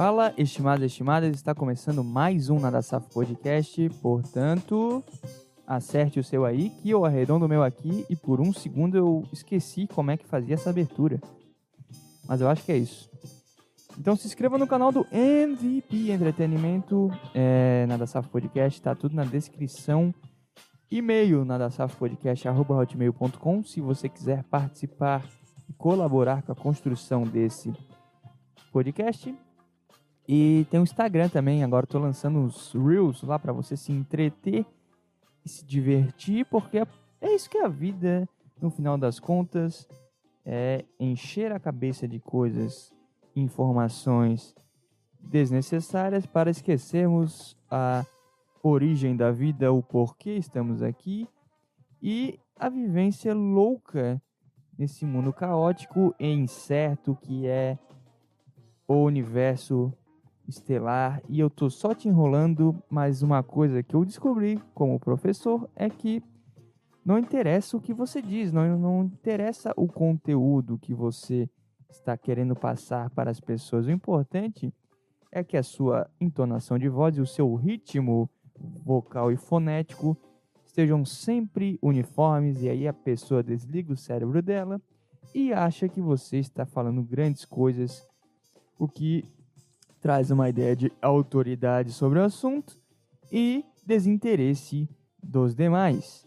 Fala, 0.00 0.32
estimados 0.38 0.82
e 0.82 0.86
estimadas, 0.86 1.36
está 1.36 1.54
começando 1.54 2.02
mais 2.02 2.48
um 2.48 2.58
Nada 2.58 2.80
Safo 2.80 3.12
Podcast, 3.12 3.86
portanto, 4.00 5.04
acerte 5.66 6.18
o 6.18 6.24
seu 6.24 6.46
aí, 6.46 6.70
que 6.70 6.88
eu 6.88 7.04
arredondo 7.04 7.44
o 7.44 7.48
meu 7.48 7.62
aqui 7.62 8.06
e 8.08 8.16
por 8.16 8.40
um 8.40 8.50
segundo 8.50 8.96
eu 8.96 9.22
esqueci 9.30 9.86
como 9.86 10.10
é 10.10 10.16
que 10.16 10.26
fazia 10.26 10.54
essa 10.54 10.70
abertura. 10.70 11.20
Mas 12.26 12.40
eu 12.40 12.48
acho 12.48 12.64
que 12.64 12.72
é 12.72 12.78
isso. 12.78 13.10
Então 13.98 14.16
se 14.16 14.26
inscreva 14.26 14.56
no 14.56 14.66
canal 14.66 14.90
do 14.90 15.06
MVP 15.12 16.10
Entretenimento, 16.10 17.10
é, 17.34 17.84
Nada 17.86 18.06
Safo 18.06 18.30
Podcast, 18.30 18.80
tá 18.80 18.94
tudo 18.94 19.14
na 19.14 19.24
descrição. 19.24 20.14
E-mail 20.90 21.44
nadasafopodcast.hotmail.com 21.44 23.64
se 23.64 23.82
você 23.82 24.08
quiser 24.08 24.44
participar 24.44 25.22
e 25.68 25.74
colaborar 25.74 26.40
com 26.40 26.52
a 26.52 26.56
construção 26.56 27.24
desse 27.24 27.70
podcast. 28.72 29.36
E 30.32 30.64
tem 30.70 30.78
o 30.78 30.84
Instagram 30.84 31.28
também, 31.28 31.64
agora 31.64 31.82
estou 31.82 32.00
lançando 32.00 32.44
os 32.44 32.72
Reels 32.72 33.20
lá 33.24 33.36
para 33.36 33.52
você 33.52 33.76
se 33.76 33.90
entreter 33.90 34.64
e 35.44 35.48
se 35.48 35.66
divertir, 35.66 36.46
porque 36.46 36.78
é, 36.78 36.86
é 37.20 37.34
isso 37.34 37.50
que 37.50 37.58
é 37.58 37.64
a 37.64 37.68
vida, 37.68 38.28
no 38.62 38.70
final 38.70 38.96
das 38.96 39.18
contas, 39.18 39.88
é 40.46 40.84
encher 41.00 41.50
a 41.50 41.58
cabeça 41.58 42.06
de 42.06 42.20
coisas, 42.20 42.92
informações 43.34 44.54
desnecessárias 45.18 46.26
para 46.26 46.48
esquecermos 46.48 47.56
a 47.68 48.06
origem 48.62 49.16
da 49.16 49.32
vida, 49.32 49.72
o 49.72 49.82
porquê 49.82 50.36
estamos 50.36 50.80
aqui 50.80 51.26
e 52.00 52.38
a 52.54 52.68
vivência 52.68 53.34
louca 53.34 54.22
nesse 54.78 55.04
mundo 55.04 55.32
caótico 55.32 56.14
e 56.20 56.28
incerto 56.28 57.18
que 57.20 57.48
é 57.48 57.76
o 58.86 59.02
universo 59.02 59.92
estelar 60.50 61.22
e 61.28 61.40
eu 61.40 61.48
tô 61.48 61.70
só 61.70 61.94
te 61.94 62.08
enrolando, 62.08 62.76
mas 62.90 63.22
uma 63.22 63.42
coisa 63.42 63.82
que 63.82 63.94
eu 63.94 64.04
descobri 64.04 64.60
como 64.74 65.00
professor 65.00 65.68
é 65.74 65.88
que 65.88 66.22
não 67.04 67.18
interessa 67.18 67.76
o 67.76 67.80
que 67.80 67.94
você 67.94 68.20
diz, 68.20 68.52
não, 68.52 68.78
não 68.78 69.04
interessa 69.04 69.72
o 69.76 69.86
conteúdo 69.86 70.78
que 70.78 70.92
você 70.92 71.48
está 71.88 72.16
querendo 72.16 72.54
passar 72.54 73.10
para 73.10 73.30
as 73.30 73.40
pessoas. 73.40 73.86
O 73.86 73.90
importante 73.90 74.72
é 75.32 75.42
que 75.42 75.56
a 75.56 75.62
sua 75.62 76.08
entonação 76.20 76.78
de 76.78 76.88
voz 76.88 77.16
e 77.16 77.20
o 77.20 77.26
seu 77.26 77.54
ritmo 77.54 78.28
vocal 78.84 79.32
e 79.32 79.36
fonético 79.36 80.16
estejam 80.64 81.04
sempre 81.04 81.78
uniformes 81.82 82.62
e 82.62 82.68
aí 82.68 82.86
a 82.86 82.92
pessoa 82.92 83.42
desliga 83.42 83.92
o 83.92 83.96
cérebro 83.96 84.42
dela 84.42 84.80
e 85.34 85.52
acha 85.52 85.88
que 85.88 86.00
você 86.00 86.38
está 86.38 86.66
falando 86.66 87.02
grandes 87.02 87.44
coisas, 87.44 88.08
o 88.78 88.86
que 88.86 89.24
traz 90.00 90.30
uma 90.30 90.48
ideia 90.48 90.74
de 90.74 90.92
autoridade 91.00 91.92
sobre 91.92 92.18
o 92.18 92.24
assunto 92.24 92.76
e 93.30 93.64
desinteresse 93.86 94.88
dos 95.22 95.54
demais. 95.54 96.26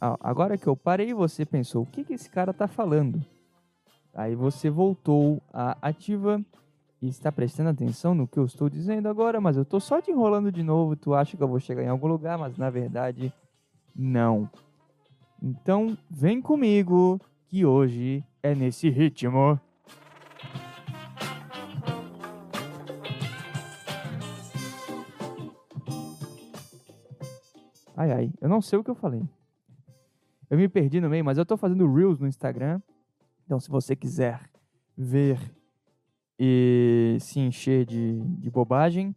agora 0.00 0.56
que 0.56 0.66
eu 0.66 0.76
parei, 0.76 1.12
você 1.12 1.44
pensou: 1.44 1.82
o 1.82 1.86
que, 1.86 2.04
que 2.04 2.14
esse 2.14 2.30
cara 2.30 2.52
está 2.52 2.68
falando? 2.68 3.24
Aí 4.14 4.34
você 4.34 4.70
voltou 4.70 5.42
à 5.52 5.76
ativa 5.82 6.44
e 7.00 7.08
está 7.08 7.30
prestando 7.30 7.70
atenção 7.70 8.14
no 8.14 8.26
que 8.26 8.38
eu 8.38 8.44
estou 8.44 8.68
dizendo 8.68 9.08
agora, 9.08 9.40
mas 9.40 9.56
eu 9.56 9.62
estou 9.62 9.78
só 9.78 10.00
te 10.00 10.10
enrolando 10.10 10.50
de 10.50 10.62
novo. 10.62 10.96
Tu 10.96 11.14
acha 11.14 11.36
que 11.36 11.42
eu 11.42 11.48
vou 11.48 11.60
chegar 11.60 11.82
em 11.82 11.88
algum 11.88 12.08
lugar, 12.08 12.36
mas 12.38 12.56
na 12.56 12.70
verdade, 12.70 13.32
não. 13.94 14.50
Então, 15.40 15.96
vem 16.10 16.42
comigo 16.42 17.20
que 17.46 17.64
hoje 17.64 18.24
é 18.42 18.54
nesse 18.54 18.90
ritmo. 18.90 19.60
Ai, 27.98 28.12
ai, 28.12 28.32
eu 28.40 28.48
não 28.48 28.62
sei 28.62 28.78
o 28.78 28.84
que 28.84 28.90
eu 28.90 28.94
falei. 28.94 29.28
Eu 30.48 30.56
me 30.56 30.68
perdi 30.68 31.00
no 31.00 31.10
meio, 31.10 31.24
mas 31.24 31.36
eu 31.36 31.44
tô 31.44 31.56
fazendo 31.56 31.92
Reels 31.92 32.20
no 32.20 32.28
Instagram. 32.28 32.80
Então, 33.44 33.58
se 33.58 33.68
você 33.68 33.96
quiser 33.96 34.48
ver 34.96 35.36
e 36.38 37.16
se 37.20 37.40
encher 37.40 37.84
de, 37.84 38.20
de 38.20 38.48
bobagem 38.50 39.16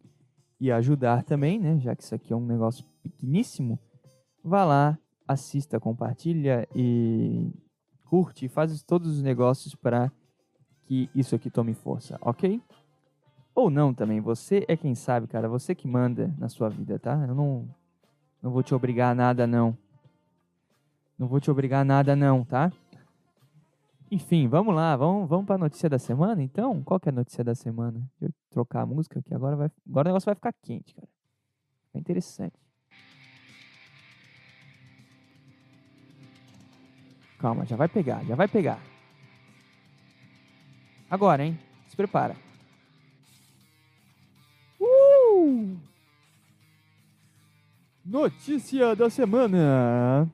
e 0.59 0.71
ajudar 0.71 1.21
também, 1.21 1.59
né? 1.59 1.79
Já 1.79 1.95
que 1.95 2.01
isso 2.01 2.15
aqui 2.15 2.33
é 2.33 2.35
um 2.35 2.43
negócio 2.43 2.83
pequeníssimo, 3.03 3.77
vá 4.43 4.65
lá, 4.65 4.97
assista, 5.27 5.79
compartilha 5.79 6.67
e 6.75 7.53
curte, 8.05 8.49
faz 8.49 8.81
todos 8.81 9.17
os 9.17 9.21
negócios 9.21 9.75
para 9.75 10.11
que 10.87 11.07
isso 11.13 11.35
aqui 11.35 11.51
tome 11.51 11.75
força, 11.75 12.17
ok? 12.19 12.59
Ou 13.53 13.69
não 13.69 13.93
também, 13.93 14.19
você 14.19 14.65
é 14.67 14.75
quem 14.75 14.95
sabe, 14.95 15.27
cara, 15.27 15.47
você 15.47 15.75
que 15.75 15.87
manda 15.87 16.33
na 16.35 16.49
sua 16.49 16.67
vida, 16.67 16.97
tá? 16.97 17.27
Eu 17.27 17.35
não 17.35 17.69
não 18.41 18.51
vou 18.51 18.63
te 18.63 18.73
obrigar 18.73 19.11
a 19.11 19.15
nada, 19.15 19.45
não. 19.45 19.77
Não 21.17 21.27
vou 21.27 21.39
te 21.39 21.51
obrigar 21.51 21.81
a 21.81 21.85
nada, 21.85 22.15
não, 22.15 22.43
tá? 22.43 22.71
Enfim, 24.09 24.47
vamos 24.47 24.75
lá, 24.75 24.95
vamos, 24.97 25.29
vamos 25.29 25.45
para 25.45 25.55
a 25.55 25.59
notícia 25.59 25.87
da 25.87 25.99
semana, 25.99 26.41
então? 26.41 26.83
Qual 26.83 26.99
que 26.99 27.07
é 27.07 27.11
a 27.11 27.15
notícia 27.15 27.43
da 27.43 27.55
semana? 27.55 27.99
Deixa 28.19 28.33
eu 28.33 28.33
trocar 28.49 28.81
a 28.81 28.85
música 28.85 29.19
aqui, 29.19 29.33
agora, 29.33 29.55
vai, 29.55 29.71
agora 29.87 30.07
o 30.07 30.09
negócio 30.09 30.25
vai 30.25 30.35
ficar 30.35 30.53
quente, 30.61 30.93
cara. 30.93 31.07
É 31.93 31.99
interessante. 31.99 32.59
Calma, 37.39 37.65
já 37.65 37.75
vai 37.75 37.87
pegar, 37.87 38.23
já 38.25 38.35
vai 38.35 38.47
pegar. 38.47 38.79
Agora, 41.09 41.45
hein? 41.45 41.59
Se 41.87 41.95
prepara. 41.95 42.35
Uh! 44.79 45.77
Notícia 48.03 48.95
da 48.95 49.09
semana. 49.11 50.27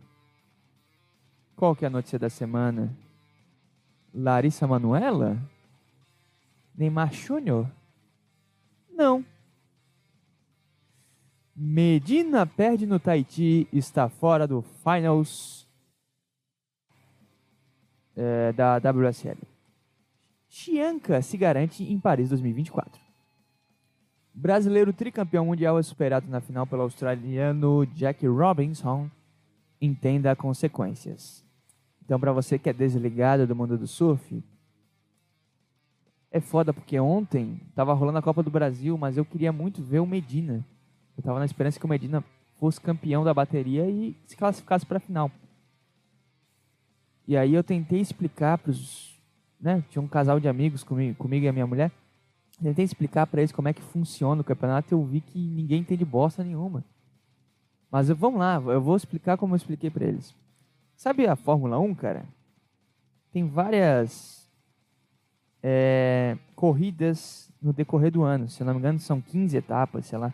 Qual 1.56 1.76
que 1.76 1.84
é 1.84 1.88
a 1.88 1.92
notícia 1.92 2.18
da 2.18 2.30
semana? 2.30 2.96
Larissa 4.14 4.66
Manuela? 4.66 5.38
Neymar 6.74 7.14
Júnior? 7.14 7.70
Não. 8.90 9.26
Medina 11.54 12.46
perde 12.46 12.86
no 12.86 13.00
Tahiti, 13.00 13.68
está 13.74 14.08
fora 14.08 14.48
do 14.48 14.62
Finals 14.62 15.68
é, 18.16 18.54
da 18.54 18.78
WSL. 18.78 19.40
Chianca 20.48 21.22
se 21.22 21.36
garante 21.36 21.84
em 21.84 22.00
Paris 22.00 22.30
2024. 22.30 23.07
Brasileiro 24.40 24.94
tricampeão 24.94 25.48
mundial 25.48 25.80
é 25.80 25.82
superado 25.82 26.30
na 26.30 26.40
final 26.40 26.68
pelo 26.68 26.84
australiano 26.84 27.88
Jack 27.88 28.28
Robinson. 28.28 29.10
Entenda 29.82 30.36
consequências. 30.36 31.44
Então, 32.06 32.20
para 32.20 32.32
você 32.32 32.60
que 32.60 32.70
é 32.70 32.74
desligado 32.74 33.48
do 33.48 33.56
mundo 33.56 33.80
do 33.80 33.88
surf, 33.88 34.44
é 36.30 36.40
foda 36.40 36.72
porque 36.72 37.00
ontem 37.00 37.60
tava 37.74 37.96
rolando 37.96 38.20
a 38.20 38.22
Copa 38.22 38.44
do 38.44 38.52
Brasil, 38.52 38.96
mas 38.96 39.18
eu 39.18 39.26
queria 39.26 39.52
muito 39.52 39.82
ver 39.82 40.02
o 40.02 40.06
Medina. 40.06 40.64
Eu 41.18 41.24
tava 41.24 41.40
na 41.40 41.46
esperança 41.46 41.80
que 41.80 41.86
o 41.88 41.90
Medina 41.90 42.24
fosse 42.60 42.80
campeão 42.80 43.24
da 43.24 43.34
bateria 43.34 43.90
e 43.90 44.16
se 44.28 44.38
classificasse 44.38 44.86
para 44.86 44.98
a 44.98 45.02
final. 45.02 45.32
E 47.28 47.36
aí 47.36 47.56
eu 47.56 47.64
tentei 47.64 48.02
explicar 48.02 48.60
para 48.60 48.70
os, 48.70 49.20
né, 49.60 49.84
tinha 49.90 50.00
um 50.00 50.08
casal 50.08 50.40
de 50.40 50.48
amigos 50.48 50.84
comigo, 50.84 51.16
comigo 51.16 51.44
e 51.44 51.50
a 51.50 51.54
minha 51.54 51.66
mulher 51.66 51.92
Tentei 52.62 52.84
explicar 52.84 53.28
para 53.28 53.42
eles 53.42 53.52
como 53.52 53.68
é 53.68 53.74
que 53.74 53.82
funciona 53.82 54.42
o 54.42 54.44
campeonato 54.44 54.92
e 54.92 54.96
eu 54.96 55.04
vi 55.04 55.22
que 55.22 55.38
ninguém 55.38 55.82
entende 55.82 56.04
bosta 56.04 56.44
nenhuma. 56.44 56.84
Mas 57.92 58.10
vamos 58.10 58.40
lá, 58.40 58.56
eu 58.56 58.82
vou 58.82 58.96
explicar 58.96 59.38
como 59.38 59.54
eu 59.54 59.58
expliquei 59.58 59.90
para 59.90 60.06
eles. 60.06 60.36
Sabe 60.96 61.28
a 61.28 61.36
Fórmula 61.36 61.80
1, 61.80 61.94
cara? 61.96 62.26
Tem 63.32 63.48
várias 63.48 64.50
é, 65.62 66.38
corridas 66.56 67.52
no 67.62 67.72
decorrer 67.72 68.12
do 68.12 68.24
ano. 68.24 68.50
Se 68.50 68.62
eu 68.62 68.66
não 68.66 68.74
me 68.74 68.80
engano, 68.80 69.00
são 69.00 69.22
15 69.22 69.56
etapas, 69.56 70.08
sei 70.08 70.18
lá. 70.18 70.34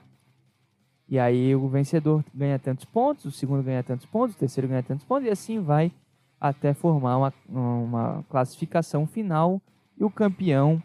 E 1.07 1.19
aí 1.19 1.55
o 1.55 1.67
vencedor 1.67 2.23
ganha 2.33 2.57
tantos 2.57 2.85
pontos, 2.85 3.25
o 3.25 3.31
segundo 3.31 3.61
ganha 3.61 3.83
tantos 3.83 4.05
pontos, 4.05 4.35
o 4.35 4.39
terceiro 4.39 4.67
ganha 4.67 4.81
tantos 4.81 5.05
pontos, 5.05 5.27
e 5.27 5.29
assim 5.29 5.59
vai 5.59 5.91
até 6.39 6.73
formar 6.73 7.17
uma, 7.17 7.33
uma 7.49 8.25
classificação 8.29 9.05
final 9.05 9.61
e 9.97 10.03
o 10.03 10.09
campeão 10.09 10.81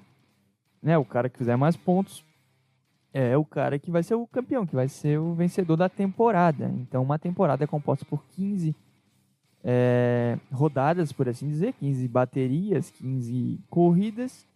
né, 0.82 0.96
o 0.96 1.04
cara 1.04 1.28
que 1.28 1.38
fizer 1.38 1.56
mais 1.56 1.76
pontos 1.76 2.24
é 3.12 3.36
o 3.36 3.44
cara 3.44 3.78
que 3.78 3.90
vai 3.90 4.02
ser 4.02 4.14
o 4.14 4.26
campeão, 4.26 4.66
que 4.66 4.74
vai 4.74 4.88
ser 4.88 5.18
o 5.18 5.34
vencedor 5.34 5.76
da 5.76 5.88
temporada. 5.88 6.66
Então, 6.78 7.02
uma 7.02 7.18
temporada 7.18 7.64
é 7.64 7.66
composta 7.66 8.04
por 8.04 8.24
15 8.32 8.74
é, 9.64 10.38
rodadas, 10.52 11.12
por 11.12 11.28
assim 11.28 11.48
dizer, 11.48 11.72
15 11.74 12.06
baterias, 12.08 12.90
15 12.90 13.60
corridas. 13.68 14.46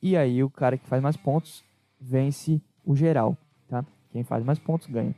E 0.00 0.16
aí, 0.16 0.42
o 0.44 0.50
cara 0.50 0.76
que 0.76 0.86
faz 0.86 1.02
mais 1.02 1.16
pontos 1.16 1.64
vence 1.98 2.60
o 2.84 2.94
geral, 2.94 3.36
tá? 3.68 3.84
Quem 4.12 4.22
faz 4.22 4.44
mais 4.44 4.58
pontos 4.58 4.86
ganha. 4.86 5.14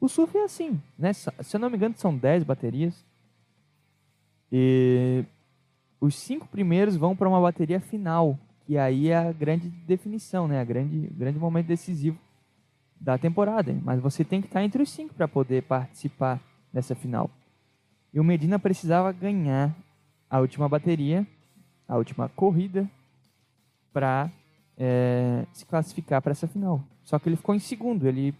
O 0.00 0.08
surf 0.08 0.36
é 0.36 0.44
assim, 0.44 0.80
né? 0.98 1.12
Se 1.12 1.30
eu 1.54 1.58
não 1.58 1.70
me 1.70 1.76
engano, 1.76 1.94
são 1.96 2.16
10 2.16 2.44
baterias. 2.44 3.04
E 4.52 5.24
os 6.00 6.14
cinco 6.14 6.46
primeiros 6.46 6.96
vão 6.96 7.16
para 7.16 7.28
uma 7.28 7.40
bateria 7.40 7.80
final, 7.80 8.38
que 8.66 8.76
aí 8.76 9.08
é 9.08 9.16
a 9.16 9.32
grande 9.32 9.68
definição, 9.68 10.48
né? 10.48 10.60
A 10.60 10.64
grande, 10.64 11.08
grande 11.14 11.38
momento 11.38 11.66
decisivo 11.66 12.18
da 13.00 13.16
temporada. 13.16 13.72
Mas 13.82 14.00
você 14.00 14.24
tem 14.24 14.40
que 14.40 14.48
estar 14.48 14.64
entre 14.64 14.82
os 14.82 14.90
cinco 14.90 15.14
para 15.14 15.28
poder 15.28 15.62
participar 15.62 16.40
dessa 16.72 16.94
final. 16.94 17.30
E 18.12 18.18
o 18.18 18.24
Medina 18.24 18.58
precisava 18.58 19.12
ganhar 19.12 19.74
a 20.28 20.40
última 20.40 20.68
bateria, 20.68 21.24
a 21.88 21.96
última 21.96 22.28
corrida, 22.28 22.90
para 23.92 24.30
é, 24.76 25.46
se 25.52 25.64
classificar 25.64 26.20
para 26.20 26.32
essa 26.32 26.48
final. 26.48 26.82
Só 27.04 27.18
que 27.18 27.28
ele 27.28 27.36
ficou 27.36 27.54
em 27.54 27.60
segundo, 27.60 28.08
ele 28.08 28.34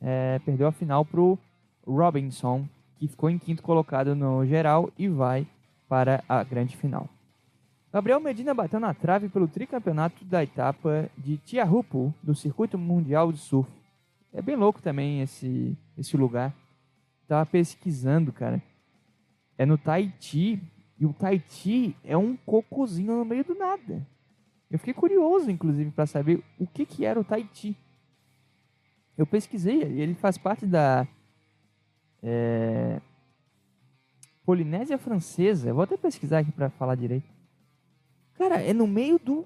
é, 0.00 0.40
perdeu 0.40 0.66
a 0.66 0.72
final 0.72 1.04
para 1.04 1.20
o 1.20 1.38
Robinson, 1.86 2.66
que 2.98 3.06
ficou 3.06 3.30
em 3.30 3.38
quinto 3.38 3.62
colocado 3.62 4.16
no 4.16 4.44
geral 4.44 4.90
e 4.98 5.08
vai 5.08 5.46
para 5.88 6.24
a 6.28 6.42
grande 6.42 6.76
final. 6.76 7.08
Gabriel 7.90 8.20
Medina 8.20 8.52
bateu 8.52 8.78
na 8.78 8.92
trave 8.92 9.30
pelo 9.30 9.48
tricampeonato 9.48 10.22
da 10.24 10.42
etapa 10.42 11.10
de 11.16 11.38
Tiahupu 11.38 12.12
do 12.22 12.34
Circuito 12.34 12.76
Mundial 12.76 13.32
de 13.32 13.38
Surf. 13.38 13.70
É 14.32 14.42
bem 14.42 14.56
louco 14.56 14.82
também 14.82 15.22
esse, 15.22 15.74
esse 15.96 16.14
lugar. 16.14 16.54
Tava 17.26 17.46
pesquisando, 17.46 18.30
cara. 18.30 18.62
É 19.56 19.64
no 19.64 19.78
Tahiti. 19.78 20.60
E 21.00 21.06
o 21.06 21.14
Tahiti 21.14 21.96
é 22.04 22.16
um 22.16 22.36
cocôzinho 22.36 23.16
no 23.16 23.24
meio 23.24 23.42
do 23.42 23.54
nada. 23.54 24.06
Eu 24.70 24.78
fiquei 24.78 24.92
curioso, 24.92 25.50
inclusive, 25.50 25.90
para 25.90 26.04
saber 26.04 26.44
o 26.58 26.66
que, 26.66 26.84
que 26.84 27.06
era 27.06 27.18
o 27.18 27.24
Tahiti. 27.24 27.74
Eu 29.16 29.26
pesquisei, 29.26 29.80
ele 29.80 30.14
faz 30.14 30.36
parte 30.36 30.66
da 30.66 31.08
é, 32.22 33.00
Polinésia 34.44 34.98
Francesa. 34.98 35.70
Eu 35.70 35.74
vou 35.74 35.84
até 35.84 35.96
pesquisar 35.96 36.40
aqui 36.40 36.52
para 36.52 36.68
falar 36.70 36.94
direito. 36.94 37.37
Cara, 38.38 38.62
é 38.62 38.72
no 38.72 38.86
meio 38.86 39.18
do 39.18 39.44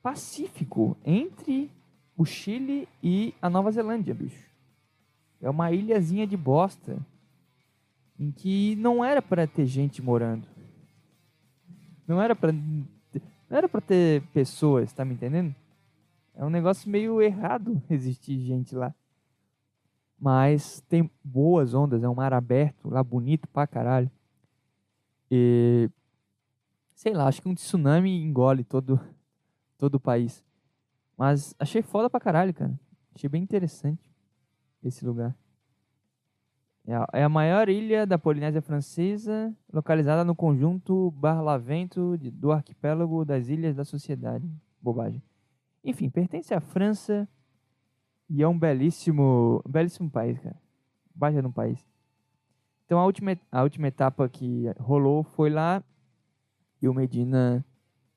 Pacífico, 0.00 0.96
entre 1.04 1.68
o 2.16 2.24
Chile 2.24 2.88
e 3.02 3.34
a 3.42 3.50
Nova 3.50 3.72
Zelândia, 3.72 4.14
bicho. 4.14 4.48
É 5.40 5.50
uma 5.50 5.72
ilhazinha 5.72 6.24
de 6.24 6.36
bosta 6.36 6.96
em 8.18 8.30
que 8.30 8.76
não 8.76 9.04
era 9.04 9.20
para 9.20 9.48
ter 9.48 9.66
gente 9.66 10.00
morando. 10.00 10.46
Não 12.06 12.22
era 12.22 12.36
para 12.36 12.52
não 12.52 13.58
era 13.58 13.68
para 13.68 13.80
ter 13.80 14.22
pessoas, 14.32 14.92
tá 14.92 15.04
me 15.04 15.14
entendendo? 15.14 15.54
É 16.34 16.44
um 16.44 16.50
negócio 16.50 16.88
meio 16.88 17.20
errado 17.20 17.82
existir 17.90 18.38
gente 18.40 18.76
lá. 18.76 18.94
Mas 20.18 20.80
tem 20.88 21.10
boas 21.22 21.74
ondas, 21.74 22.04
é 22.04 22.08
um 22.08 22.14
mar 22.14 22.32
aberto, 22.32 22.88
lá 22.88 23.02
bonito 23.02 23.48
pra 23.48 23.66
caralho. 23.66 24.10
E 25.28 25.90
sei 27.02 27.12
lá, 27.12 27.26
acho 27.26 27.42
que 27.42 27.48
um 27.48 27.54
tsunami 27.54 28.22
engole 28.22 28.62
todo, 28.62 29.00
todo 29.76 29.96
o 29.96 30.00
país. 30.00 30.44
Mas 31.18 31.52
achei 31.58 31.82
foda 31.82 32.08
pra 32.08 32.20
caralho, 32.20 32.54
cara. 32.54 32.78
Achei 33.12 33.28
bem 33.28 33.42
interessante 33.42 34.08
esse 34.84 35.04
lugar. 35.04 35.36
É 36.86 36.94
a, 36.94 37.08
é 37.12 37.26
maior 37.26 37.68
ilha 37.68 38.06
da 38.06 38.16
Polinésia 38.16 38.62
Francesa, 38.62 39.52
localizada 39.72 40.22
no 40.22 40.32
conjunto 40.32 41.10
Barlavento 41.10 42.16
do 42.18 42.52
arquipélago 42.52 43.24
das 43.24 43.48
Ilhas 43.48 43.74
da 43.74 43.84
Sociedade. 43.84 44.48
Bobagem. 44.80 45.20
Enfim, 45.82 46.08
pertence 46.08 46.54
à 46.54 46.60
França 46.60 47.28
e 48.30 48.44
é 48.44 48.46
um 48.46 48.56
belíssimo, 48.56 49.60
belíssimo 49.68 50.08
país, 50.08 50.38
cara. 50.38 50.56
Baixo 51.12 51.42
no 51.42 51.52
país. 51.52 51.84
Então 52.86 53.00
a 53.00 53.04
última, 53.04 53.36
a 53.50 53.62
última 53.64 53.88
etapa 53.88 54.28
que 54.28 54.66
rolou 54.78 55.24
foi 55.24 55.50
lá 55.50 55.82
e 56.82 56.88
o 56.88 56.92
Medina, 56.94 57.64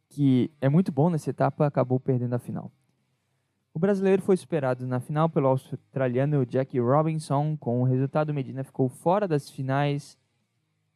que 0.10 0.52
é 0.60 0.68
muito 0.68 0.92
bom 0.92 1.10
nessa 1.10 1.30
etapa, 1.30 1.68
acabou 1.68 2.00
perdendo 2.00 2.34
a 2.34 2.40
final. 2.40 2.72
O 3.72 3.80
brasileiro 3.80 4.22
foi 4.22 4.36
superado 4.36 4.88
na 4.88 5.00
final 5.00 5.30
pelo 5.30 5.48
australiano 5.48 6.46
Jack 6.46 6.80
Robinson, 6.80 7.56
com 7.58 7.82
o 7.82 7.84
resultado 7.84 8.34
Medina 8.34 8.64
ficou 8.64 8.90
fora 8.90 9.28
das 9.28 9.50
finais 9.50 10.18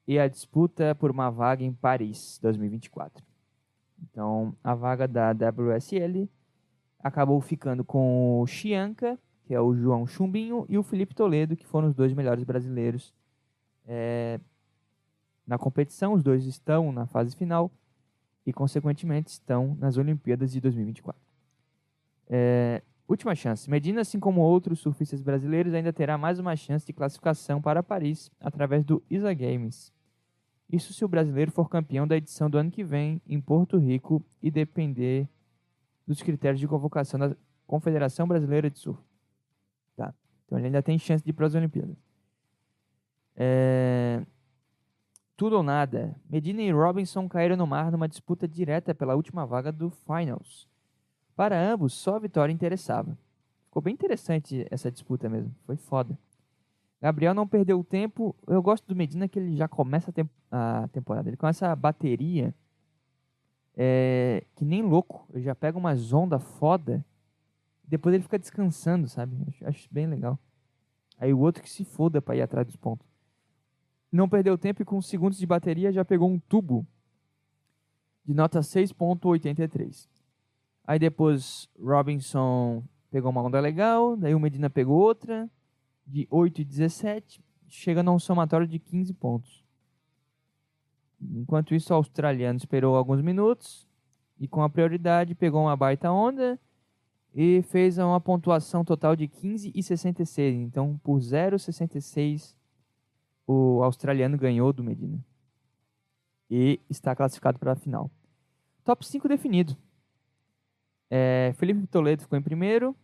e 0.07 0.17
a 0.17 0.27
disputa 0.27 0.95
por 0.95 1.11
uma 1.11 1.29
vaga 1.29 1.63
em 1.63 1.71
Paris 1.71 2.39
2024. 2.41 3.23
Então, 4.01 4.55
a 4.63 4.73
vaga 4.73 5.07
da 5.07 5.31
WSL 5.31 6.27
acabou 6.99 7.39
ficando 7.41 7.83
com 7.83 8.41
o 8.41 8.47
Chianca, 8.47 9.19
que 9.43 9.53
é 9.53 9.59
o 9.59 9.75
João 9.75 10.07
Chumbinho, 10.07 10.65
e 10.69 10.77
o 10.77 10.83
Felipe 10.83 11.13
Toledo, 11.13 11.55
que 11.55 11.67
foram 11.67 11.89
os 11.89 11.93
dois 11.93 12.13
melhores 12.13 12.43
brasileiros 12.43 13.13
é, 13.85 14.39
na 15.49 15.57
competição, 15.57 16.13
os 16.13 16.21
dois 16.21 16.45
estão 16.45 16.91
na 16.91 17.07
fase 17.07 17.35
final 17.35 17.71
e, 18.45 18.53
consequentemente, 18.53 19.31
estão 19.31 19.75
nas 19.79 19.97
Olimpíadas 19.97 20.51
de 20.51 20.61
2024. 20.61 21.19
É, 22.29 22.83
última 23.07 23.33
chance. 23.33 23.67
Medina, 23.67 24.01
assim 24.01 24.19
como 24.19 24.41
outros 24.41 24.79
surfistas 24.79 25.23
brasileiros, 25.23 25.73
ainda 25.73 25.91
terá 25.91 26.19
mais 26.19 26.37
uma 26.37 26.55
chance 26.55 26.85
de 26.85 26.93
classificação 26.93 27.59
para 27.59 27.81
Paris 27.81 28.29
através 28.39 28.85
do 28.85 29.01
ISA 29.09 29.33
Games. 29.33 29.91
Isso 30.71 30.93
se 30.93 31.03
o 31.03 31.07
brasileiro 31.07 31.51
for 31.51 31.67
campeão 31.67 32.07
da 32.07 32.15
edição 32.15 32.47
do 32.47 32.59
ano 32.59 32.69
que 32.69 32.83
vem 32.83 33.19
em 33.25 33.41
Porto 33.41 33.79
Rico 33.79 34.23
e 34.43 34.51
depender 34.51 35.27
dos 36.05 36.21
critérios 36.21 36.59
de 36.59 36.67
convocação 36.67 37.19
da 37.19 37.35
Confederação 37.65 38.27
Brasileira 38.27 38.69
de 38.69 38.77
Surf. 38.77 39.01
Tá. 39.95 40.13
Então 40.45 40.59
ele 40.59 40.67
ainda 40.67 40.83
tem 40.83 40.99
chance 40.99 41.23
de 41.23 41.31
ir 41.31 41.33
para 41.33 41.47
as 41.47 41.55
Olimpíadas. 41.55 41.97
É... 43.35 44.23
Tudo 45.39 45.55
ou 45.55 45.63
nada. 45.63 46.13
Medina 46.29 46.61
e 46.61 46.69
Robinson 46.69 47.29
caíram 47.29 47.55
no 47.55 47.65
mar 47.65 47.93
numa 47.93 48.09
disputa 48.09 48.45
direta 48.45 48.93
pela 48.93 49.15
última 49.15 49.45
vaga 49.45 49.71
do 49.71 49.89
Finals. 49.89 50.67
Para 51.33 51.57
ambos, 51.57 51.93
só 51.93 52.17
a 52.17 52.19
vitória 52.19 52.51
interessava. 52.51 53.17
Ficou 53.63 53.81
bem 53.81 53.93
interessante 53.93 54.67
essa 54.69 54.91
disputa 54.91 55.29
mesmo. 55.29 55.55
Foi 55.65 55.77
foda. 55.77 56.19
Gabriel 57.01 57.33
não 57.33 57.47
perdeu 57.47 57.81
tempo. 57.85 58.35
Eu 58.45 58.61
gosto 58.61 58.85
do 58.85 58.93
Medina 58.93 59.29
que 59.29 59.39
ele 59.39 59.55
já 59.55 59.65
começa 59.65 60.09
a, 60.09 60.13
temp 60.13 60.29
a 60.51 60.89
temporada. 60.91 61.29
Ele 61.29 61.37
começa 61.37 61.71
a 61.71 61.75
bateria 61.75 62.53
é, 63.77 64.43
que 64.57 64.65
nem 64.65 64.81
louco. 64.81 65.25
Ele 65.33 65.43
já 65.43 65.55
pega 65.55 65.77
uma 65.77 65.95
zonda 65.95 66.37
foda. 66.37 67.01
Depois 67.87 68.13
ele 68.13 68.23
fica 68.23 68.37
descansando, 68.37 69.07
sabe? 69.07 69.37
Acho, 69.47 69.65
acho 69.65 69.87
bem 69.89 70.05
legal. 70.05 70.37
Aí 71.17 71.33
o 71.33 71.39
outro 71.39 71.63
que 71.63 71.69
se 71.69 71.85
foda 71.85 72.21
para 72.21 72.35
ir 72.35 72.41
atrás 72.41 72.67
dos 72.67 72.75
pontos 72.75 73.08
não 74.11 74.27
perdeu 74.27 74.57
tempo 74.57 74.81
e 74.81 74.85
com 74.85 75.01
segundos 75.01 75.37
de 75.37 75.45
bateria 75.45 75.91
já 75.91 76.03
pegou 76.03 76.29
um 76.29 76.39
tubo 76.39 76.85
de 78.25 78.33
nota 78.33 78.59
6.83. 78.59 80.07
Aí 80.85 80.99
depois 80.99 81.69
Robinson 81.79 82.83
pegou 83.11 83.31
uma 83.31 83.41
onda 83.41 83.59
legal, 83.59 84.15
daí 84.15 84.33
o 84.33 84.39
Medina 84.39 84.69
pegou 84.69 84.99
outra 84.99 85.49
de 86.05 86.25
8,17, 86.27 87.39
chega 87.67 88.01
num 88.01 88.17
somatório 88.17 88.67
de 88.67 88.79
15 88.79 89.13
pontos. 89.13 89.63
Enquanto 91.21 91.75
isso, 91.75 91.93
o 91.93 91.95
australiano 91.95 92.57
esperou 92.57 92.95
alguns 92.95 93.21
minutos 93.21 93.87
e 94.39 94.47
com 94.47 94.63
a 94.63 94.69
prioridade 94.69 95.35
pegou 95.35 95.61
uma 95.61 95.75
baita 95.75 96.11
onda 96.11 96.59
e 97.33 97.61
fez 97.63 97.97
uma 97.97 98.19
pontuação 98.19 98.83
total 98.83 99.15
de 99.15 99.27
15,66. 99.27 100.53
Então, 100.53 100.99
por 101.03 101.19
0,66 101.19 102.55
o 103.51 103.81
australiano 103.83 104.37
ganhou 104.37 104.71
do 104.71 104.83
Medina. 104.83 105.25
E 106.51 106.79
está 106.87 107.15
classificado 107.15 107.57
para 107.57 107.71
a 107.71 107.75
final. 107.75 108.11
Top 108.83 109.03
5 109.03 109.27
definido. 109.27 109.75
É, 111.09 111.51
Felipe 111.57 111.87
Toledo 111.87 112.21
ficou 112.21 112.37
em 112.37 112.43
primeiro, 112.43 112.95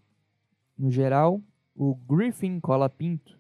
no 0.78 0.92
geral. 0.92 1.42
O 1.76 1.96
Griffin 1.96 2.60
Cola 2.60 2.88
Pinto, 2.88 3.40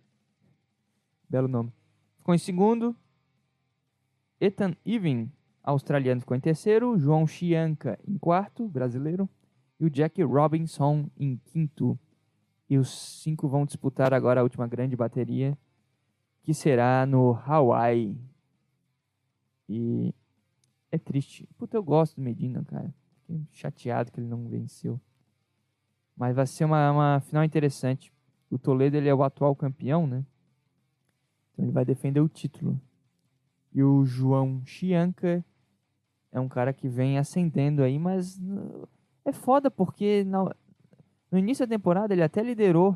belo 1.30 1.48
nome, 1.48 1.72
ficou 2.18 2.34
em 2.34 2.40
segundo. 2.40 2.96
Ethan 4.42 4.76
Even, 4.84 5.32
australiano, 5.62 6.22
ficou 6.22 6.36
em 6.36 6.42
terceiro. 6.42 6.98
João 6.98 7.28
Chianca 7.28 8.00
em 8.08 8.18
quarto, 8.18 8.68
brasileiro. 8.68 9.30
E 9.80 9.86
o 9.86 9.92
Jack 9.92 10.24
Robinson 10.24 11.08
em 11.16 11.38
quinto. 11.38 12.00
E 12.68 12.80
os 12.80 13.22
cinco 13.22 13.48
vão 13.48 13.64
disputar 13.64 14.12
agora 14.12 14.42
a 14.42 14.44
última 14.44 14.68
grande 14.68 14.96
bateria 14.96 15.56
que 16.46 16.54
será 16.54 17.08
no 17.08 17.34
Hawaii. 17.44 18.16
E 19.68 20.14
é 20.92 20.98
triste. 21.00 21.50
Puta, 21.58 21.76
eu 21.76 21.84
gosto 21.84 22.18
do 22.18 22.22
Medina, 22.22 22.64
cara. 22.64 22.94
Fiquei 23.22 23.42
chateado 23.52 24.12
que 24.12 24.20
ele 24.20 24.28
não 24.28 24.48
venceu. 24.48 25.02
Mas 26.16 26.36
vai 26.36 26.46
ser 26.46 26.66
uma, 26.66 26.92
uma 26.92 27.20
final 27.22 27.44
interessante. 27.44 28.14
O 28.48 28.60
Toledo 28.60 28.96
ele 28.96 29.10
é 29.10 29.14
o 29.14 29.24
atual 29.24 29.56
campeão, 29.56 30.06
né? 30.06 30.24
Então 31.52 31.66
ele 31.66 31.72
vai 31.72 31.84
defender 31.84 32.20
o 32.20 32.30
título. 32.30 32.80
E 33.74 33.82
o 33.82 34.06
João 34.06 34.64
Chianca 34.66 35.44
é 36.32 36.40
um 36.40 36.48
cara 36.48 36.72
que 36.72 36.88
vem 36.88 37.18
ascendendo 37.18 37.82
aí, 37.82 37.98
mas 37.98 38.40
é 39.26 39.32
foda 39.32 39.72
porque 39.72 40.24
no, 40.26 40.54
no 41.32 41.40
início 41.40 41.66
da 41.66 41.76
temporada 41.76 42.14
ele 42.14 42.22
até 42.22 42.44
liderou 42.44 42.96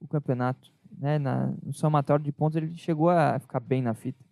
o 0.00 0.08
campeonato 0.08 0.72
né, 0.98 1.18
na, 1.18 1.46
no 1.62 1.72
somatório 1.72 2.24
de 2.24 2.32
pontos 2.32 2.56
ele 2.56 2.76
chegou 2.76 3.10
a 3.10 3.38
ficar 3.38 3.60
bem 3.60 3.82
na 3.82 3.94
fita. 3.94 4.24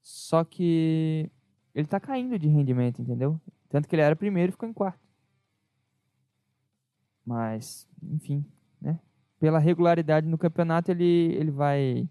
Só 0.00 0.44
que 0.44 1.30
ele 1.74 1.86
está 1.86 2.00
caindo 2.00 2.38
de 2.38 2.48
rendimento, 2.48 3.00
entendeu? 3.00 3.40
Tanto 3.68 3.88
que 3.88 3.94
ele 3.94 4.02
era 4.02 4.16
primeiro 4.16 4.50
e 4.50 4.52
ficou 4.52 4.68
em 4.68 4.72
quarto. 4.72 5.00
Mas, 7.24 7.88
enfim, 8.02 8.44
né? 8.80 8.98
Pela 9.38 9.58
regularidade 9.58 10.26
no 10.26 10.36
campeonato, 10.36 10.90
ele, 10.90 11.34
ele 11.34 11.50
vai. 11.50 12.08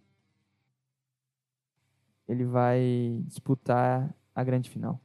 Ele 2.28 2.46
vai 2.46 3.22
disputar 3.26 4.16
a 4.34 4.44
grande 4.44 4.70
final. 4.70 5.02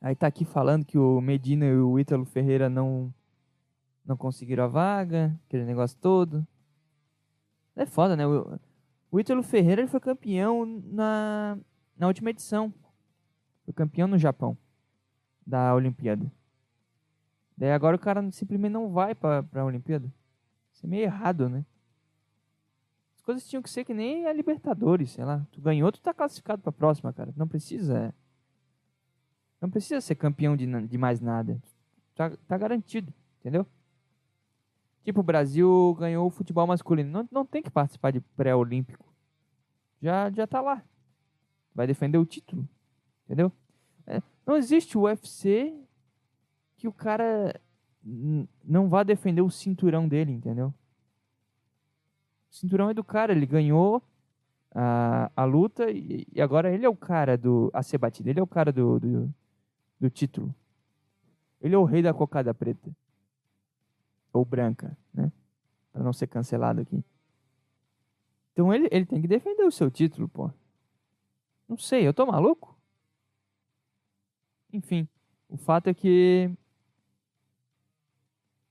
Aí 0.00 0.14
tá 0.14 0.26
aqui 0.26 0.44
falando 0.44 0.84
que 0.84 0.98
o 0.98 1.20
Medina 1.20 1.64
e 1.64 1.76
o 1.76 1.98
Ítalo 1.98 2.24
Ferreira 2.24 2.68
não 2.68 3.12
não 4.08 4.16
conseguiram 4.16 4.64
a 4.64 4.68
vaga, 4.68 5.38
aquele 5.46 5.64
negócio 5.64 5.98
todo. 6.00 6.46
É 7.78 7.86
foda, 7.86 8.16
né? 8.16 8.26
O, 8.26 9.20
Ítalo 9.20 9.40
Ferreira 9.40 9.80
ele 9.80 9.88
foi 9.88 10.00
campeão 10.00 10.66
na, 10.66 11.56
na 11.96 12.08
última 12.08 12.30
edição. 12.30 12.74
Foi 13.64 13.72
campeão 13.72 14.08
no 14.08 14.18
Japão 14.18 14.58
da 15.46 15.72
Olimpíada. 15.72 16.30
Daí 17.56 17.70
agora 17.70 17.94
o 17.94 17.98
cara 17.98 18.28
simplesmente 18.32 18.72
não 18.72 18.90
vai 18.90 19.14
pra, 19.14 19.44
pra 19.44 19.64
Olimpíada. 19.64 20.12
Isso 20.72 20.84
é 20.86 20.88
meio 20.88 21.04
errado, 21.04 21.48
né? 21.48 21.64
As 23.14 23.22
coisas 23.22 23.46
tinham 23.48 23.62
que 23.62 23.70
ser 23.70 23.84
que 23.84 23.94
nem 23.94 24.26
a 24.26 24.32
Libertadores, 24.32 25.12
sei 25.12 25.24
lá. 25.24 25.46
Tu 25.52 25.60
ganhou, 25.60 25.92
tu 25.92 26.00
tá 26.00 26.12
classificado 26.12 26.60
pra 26.60 26.72
próxima, 26.72 27.12
cara. 27.12 27.32
Não 27.36 27.46
precisa. 27.46 28.12
Não 29.60 29.70
precisa 29.70 30.00
ser 30.00 30.16
campeão 30.16 30.56
de, 30.56 30.66
de 30.88 30.98
mais 30.98 31.20
nada. 31.20 31.62
Tá, 32.16 32.36
tá 32.48 32.58
garantido, 32.58 33.14
entendeu? 33.38 33.64
Tipo, 35.04 35.20
o 35.20 35.24
Brasil 35.24 35.96
ganhou 35.98 36.26
o 36.26 36.30
futebol 36.30 36.66
masculino. 36.66 37.10
Não, 37.10 37.28
não 37.30 37.46
tem 37.46 37.62
que 37.62 37.70
participar 37.70 38.10
de 38.10 38.20
pré-olímpico. 38.20 39.06
Já, 40.02 40.30
já 40.30 40.46
tá 40.46 40.60
lá. 40.60 40.82
Vai 41.74 41.86
defender 41.86 42.18
o 42.18 42.26
título. 42.26 42.68
Entendeu? 43.24 43.52
É, 44.06 44.22
não 44.46 44.56
existe 44.56 44.96
o 44.96 45.02
UFC 45.02 45.74
que 46.76 46.86
o 46.88 46.92
cara 46.92 47.60
não 48.64 48.88
vá 48.88 49.02
defender 49.02 49.42
o 49.42 49.50
cinturão 49.50 50.08
dele, 50.08 50.32
entendeu? 50.32 50.72
O 52.50 52.54
cinturão 52.54 52.88
é 52.88 52.94
do 52.94 53.04
cara, 53.04 53.32
ele 53.32 53.44
ganhou 53.44 54.02
a, 54.74 55.30
a 55.34 55.44
luta 55.44 55.90
e, 55.90 56.26
e 56.32 56.40
agora 56.40 56.72
ele 56.72 56.86
é 56.86 56.88
o 56.88 56.96
cara 56.96 57.36
do 57.36 57.70
a 57.74 57.82
ser 57.82 57.98
batido, 57.98 58.30
ele 58.30 58.40
é 58.40 58.42
o 58.42 58.46
cara 58.46 58.72
do, 58.72 58.98
do, 58.98 59.34
do 60.00 60.10
título. 60.10 60.54
Ele 61.60 61.74
é 61.74 61.78
o 61.78 61.84
rei 61.84 62.02
da 62.02 62.14
cocada 62.14 62.54
preta 62.54 62.90
ou 64.32 64.44
branca, 64.44 64.96
né? 65.12 65.32
Para 65.92 66.02
não 66.02 66.12
ser 66.12 66.26
cancelado 66.26 66.80
aqui. 66.80 67.04
Então 68.52 68.72
ele, 68.72 68.88
ele 68.90 69.06
tem 69.06 69.20
que 69.20 69.28
defender 69.28 69.64
o 69.64 69.70
seu 69.70 69.90
título, 69.90 70.28
pô. 70.28 70.50
Não 71.68 71.76
sei, 71.76 72.06
eu 72.06 72.14
tô 72.14 72.26
maluco? 72.26 72.76
Enfim, 74.72 75.08
o 75.48 75.56
fato 75.56 75.88
é 75.88 75.94
que 75.94 76.50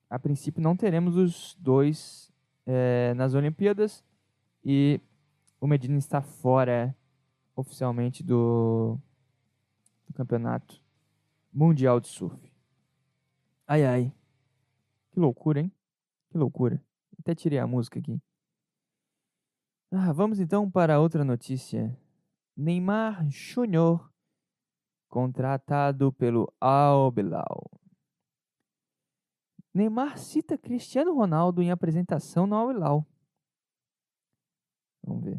a 0.09 0.17
princípio 0.17 0.61
não 0.61 0.75
teremos 0.75 1.15
os 1.15 1.55
dois 1.59 2.31
é, 2.65 3.13
nas 3.13 3.33
Olimpíadas 3.33 4.03
e 4.63 4.99
o 5.59 5.67
Medina 5.67 5.97
está 5.97 6.21
fora 6.21 6.95
oficialmente 7.55 8.23
do, 8.23 8.97
do 10.07 10.13
campeonato 10.13 10.81
mundial 11.51 11.99
de 11.99 12.07
surf. 12.07 12.37
Ai 13.67 13.85
ai. 13.85 14.16
Que 15.17 15.21
loucura, 15.21 15.61
hein? 15.61 15.71
Que 16.29 16.37
loucura. 16.37 16.79
Até 17.19 17.33
tirei 17.33 17.57
a 17.57 17.65
música 17.65 17.97
aqui. 17.97 18.21
Ah, 19.91 20.13
vamos 20.13 20.39
então 20.39 20.69
para 20.69 20.99
outra 20.99 21.25
notícia. 21.25 21.99
Neymar 22.55 23.27
Júnior 23.27 24.13
contratado 25.09 26.13
pelo 26.13 26.53
Al. 26.61 27.11
Neymar 29.73 30.19
cita 30.19 30.55
Cristiano 30.55 31.15
Ronaldo 31.15 31.63
em 31.63 31.71
apresentação 31.71 32.45
no 32.45 32.55
Al. 32.55 33.03
Vamos 35.03 35.23
ver. 35.23 35.37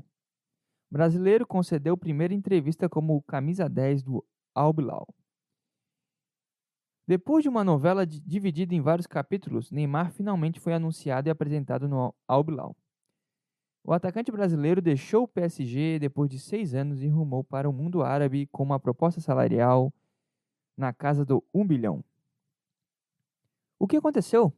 O 0.91 0.95
brasileiro 0.95 1.47
concedeu 1.47 1.97
primeira 1.97 2.35
entrevista 2.35 2.89
como 2.89 3.23
camisa 3.23 3.69
10 3.69 4.03
do 4.03 4.27
Al. 4.57 4.75
Depois 7.09 7.43
de 7.43 7.49
uma 7.49 7.65
novela 7.65 8.07
dividida 8.07 8.75
em 8.75 8.83
vários 8.83 9.07
capítulos, 9.07 9.71
Neymar 9.71 10.13
finalmente 10.13 10.61
foi 10.61 10.75
anunciado 10.75 11.27
e 11.27 11.31
apresentado 11.31 11.89
no 11.89 12.15
Al 12.29 12.45
Bilal. 12.45 12.77
O 13.83 13.95
atacante 13.95 14.31
brasileiro 14.31 14.83
deixou 14.83 15.23
o 15.23 15.29
PSG 15.29 15.99
depois 15.99 16.29
de 16.29 16.39
seis 16.39 16.75
anos 16.75 17.03
e 17.03 17.09
rumou 17.09 17.43
para 17.43 17.67
o 17.67 17.73
mundo 17.73 18.03
árabe 18.03 18.47
com 18.53 18.63
uma 18.63 18.79
proposta 18.79 19.23
salarial 19.23 19.91
na 20.77 20.93
casa 20.93 21.25
do 21.25 21.43
1 21.55 21.67
bilhão. 21.67 22.05
O 23.79 23.87
que 23.87 23.97
aconteceu? 23.97 24.53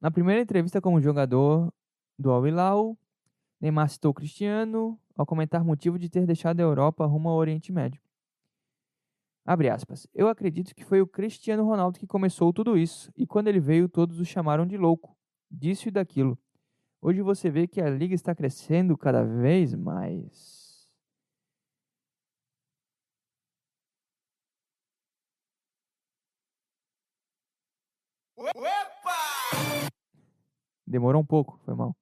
Na 0.00 0.10
primeira 0.10 0.40
entrevista 0.40 0.80
como 0.80 1.02
jogador 1.02 1.70
do 2.18 2.30
Al 2.30 2.46
Hilal, 2.46 2.96
Neymar 3.60 3.90
citou 3.90 4.14
Cristiano 4.14 4.98
ao 5.14 5.26
comentar 5.26 5.62
motivo 5.62 5.98
de 5.98 6.08
ter 6.08 6.24
deixado 6.24 6.60
a 6.60 6.62
Europa 6.62 7.04
rumo 7.04 7.28
ao 7.28 7.36
Oriente 7.36 7.70
Médio. 7.70 8.00
Abre 9.44 9.68
aspas. 9.68 10.06
Eu 10.14 10.28
acredito 10.28 10.74
que 10.74 10.84
foi 10.84 11.00
o 11.00 11.06
Cristiano 11.06 11.64
Ronaldo 11.64 11.98
que 11.98 12.06
começou 12.06 12.52
tudo 12.52 12.76
isso, 12.76 13.10
e 13.16 13.26
quando 13.26 13.48
ele 13.48 13.60
veio, 13.60 13.88
todos 13.88 14.20
o 14.20 14.24
chamaram 14.24 14.66
de 14.66 14.76
louco, 14.76 15.16
disso 15.50 15.88
e 15.88 15.90
daquilo. 15.90 16.38
Hoje 17.02 17.22
você 17.22 17.50
vê 17.50 17.66
que 17.66 17.80
a 17.80 17.88
liga 17.88 18.14
está 18.14 18.34
crescendo 18.34 18.96
cada 18.96 19.24
vez 19.24 19.74
mais. 19.74 20.60
Opa! 28.36 29.90
Demorou 30.86 31.22
um 31.22 31.26
pouco, 31.26 31.58
foi 31.64 31.74
mal. 31.74 31.96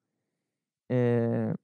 É... 0.89 1.55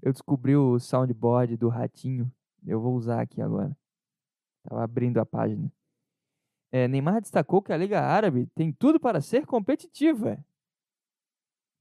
Eu 0.00 0.12
descobri 0.12 0.56
o 0.56 0.78
soundboard 0.78 1.56
do 1.56 1.68
ratinho. 1.68 2.32
Eu 2.66 2.80
vou 2.80 2.94
usar 2.94 3.20
aqui 3.20 3.40
agora. 3.40 3.76
Estava 4.64 4.84
abrindo 4.84 5.18
a 5.18 5.26
página. 5.26 5.70
É, 6.70 6.88
Neymar 6.88 7.20
destacou 7.20 7.60
que 7.60 7.72
a 7.72 7.76
Liga 7.76 8.00
Árabe 8.00 8.46
tem 8.54 8.72
tudo 8.72 8.98
para 8.98 9.20
ser 9.20 9.44
competitiva. 9.44 10.42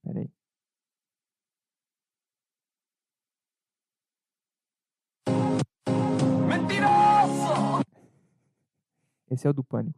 Peraí. 0.04 0.30
Mentiroso! 6.48 7.86
Esse 9.30 9.48
é 9.48 9.50
o 9.50 9.54
do 9.54 9.64
pânico. 9.64 9.98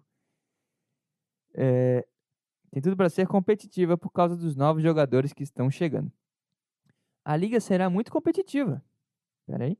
É, 1.56 2.06
tem 2.72 2.82
tudo 2.82 2.98
para 2.98 3.10
ser 3.10 3.28
competitiva 3.28 3.98
por 3.98 4.12
causa 4.12 4.36
dos 4.36 4.56
novos 4.56 4.84
jogadores 4.84 5.34
que 5.34 5.44
estão 5.44 5.72
chegando. 5.72 6.12
A 7.26 7.36
liga 7.36 7.60
será 7.60 7.90
muito 7.90 8.12
competitiva. 8.12 8.84
Peraí. 9.48 9.78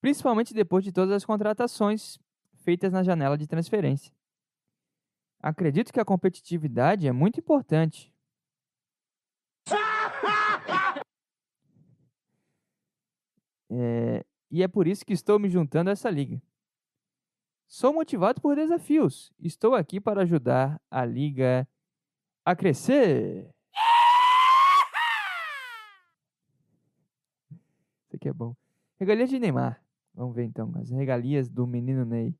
Principalmente 0.00 0.54
depois 0.54 0.82
de 0.82 0.92
todas 0.92 1.14
as 1.14 1.24
contratações 1.24 2.18
feitas 2.54 2.92
na 2.92 3.02
janela 3.02 3.36
de 3.36 3.46
transferência. 3.46 4.12
Acredito 5.42 5.92
que 5.92 6.00
a 6.00 6.04
competitividade 6.04 7.06
é 7.06 7.12
muito 7.12 7.40
importante. 7.40 8.12
É, 13.72 14.24
e 14.50 14.64
é 14.64 14.68
por 14.68 14.88
isso 14.88 15.06
que 15.06 15.12
estou 15.12 15.38
me 15.38 15.48
juntando 15.48 15.90
a 15.90 15.92
essa 15.92 16.10
liga. 16.10 16.42
Sou 17.68 17.92
motivado 17.92 18.40
por 18.40 18.56
desafios. 18.56 19.32
Estou 19.38 19.76
aqui 19.76 20.00
para 20.00 20.22
ajudar 20.22 20.80
a 20.90 21.04
liga 21.04 21.68
a 22.44 22.56
crescer. 22.56 23.48
Aqui 28.20 28.28
é 28.28 28.32
bom. 28.34 28.54
Regalia 28.98 29.26
de 29.26 29.38
Neymar. 29.38 29.82
Vamos 30.12 30.36
ver 30.36 30.44
então 30.44 30.70
as 30.76 30.90
regalias 30.90 31.48
do 31.48 31.66
menino 31.66 32.04
Ney. 32.04 32.38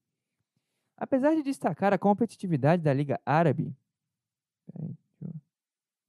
Apesar 0.95 1.35
de 1.35 1.43
destacar 1.43 1.95
a 1.95 1.99
competitividade 1.99 2.83
da 2.83 2.93
Liga 2.93 3.19
Árabe. 3.25 3.75
Peraí, 4.67 4.89
deixa 4.89 5.25
eu 5.25 5.41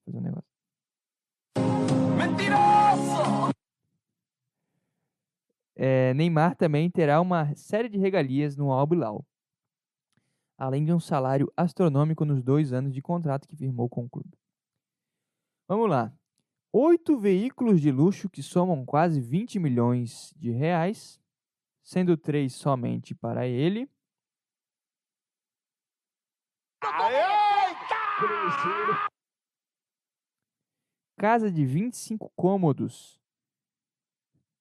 fazer 0.03 0.17
um 0.17 0.21
negócio. 0.21 0.49
Mentiroso! 2.17 3.53
É, 5.73 6.13
Neymar 6.13 6.57
também 6.57 6.91
terá 6.91 7.21
uma 7.21 7.55
série 7.55 7.87
de 7.87 7.97
regalias 7.97 8.57
no 8.57 8.73
Al 8.73 8.89
além 10.57 10.83
de 10.83 10.91
um 10.91 10.99
salário 10.99 11.49
astronômico 11.55 12.25
nos 12.25 12.43
dois 12.43 12.73
anos 12.73 12.93
de 12.93 13.01
contrato 13.01 13.47
que 13.47 13.55
firmou 13.55 13.87
com 13.87 14.03
o 14.03 14.09
clube. 14.09 14.37
Vamos 15.65 15.89
lá. 15.89 16.13
Oito 16.73 17.17
veículos 17.17 17.81
de 17.81 17.91
luxo 17.91 18.29
que 18.29 18.41
somam 18.41 18.85
quase 18.85 19.19
20 19.19 19.59
milhões 19.59 20.33
de 20.37 20.51
reais 20.51 21.19
sendo 21.83 22.15
três 22.15 22.53
somente 22.53 23.13
para 23.13 23.45
ele. 23.45 23.89
casa 31.21 31.51
de 31.51 31.63
25 31.63 32.31
cômodos 32.35 33.21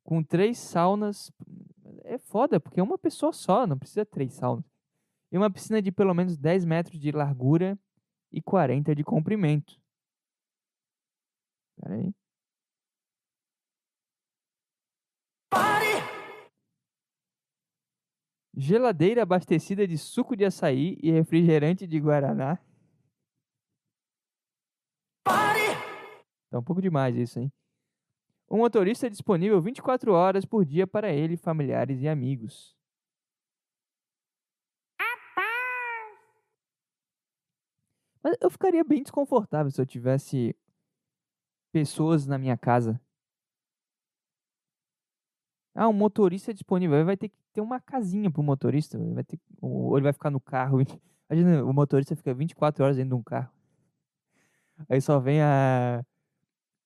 com 0.04 0.22
três 0.22 0.58
saunas. 0.58 1.32
É 2.04 2.18
foda, 2.18 2.60
porque 2.60 2.80
é 2.80 2.82
uma 2.82 2.98
pessoa 2.98 3.32
só, 3.32 3.66
não 3.66 3.78
precisa 3.78 4.04
três 4.04 4.34
saunas. 4.34 4.64
E 5.32 5.38
uma 5.38 5.50
piscina 5.50 5.80
de 5.80 5.90
pelo 5.90 6.12
menos 6.12 6.36
10 6.36 6.66
metros 6.66 7.00
de 7.00 7.12
largura 7.12 7.78
e 8.30 8.42
40 8.42 8.94
de 8.94 9.02
comprimento. 9.02 9.79
Pera 11.80 11.94
aí. 11.94 12.14
Geladeira 18.54 19.22
abastecida 19.22 19.86
de 19.86 19.96
suco 19.96 20.36
de 20.36 20.44
açaí 20.44 20.98
e 21.02 21.10
refrigerante 21.10 21.86
de 21.86 21.98
guaraná. 21.98 22.58
Tá 26.50 26.58
um 26.58 26.62
pouco 26.62 26.82
demais 26.82 27.16
isso, 27.16 27.38
hein? 27.38 27.50
O 28.48 28.56
motorista 28.56 29.06
é 29.06 29.10
disponível 29.10 29.62
24 29.62 30.12
horas 30.12 30.44
por 30.44 30.64
dia 30.64 30.86
para 30.86 31.12
ele, 31.12 31.36
familiares 31.36 32.02
e 32.02 32.08
amigos. 32.08 32.76
Mas 38.22 38.36
eu 38.40 38.50
ficaria 38.50 38.84
bem 38.84 39.02
desconfortável 39.02 39.70
se 39.70 39.80
eu 39.80 39.86
tivesse 39.86 40.54
pessoas 41.72 42.26
na 42.26 42.38
minha 42.38 42.56
casa. 42.56 43.00
Ah, 45.74 45.88
um 45.88 45.92
motorista 45.92 46.52
disponível. 46.52 46.96
Aí 46.98 47.04
vai 47.04 47.16
ter 47.16 47.28
que 47.28 47.36
ter 47.52 47.60
uma 47.60 47.80
casinha 47.80 48.30
pro 48.30 48.42
motorista. 48.42 48.98
Vai 49.14 49.24
ter, 49.24 49.38
ou 49.60 49.96
ele 49.96 50.04
vai 50.04 50.12
ficar 50.12 50.30
no 50.30 50.40
carro. 50.40 50.78
Imagina, 51.30 51.64
o 51.64 51.72
motorista 51.72 52.16
fica 52.16 52.34
24 52.34 52.84
horas 52.84 52.96
dentro 52.96 53.10
de 53.10 53.20
um 53.20 53.22
carro. 53.22 53.52
Aí 54.88 55.00
só 55.00 55.18
vem 55.20 55.40
a, 55.42 56.04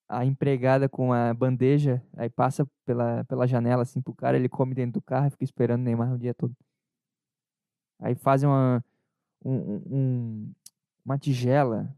a 0.08 0.24
empregada 0.24 0.88
com 0.88 1.12
a 1.12 1.32
bandeja, 1.34 2.02
aí 2.16 2.28
passa 2.28 2.66
pela, 2.84 3.24
pela 3.24 3.46
janela 3.46 3.82
assim 3.82 4.00
pro 4.00 4.14
cara, 4.14 4.36
ele 4.36 4.48
come 4.48 4.74
dentro 4.74 4.94
do 4.94 5.02
carro 5.02 5.26
e 5.26 5.30
fica 5.30 5.44
esperando 5.44 5.80
o 5.80 5.84
Neymar 5.84 6.12
o 6.12 6.18
dia 6.18 6.34
todo. 6.34 6.54
Aí 8.00 8.14
fazem 8.14 8.48
uma, 8.48 8.84
um, 9.44 9.54
um, 9.90 10.52
uma 11.04 11.18
tigela, 11.18 11.94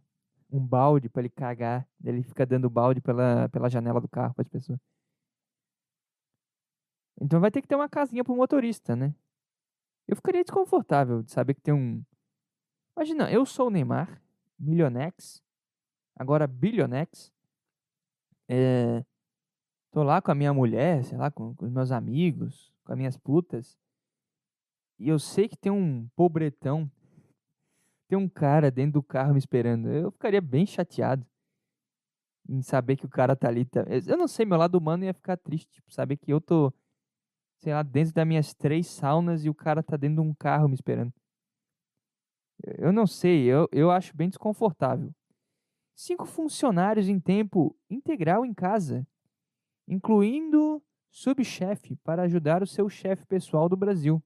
um 0.51 0.65
balde 0.65 1.09
para 1.09 1.23
ele 1.23 1.31
cagar, 1.31 1.89
ele 2.05 2.23
fica 2.23 2.47
dando 2.47 2.71
balde 2.71 3.01
pela, 3.01 3.49
pela 3.49 3.69
janela 3.69 4.01
do 4.01 4.09
carro 4.09 4.35
para 4.35 4.43
as 4.43 4.49
pessoas. 4.49 4.79
Então 7.21 7.41
vai 7.41 7.51
ter 7.51 7.63
que 7.63 7.69
ter 7.69 7.75
uma 7.75 7.89
casinha 7.89 8.23
pro 8.23 8.37
motorista, 8.37 8.95
né? 8.95 9.15
Eu 10.07 10.15
ficaria 10.17 10.45
desconfortável 10.45 11.23
de 11.23 11.33
saber 11.33 11.55
que 11.55 11.61
tem 11.61 11.75
um. 11.75 12.05
Imagina, 12.97 13.31
eu 13.31 13.45
sou 13.45 13.67
o 13.67 13.71
Neymar, 13.71 14.23
milionex, 14.59 15.43
agora 16.15 16.47
bilionex, 16.47 17.33
é, 18.49 19.05
tô 19.91 20.03
lá 20.03 20.23
com 20.23 20.31
a 20.31 20.35
minha 20.35 20.53
mulher, 20.55 21.05
sei 21.05 21.19
lá, 21.19 21.31
com, 21.31 21.55
com 21.55 21.65
os 21.67 21.73
meus 21.73 21.91
amigos, 21.91 22.73
com 22.85 22.93
as 22.93 22.99
minhas 22.99 23.17
putas. 23.17 23.77
E 24.99 25.09
eu 25.09 25.19
sei 25.19 25.49
que 25.49 25.57
tem 25.57 25.71
um 25.73 26.09
pobretão, 26.17 26.91
tem 28.09 28.19
um 28.19 28.29
cara 28.29 28.71
dentro 28.71 28.93
do 28.93 29.03
carro 29.03 29.33
me 29.33 29.39
esperando. 29.39 29.89
Eu 29.89 30.11
ficaria 30.11 30.41
bem 30.41 30.67
chateado 30.67 31.27
em 32.49 32.63
saber 32.63 32.97
que 32.97 33.07
o 33.07 33.09
cara 33.09 33.35
tá 33.35 33.49
ali. 33.49 33.65
Tá, 33.65 33.85
eu 34.07 34.17
não 34.17 34.29
sei, 34.29 34.47
meu 34.47 34.59
lado 34.59 34.77
humano 34.77 35.05
ia 35.05 35.15
ficar 35.15 35.37
triste, 35.37 35.71
tipo, 35.73 35.93
saber 35.93 36.17
que 36.17 36.33
eu 36.33 36.41
tô, 36.41 36.73
sei 37.59 37.73
lá, 37.73 37.83
dentro 37.83 38.15
das 38.15 38.27
minhas 38.27 38.55
três 38.55 38.87
saunas 38.87 39.45
e 39.45 39.51
o 39.51 39.55
cara 39.55 39.83
tá 39.83 39.97
dentro 39.97 40.23
de 40.23 40.29
um 40.29 40.35
carro 40.35 40.69
me 40.69 40.75
esperando. 40.75 41.13
Eu 42.79 42.93
não 42.93 43.07
sei, 43.07 43.45
eu, 43.45 43.69
eu 43.73 43.91
acho 43.91 44.17
bem 44.17 44.29
desconfortável 44.29 45.13
cinco 45.97 46.27
funcionários 46.27 47.09
em 47.09 47.19
tempo 47.19 47.75
integral 47.89 48.45
em 48.45 48.53
casa, 48.53 49.07
incluindo 49.89 50.83
subchefe 51.11 51.97
para 51.97 52.25
ajudar 52.25 52.63
o 52.63 52.67
seu 52.67 52.89
chefe 52.89 53.25
pessoal 53.25 53.69
do 53.69 53.77
Brasil. 53.77 54.23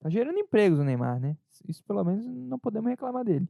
Tá 0.00 0.10
gerando 0.10 0.38
empregos 0.38 0.80
o 0.80 0.84
Neymar, 0.84 1.20
né? 1.20 1.36
Isso 1.68 1.82
pelo 1.84 2.04
menos 2.04 2.26
não 2.26 2.58
podemos 2.58 2.90
reclamar 2.90 3.24
dele. 3.24 3.48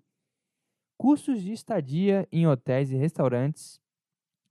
Custos 0.99 1.43
de 1.43 1.53
estadia 1.53 2.29
em 2.31 2.47
hotéis 2.47 2.91
e 2.91 2.97
restaurantes 2.97 3.81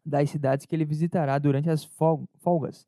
das 0.06 0.30
cidades 0.30 0.65
que 0.65 0.76
ele 0.76 0.86
visitará 0.86 1.38
durante 1.38 1.69
as 1.69 1.84
folgas, 1.84 2.88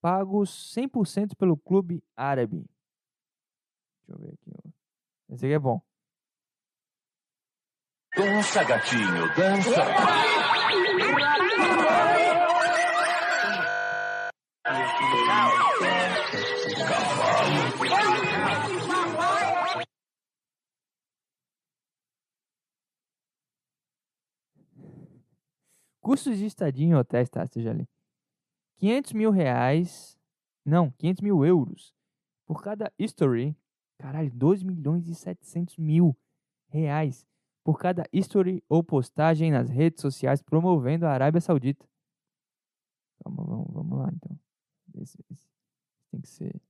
pagos 0.00 0.74
100% 0.74 1.36
pelo 1.36 1.56
clube 1.56 2.02
árabe. 2.16 2.64
Deixa 4.06 4.12
eu 4.12 4.18
ver 4.18 4.34
aqui. 4.34 4.74
Esse 5.30 5.46
aqui 5.46 5.54
é 5.54 5.58
bom. 5.58 5.80
Dança, 8.16 8.62
gatinho, 8.64 9.34
dança. 9.34 9.82
Custos 26.04 26.36
de 26.36 26.44
estadia 26.44 26.86
em 26.86 26.94
hotéis, 26.94 27.30
tá? 27.30 27.46
Seja 27.46 27.70
ali. 27.70 27.88
500 28.76 29.14
mil 29.14 29.30
reais. 29.30 30.18
Não, 30.62 30.90
500 30.90 31.22
mil 31.22 31.42
euros. 31.46 31.94
Por 32.44 32.62
cada 32.62 32.92
history. 32.98 33.56
Caralho, 33.98 34.30
2 34.30 34.62
milhões 34.62 35.08
e 35.08 35.14
700 35.14 35.78
mil 35.78 36.14
reais 36.68 37.26
por 37.64 37.78
cada 37.78 38.04
history 38.12 38.62
ou 38.68 38.84
postagem 38.84 39.50
nas 39.50 39.70
redes 39.70 40.02
sociais 40.02 40.42
promovendo 40.42 41.06
a 41.06 41.10
Arábia 41.10 41.40
Saudita. 41.40 41.88
Vamos, 43.24 43.46
vamos, 43.46 43.72
vamos 43.72 43.98
lá 43.98 44.10
então. 44.12 44.38
Esse, 45.00 45.24
esse 45.30 45.48
tem 46.10 46.20
que 46.20 46.28
ser. 46.28 46.60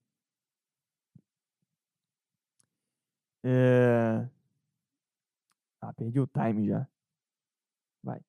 É... 3.43 4.29
Ah, 5.81 5.93
perdi 5.93 6.21
o 6.21 6.27
time 6.29 6.69
já. 6.69 6.87
Vai. 8.01 8.21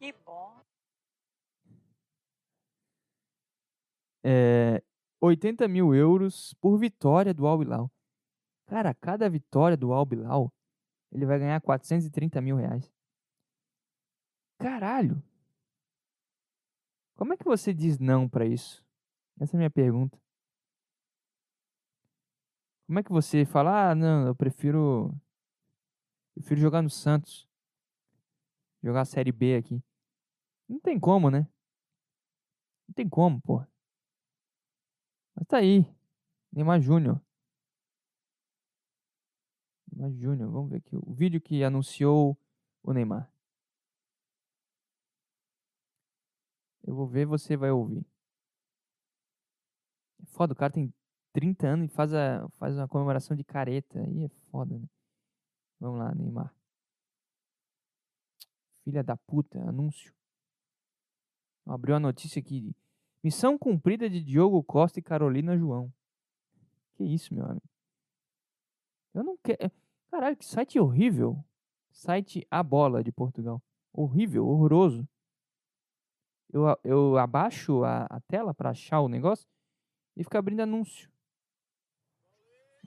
Que 0.00 0.14
bom. 0.24 0.58
É, 4.24 4.82
80 5.20 5.68
mil 5.68 5.94
euros 5.94 6.54
por 6.54 6.78
vitória 6.78 7.34
do 7.34 7.46
Al 7.46 7.60
Hilal. 7.60 7.92
Cara, 8.66 8.94
cada 8.94 9.28
vitória 9.28 9.76
do 9.76 9.92
Al 9.92 10.08
Hilal, 10.10 10.50
ele 11.12 11.26
vai 11.26 11.38
ganhar 11.38 11.60
430 11.60 12.40
mil 12.40 12.56
reais. 12.56 12.90
Caralho! 14.58 15.22
Como 17.14 17.34
é 17.34 17.36
que 17.36 17.44
você 17.44 17.74
diz 17.74 17.98
não 17.98 18.26
para 18.26 18.46
isso? 18.46 18.82
Essa 19.38 19.54
é 19.54 19.58
a 19.58 19.58
minha 19.58 19.70
pergunta. 19.70 20.18
Como 22.86 22.98
é 23.00 23.02
que 23.02 23.12
você 23.12 23.44
fala, 23.44 23.90
ah, 23.90 23.94
não, 23.94 24.26
eu 24.26 24.34
prefiro. 24.34 25.14
Prefiro 26.34 26.58
jogar 26.58 26.80
no 26.80 26.88
Santos. 26.88 27.46
Jogar 28.82 29.02
a 29.02 29.04
Série 29.04 29.30
B 29.30 29.56
aqui. 29.56 29.82
Não 30.70 30.78
tem 30.78 31.00
como, 31.00 31.30
né? 31.32 31.40
Não 32.86 32.94
tem 32.94 33.08
como, 33.08 33.40
porra. 33.40 33.68
Mas 35.34 35.44
tá 35.48 35.56
aí. 35.58 35.84
Neymar 36.52 36.80
Júnior. 36.80 37.20
Neymar 39.90 40.12
Júnior. 40.12 40.48
Vamos 40.48 40.70
ver 40.70 40.76
aqui. 40.76 40.94
O 40.94 41.12
vídeo 41.12 41.40
que 41.40 41.64
anunciou 41.64 42.38
o 42.84 42.92
Neymar. 42.92 43.28
Eu 46.84 46.94
vou 46.94 47.08
ver, 47.08 47.26
você 47.26 47.56
vai 47.56 47.72
ouvir. 47.72 48.06
É 50.22 50.26
foda, 50.26 50.52
o 50.52 50.56
cara 50.56 50.72
tem 50.72 50.94
30 51.32 51.66
anos 51.66 51.90
e 51.90 51.94
faz, 51.94 52.14
a, 52.14 52.48
faz 52.50 52.76
uma 52.76 52.86
comemoração 52.86 53.36
de 53.36 53.42
careta. 53.42 53.98
Aí 53.98 54.24
é 54.24 54.28
foda, 54.52 54.78
né? 54.78 54.88
Vamos 55.80 55.98
lá, 55.98 56.14
Neymar. 56.14 56.54
Filha 58.84 59.02
da 59.02 59.16
puta, 59.16 59.58
anúncio. 59.68 60.19
Abriu 61.66 61.94
a 61.94 62.00
notícia 62.00 62.40
aqui 62.40 62.74
Missão 63.22 63.58
cumprida 63.58 64.08
de 64.08 64.22
Diogo 64.22 64.62
Costa 64.64 64.98
e 64.98 65.02
Carolina 65.02 65.56
João. 65.56 65.92
Que 66.94 67.04
isso, 67.04 67.34
meu 67.34 67.44
amigo? 67.44 67.68
Eu 69.12 69.22
não 69.22 69.36
quero. 69.36 69.70
Caralho, 70.10 70.36
que 70.36 70.44
site 70.44 70.80
horrível. 70.80 71.44
Site 71.90 72.46
A 72.50 72.62
Bola 72.62 73.04
de 73.04 73.12
Portugal. 73.12 73.62
Horrível, 73.92 74.46
horroroso. 74.46 75.06
Eu, 76.50 76.62
eu 76.82 77.18
abaixo 77.18 77.84
a, 77.84 78.06
a 78.06 78.20
tela 78.20 78.54
para 78.54 78.70
achar 78.70 79.00
o 79.00 79.08
negócio 79.08 79.46
e 80.16 80.24
fica 80.24 80.38
abrindo 80.38 80.60
anúncio. 80.60 81.10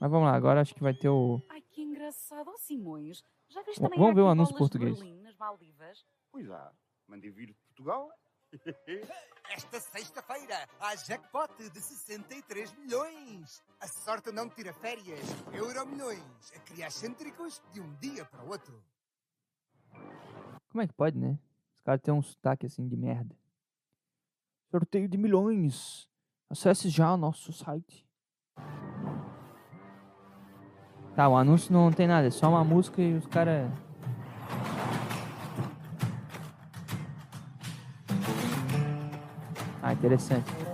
Mas 0.00 0.10
vamos 0.10 0.26
lá, 0.26 0.34
agora 0.34 0.60
acho 0.60 0.74
que 0.74 0.82
vai 0.82 0.92
ter 0.92 1.08
o. 1.08 1.40
Ai, 1.48 1.62
que 1.62 1.80
engraçado. 1.80 2.50
Oh, 2.50 2.58
Simões, 2.58 3.22
já 3.48 3.62
viste 3.62 3.80
também 3.80 3.98
vamos 3.98 4.14
ver 4.16 4.22
o 4.22 4.28
anúncio 4.28 4.56
português. 4.56 4.98
Berlim, 4.98 5.20
nas 5.22 5.36
Maldivas? 5.36 6.04
Pois 6.32 6.50
há, 6.50 6.72
mandei 7.06 7.30
vir 7.30 7.46
de 7.46 7.54
Portugal. 7.54 8.10
Esta 9.50 9.80
sexta-feira 9.80 10.68
há 10.80 10.94
jackpot 10.96 11.70
de 11.70 11.80
63 11.80 12.72
milhões. 12.72 13.62
A 13.80 13.86
sorte 13.86 14.32
não 14.32 14.48
tira 14.48 14.72
férias. 14.72 15.20
Euro 15.52 15.86
milhões 15.86 16.52
a 16.56 16.60
criar 16.60 16.90
cêntricos 16.90 17.62
de 17.72 17.80
um 17.80 17.94
dia 17.96 18.24
para 18.24 18.42
o 18.42 18.48
outro. 18.48 18.82
Como 20.70 20.82
é 20.82 20.86
que 20.86 20.94
pode, 20.94 21.18
né? 21.18 21.38
Os 21.76 21.82
caras 21.82 22.00
têm 22.00 22.14
um 22.14 22.22
sotaque 22.22 22.66
assim 22.66 22.88
de 22.88 22.96
merda. 22.96 23.36
Sorteio 24.70 25.08
de 25.08 25.16
milhões. 25.16 26.08
Acesse 26.50 26.88
já 26.88 27.12
o 27.12 27.16
nosso 27.16 27.52
site. 27.52 28.04
Tá, 31.14 31.28
o 31.28 31.36
anúncio 31.36 31.72
não 31.72 31.92
tem 31.92 32.08
nada, 32.08 32.26
é 32.26 32.30
só 32.30 32.48
uma 32.48 32.64
música 32.64 33.00
e 33.00 33.14
os 33.14 33.26
caras. 33.26 33.70
Interessante. 40.04 40.73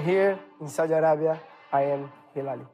I'm 0.00 0.06
here 0.06 0.38
in 0.62 0.66
Saudi 0.66 0.94
Arabia. 0.94 1.38
I 1.70 1.92
am 1.92 2.10
Hilali. 2.34 2.66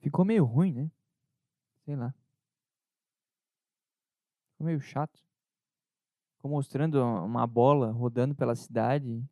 Ficou 0.00 0.24
meio 0.24 0.44
ruim, 0.46 0.72
né? 0.72 0.90
Sei 1.84 1.94
lá. 1.94 2.14
Ficou 4.52 4.66
meio 4.66 4.80
chato. 4.80 5.20
Ficou 6.36 6.50
mostrando 6.50 7.02
uma 7.02 7.46
bola 7.46 7.90
rodando 7.90 8.34
pela 8.34 8.54
cidade, 8.54 9.22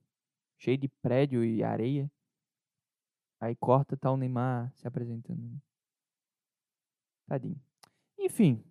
cheio 0.58 0.76
de 0.76 0.88
prédio 1.00 1.42
e 1.42 1.64
areia. 1.64 2.12
Aí 3.40 3.56
corta, 3.56 3.96
tá 3.96 4.10
o 4.12 4.18
Neymar 4.18 4.70
se 4.74 4.86
apresentando. 4.86 5.40
né? 5.40 5.58
Tadinho. 7.26 7.58
Enfim. 8.18 8.62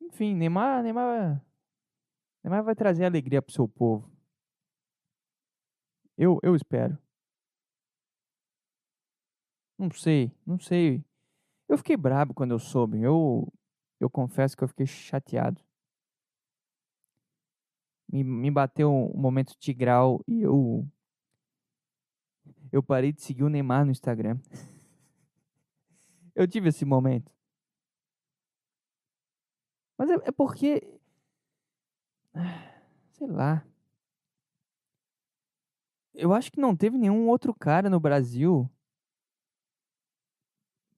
Enfim, 0.00 0.34
Neymar, 0.34 0.82
Neymar, 0.82 1.44
Neymar 2.42 2.64
vai 2.64 2.74
trazer 2.74 3.04
alegria 3.04 3.42
pro 3.42 3.52
seu 3.52 3.68
povo. 3.68 4.10
Eu, 6.16 6.40
eu 6.42 6.56
espero. 6.56 6.98
Não 9.78 9.90
sei, 9.92 10.32
não 10.44 10.58
sei. 10.58 11.04
Eu 11.68 11.78
fiquei 11.78 11.96
brabo 11.96 12.34
quando 12.34 12.50
eu 12.50 12.58
soube. 12.58 13.00
Eu, 13.00 13.52
eu 14.00 14.10
confesso 14.10 14.56
que 14.56 14.64
eu 14.64 14.68
fiquei 14.68 14.86
chateado. 14.86 15.62
Me, 18.10 18.24
me 18.24 18.50
bateu 18.50 18.90
um 18.90 19.16
momento 19.16 19.54
tigral 19.58 20.20
e 20.26 20.40
eu. 20.42 20.84
Eu 22.72 22.82
parei 22.82 23.12
de 23.12 23.22
seguir 23.22 23.44
o 23.44 23.48
Neymar 23.48 23.84
no 23.84 23.92
Instagram. 23.92 24.38
eu 26.34 26.48
tive 26.48 26.70
esse 26.70 26.84
momento. 26.84 27.37
Mas 29.98 30.08
é, 30.10 30.14
é 30.24 30.32
porque. 30.32 30.80
Sei 33.12 33.26
lá. 33.26 33.66
Eu 36.14 36.32
acho 36.32 36.50
que 36.50 36.60
não 36.60 36.74
teve 36.76 36.96
nenhum 36.96 37.28
outro 37.28 37.52
cara 37.52 37.90
no 37.90 38.00
Brasil 38.00 38.70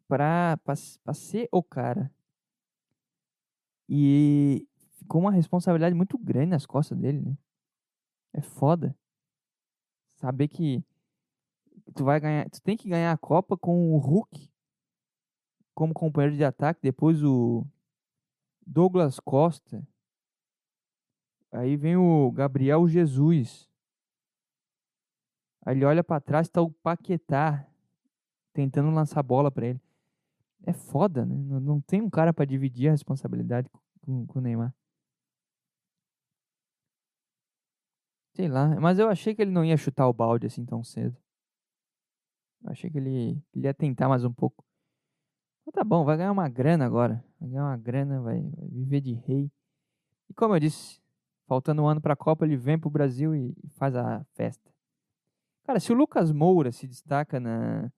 pra, 0.06 0.58
pra, 0.58 0.74
pra 1.02 1.14
ser 1.14 1.48
o 1.50 1.62
cara. 1.62 2.12
E 3.88 4.66
ficou 4.98 5.20
uma 5.20 5.32
responsabilidade 5.32 5.94
muito 5.94 6.16
grande 6.18 6.50
nas 6.50 6.66
costas 6.66 6.96
dele, 6.98 7.20
né? 7.20 7.36
É 8.32 8.40
foda. 8.40 8.96
Saber 10.16 10.48
que 10.48 10.84
tu 11.94 12.04
vai 12.04 12.20
ganhar, 12.20 12.48
tu 12.50 12.62
tem 12.62 12.76
que 12.76 12.88
ganhar 12.88 13.12
a 13.12 13.18
Copa 13.18 13.56
com 13.56 13.94
o 13.94 13.98
Hulk 13.98 14.50
como 15.74 15.94
companheiro 15.94 16.36
de 16.36 16.44
ataque, 16.44 16.80
depois 16.82 17.22
o 17.22 17.66
Douglas 18.70 19.18
Costa. 19.18 19.84
Aí 21.50 21.76
vem 21.76 21.96
o 21.96 22.30
Gabriel 22.30 22.86
Jesus. 22.86 23.68
Aí 25.66 25.76
ele 25.76 25.84
olha 25.84 26.04
pra 26.04 26.20
trás, 26.20 26.48
tá 26.48 26.62
o 26.62 26.70
Paquetá 26.70 27.66
tentando 28.52 28.90
lançar 28.92 29.24
bola 29.24 29.50
pra 29.50 29.66
ele. 29.66 29.80
É 30.64 30.72
foda, 30.72 31.26
né? 31.26 31.34
Não, 31.34 31.80
tem 31.80 32.00
um 32.00 32.08
cara 32.08 32.32
pra 32.32 32.44
dividir 32.44 32.88
a 32.88 32.92
responsabilidade 32.92 33.68
com, 34.02 34.24
com 34.26 34.38
o 34.38 34.42
Neymar. 34.42 34.72
Sei 38.34 38.46
lá, 38.46 38.80
mas 38.80 39.00
eu 39.00 39.08
achei 39.08 39.34
que 39.34 39.42
ele 39.42 39.50
não 39.50 39.64
ia 39.64 39.76
chutar 39.76 40.06
o 40.08 40.12
balde 40.12 40.46
assim 40.46 40.64
tão 40.64 40.84
cedo. 40.84 41.16
Eu 42.62 42.70
achei 42.70 42.88
que 42.88 42.98
ele, 42.98 43.42
ele 43.52 43.66
ia 43.66 43.74
tentar 43.74 44.08
mais 44.08 44.24
um 44.24 44.32
pouco. 44.32 44.64
Mas 45.66 45.72
tá 45.72 45.82
bom, 45.82 46.04
vai 46.04 46.16
ganhar 46.16 46.30
uma 46.30 46.48
grana 46.48 46.86
agora. 46.86 47.24
Vai 47.40 47.48
ganhar 47.48 47.64
uma 47.64 47.76
grana, 47.76 48.20
vai, 48.20 48.42
vai 48.42 48.68
viver 48.68 49.00
de 49.00 49.14
rei. 49.14 49.50
E 50.28 50.34
como 50.34 50.54
eu 50.54 50.60
disse, 50.60 51.00
faltando 51.46 51.82
um 51.82 51.88
ano 51.88 52.00
pra 52.00 52.14
Copa, 52.14 52.44
ele 52.44 52.56
vem 52.56 52.78
pro 52.78 52.90
Brasil 52.90 53.34
e, 53.34 53.56
e 53.64 53.70
faz 53.70 53.96
a 53.96 54.24
festa. 54.34 54.70
Cara, 55.64 55.80
se 55.80 55.92
o 55.92 55.96
Lucas 55.96 56.30
Moura 56.32 56.70
se 56.70 56.86
destaca 56.86 57.40
na, 57.40 57.90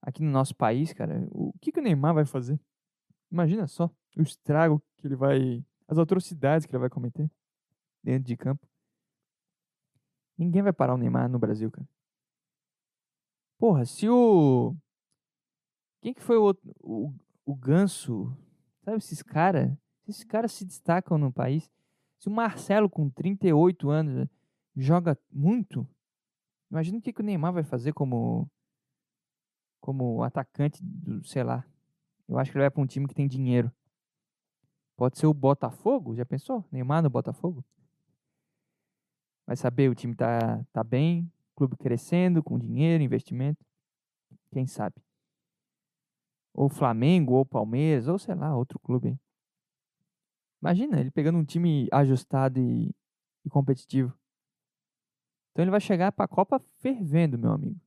aqui 0.00 0.22
no 0.22 0.30
nosso 0.30 0.54
país, 0.54 0.92
cara, 0.92 1.26
o 1.30 1.52
que, 1.60 1.72
que 1.72 1.80
o 1.80 1.82
Neymar 1.82 2.14
vai 2.14 2.24
fazer? 2.24 2.60
Imagina 3.30 3.66
só 3.66 3.90
o 4.16 4.22
estrago 4.22 4.82
que 4.96 5.06
ele 5.06 5.16
vai. 5.16 5.64
as 5.86 5.98
atrocidades 5.98 6.66
que 6.66 6.72
ele 6.72 6.80
vai 6.80 6.90
cometer 6.90 7.30
dentro 8.02 8.24
de 8.24 8.36
campo. 8.36 8.66
Ninguém 10.36 10.62
vai 10.62 10.72
parar 10.72 10.94
o 10.94 10.98
Neymar 10.98 11.28
no 11.28 11.38
Brasil, 11.38 11.70
cara. 11.70 11.88
Porra, 13.58 13.84
se 13.84 14.08
o. 14.08 14.76
Quem 16.00 16.14
que 16.14 16.22
foi 16.22 16.36
o 16.36 16.42
outro? 16.42 16.62
O, 16.80 17.12
o 17.44 17.54
Ganso. 17.56 18.36
Sabe 18.88 18.96
esses 18.96 19.22
caras? 19.22 19.70
Se 20.02 20.10
esses 20.10 20.24
caras 20.24 20.52
se 20.52 20.64
destacam 20.64 21.18
no 21.18 21.30
país. 21.30 21.70
Se 22.18 22.26
o 22.26 22.30
Marcelo, 22.30 22.88
com 22.88 23.10
38 23.10 23.90
anos, 23.90 24.26
joga 24.74 25.18
muito. 25.30 25.86
Imagina 26.70 26.96
o 26.96 27.02
que, 27.02 27.12
que 27.12 27.20
o 27.20 27.24
Neymar 27.24 27.52
vai 27.52 27.62
fazer 27.62 27.92
como. 27.92 28.50
Como 29.78 30.22
atacante 30.22 30.82
do, 30.82 31.22
sei 31.22 31.44
lá. 31.44 31.66
Eu 32.26 32.38
acho 32.38 32.50
que 32.50 32.56
ele 32.56 32.62
vai 32.62 32.70
pra 32.70 32.82
um 32.82 32.86
time 32.86 33.06
que 33.06 33.14
tem 33.14 33.28
dinheiro. 33.28 33.70
Pode 34.96 35.18
ser 35.18 35.26
o 35.26 35.34
Botafogo? 35.34 36.16
Já 36.16 36.24
pensou? 36.24 36.64
Neymar 36.72 37.02
no 37.02 37.10
Botafogo? 37.10 37.62
Vai 39.46 39.56
saber, 39.56 39.90
o 39.90 39.94
time 39.94 40.14
tá, 40.14 40.64
tá 40.72 40.82
bem, 40.82 41.30
clube 41.54 41.76
crescendo, 41.76 42.42
com 42.42 42.58
dinheiro, 42.58 43.04
investimento. 43.04 43.62
Quem 44.50 44.66
sabe? 44.66 44.96
Ou 46.58 46.68
Flamengo, 46.68 47.34
ou 47.34 47.46
Palmeiras, 47.46 48.08
ou 48.08 48.18
sei 48.18 48.34
lá, 48.34 48.56
outro 48.56 48.80
clube. 48.80 49.10
aí. 49.10 49.18
Imagina 50.60 50.98
ele 50.98 51.08
pegando 51.08 51.38
um 51.38 51.44
time 51.44 51.86
ajustado 51.92 52.58
e, 52.58 52.92
e 53.44 53.48
competitivo. 53.48 54.12
Então 55.52 55.62
ele 55.62 55.70
vai 55.70 55.80
chegar 55.80 56.10
pra 56.10 56.26
Copa 56.26 56.58
fervendo, 56.80 57.38
meu 57.38 57.52
amigo. 57.52 57.80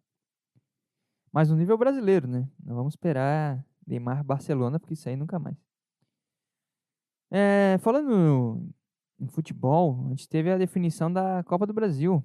Mas 1.34 1.49
no 1.49 1.57
nível 1.57 1.77
brasileiro, 1.77 2.25
né? 2.29 2.49
Nós 2.63 2.77
vamos 2.77 2.93
esperar 2.93 3.62
Neymar 3.86 4.23
Barcelona, 4.23 4.79
porque 4.79 4.93
isso 4.93 5.10
aí 5.10 5.17
nunca 5.17 5.38
mais. 5.38 5.57
É, 7.29 7.77
falando 7.79 8.73
em 9.19 9.27
futebol, 9.27 10.05
a 10.07 10.10
gente 10.12 10.29
teve 10.29 10.49
a 10.49 10.57
definição 10.57 11.12
da 11.12 11.43
Copa 11.43 11.67
do 11.67 11.73
Brasil. 11.73 12.23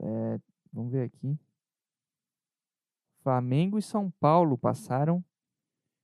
É, 0.00 0.40
vamos 0.72 0.92
ver 0.92 1.02
aqui. 1.04 1.38
Flamengo 3.24 3.78
e 3.78 3.82
São 3.82 4.10
Paulo 4.20 4.58
passaram, 4.58 5.24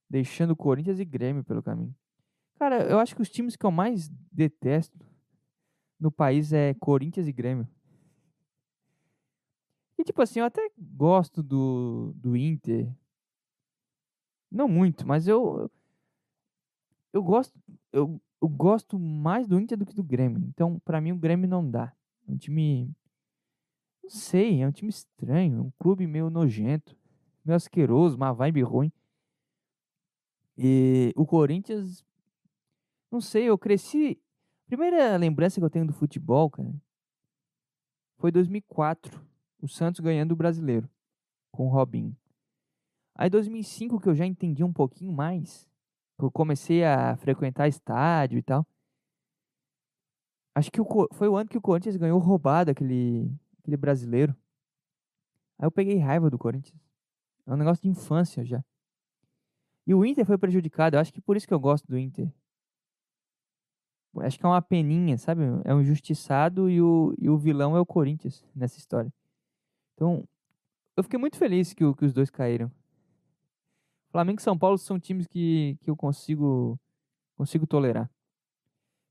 deixando 0.08 0.56
Corinthians 0.56 0.98
e 0.98 1.04
Grêmio 1.04 1.44
pelo 1.44 1.62
caminho. 1.62 1.94
Cara, 2.58 2.82
eu 2.84 2.98
acho 2.98 3.14
que 3.14 3.20
os 3.20 3.28
times 3.28 3.56
que 3.56 3.64
eu 3.64 3.70
mais 3.70 4.08
detesto 4.32 4.98
no 5.98 6.10
país 6.10 6.50
é 6.52 6.72
Corinthians 6.74 7.28
e 7.28 7.32
Grêmio. 7.32 7.68
E 9.98 10.02
tipo 10.02 10.22
assim, 10.22 10.40
eu 10.40 10.46
até 10.46 10.66
gosto 10.78 11.42
do, 11.42 12.14
do 12.16 12.34
Inter. 12.34 12.90
Não 14.50 14.66
muito, 14.66 15.06
mas 15.06 15.28
eu. 15.28 15.70
eu 17.12 17.22
gosto, 17.22 17.54
eu, 17.92 18.20
eu 18.40 18.48
gosto 18.48 18.98
mais 18.98 19.46
do 19.46 19.60
Inter 19.60 19.76
do 19.76 19.84
que 19.84 19.94
do 19.94 20.02
Grêmio. 20.02 20.42
Então, 20.48 20.78
pra 20.80 21.02
mim, 21.02 21.12
o 21.12 21.18
Grêmio 21.18 21.46
não 21.46 21.70
dá. 21.70 21.94
É 22.26 22.32
um 22.32 22.36
time. 22.38 22.90
Não 24.02 24.10
sei, 24.10 24.62
é 24.62 24.66
um 24.66 24.72
time 24.72 24.88
estranho. 24.88 25.58
É 25.58 25.60
um 25.60 25.70
clube 25.78 26.06
meio 26.06 26.30
nojento, 26.30 26.96
meio 27.50 27.56
asqueroso, 27.56 28.16
uma 28.16 28.32
vibe 28.32 28.62
ruim. 28.62 28.92
E 30.56 31.12
o 31.16 31.26
Corinthians. 31.26 32.04
Não 33.10 33.20
sei, 33.20 33.44
eu 33.44 33.58
cresci. 33.58 34.20
Primeira 34.66 35.16
lembrança 35.16 35.60
que 35.60 35.64
eu 35.64 35.70
tenho 35.70 35.86
do 35.86 35.92
futebol, 35.92 36.48
cara, 36.48 36.72
foi 38.18 38.30
2004. 38.30 39.20
O 39.60 39.68
Santos 39.68 40.00
ganhando 40.00 40.32
o 40.32 40.36
brasileiro 40.36 40.88
com 41.50 41.66
o 41.66 41.70
Robinho. 41.70 42.16
Aí 43.14 43.28
2005 43.28 44.00
que 44.00 44.08
eu 44.08 44.14
já 44.14 44.24
entendi 44.24 44.64
um 44.64 44.72
pouquinho 44.72 45.12
mais, 45.12 45.68
eu 46.18 46.30
comecei 46.30 46.84
a 46.84 47.16
frequentar 47.16 47.68
estádio 47.68 48.38
e 48.38 48.42
tal. 48.42 48.66
Acho 50.54 50.70
que 50.70 50.80
foi 51.12 51.28
o 51.28 51.36
ano 51.36 51.50
que 51.50 51.58
o 51.58 51.60
Corinthians 51.60 51.96
ganhou 51.96 52.18
roubado 52.18 52.70
aquele, 52.70 53.30
aquele 53.58 53.76
brasileiro. 53.76 54.34
Aí 55.58 55.66
eu 55.66 55.70
peguei 55.70 55.98
raiva 55.98 56.30
do 56.30 56.38
Corinthians. 56.38 56.89
É 57.46 57.52
um 57.52 57.56
negócio 57.56 57.82
de 57.82 57.88
infância 57.88 58.44
já. 58.44 58.64
E 59.86 59.94
o 59.94 60.04
Inter 60.04 60.24
foi 60.24 60.38
prejudicado. 60.38 60.96
Eu 60.96 61.00
acho 61.00 61.12
que 61.12 61.20
por 61.20 61.36
isso 61.36 61.46
que 61.46 61.54
eu 61.54 61.60
gosto 61.60 61.86
do 61.86 61.98
Inter. 61.98 62.32
Acho 64.18 64.38
que 64.38 64.44
é 64.44 64.48
uma 64.48 64.60
peninha, 64.60 65.16
sabe? 65.18 65.42
É 65.64 65.74
um 65.74 65.80
injustiçado 65.80 66.68
e 66.68 66.80
o, 66.82 67.14
e 67.18 67.28
o 67.28 67.38
vilão 67.38 67.76
é 67.76 67.80
o 67.80 67.86
Corinthians 67.86 68.44
nessa 68.54 68.78
história. 68.78 69.12
Então, 69.94 70.26
eu 70.96 71.02
fiquei 71.02 71.18
muito 71.18 71.36
feliz 71.36 71.72
que, 71.72 71.94
que 71.94 72.04
os 72.04 72.12
dois 72.12 72.28
caíram. 72.28 72.70
Flamengo 74.10 74.40
e 74.40 74.42
São 74.42 74.58
Paulo 74.58 74.76
são 74.76 74.98
times 74.98 75.26
que, 75.26 75.78
que 75.80 75.90
eu 75.90 75.96
consigo, 75.96 76.78
consigo 77.36 77.66
tolerar. 77.66 78.10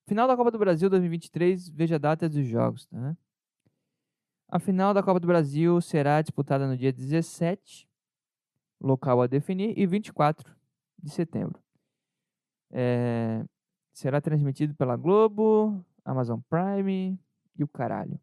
Final 0.05 0.27
da 0.27 0.35
Copa 0.35 0.51
do 0.51 0.59
Brasil 0.59 0.89
2023, 0.89 1.69
veja 1.69 1.95
a 1.95 1.99
data 1.99 2.27
dos 2.27 2.45
jogos. 2.45 2.85
Tá? 2.85 3.15
A 4.49 4.59
final 4.59 4.93
da 4.93 5.01
Copa 5.01 5.19
do 5.19 5.27
Brasil 5.27 5.79
será 5.79 6.21
disputada 6.21 6.67
no 6.67 6.75
dia 6.77 6.91
17, 6.91 7.88
local 8.79 9.21
a 9.21 9.27
definir, 9.27 9.77
e 9.77 9.85
24 9.85 10.55
de 11.01 11.09
setembro. 11.09 11.61
É, 12.71 13.43
será 13.93 14.21
transmitido 14.21 14.75
pela 14.75 14.95
Globo, 14.95 15.83
Amazon 16.05 16.39
Prime 16.49 17.19
e 17.55 17.63
o 17.63 17.67
caralho. 17.67 18.19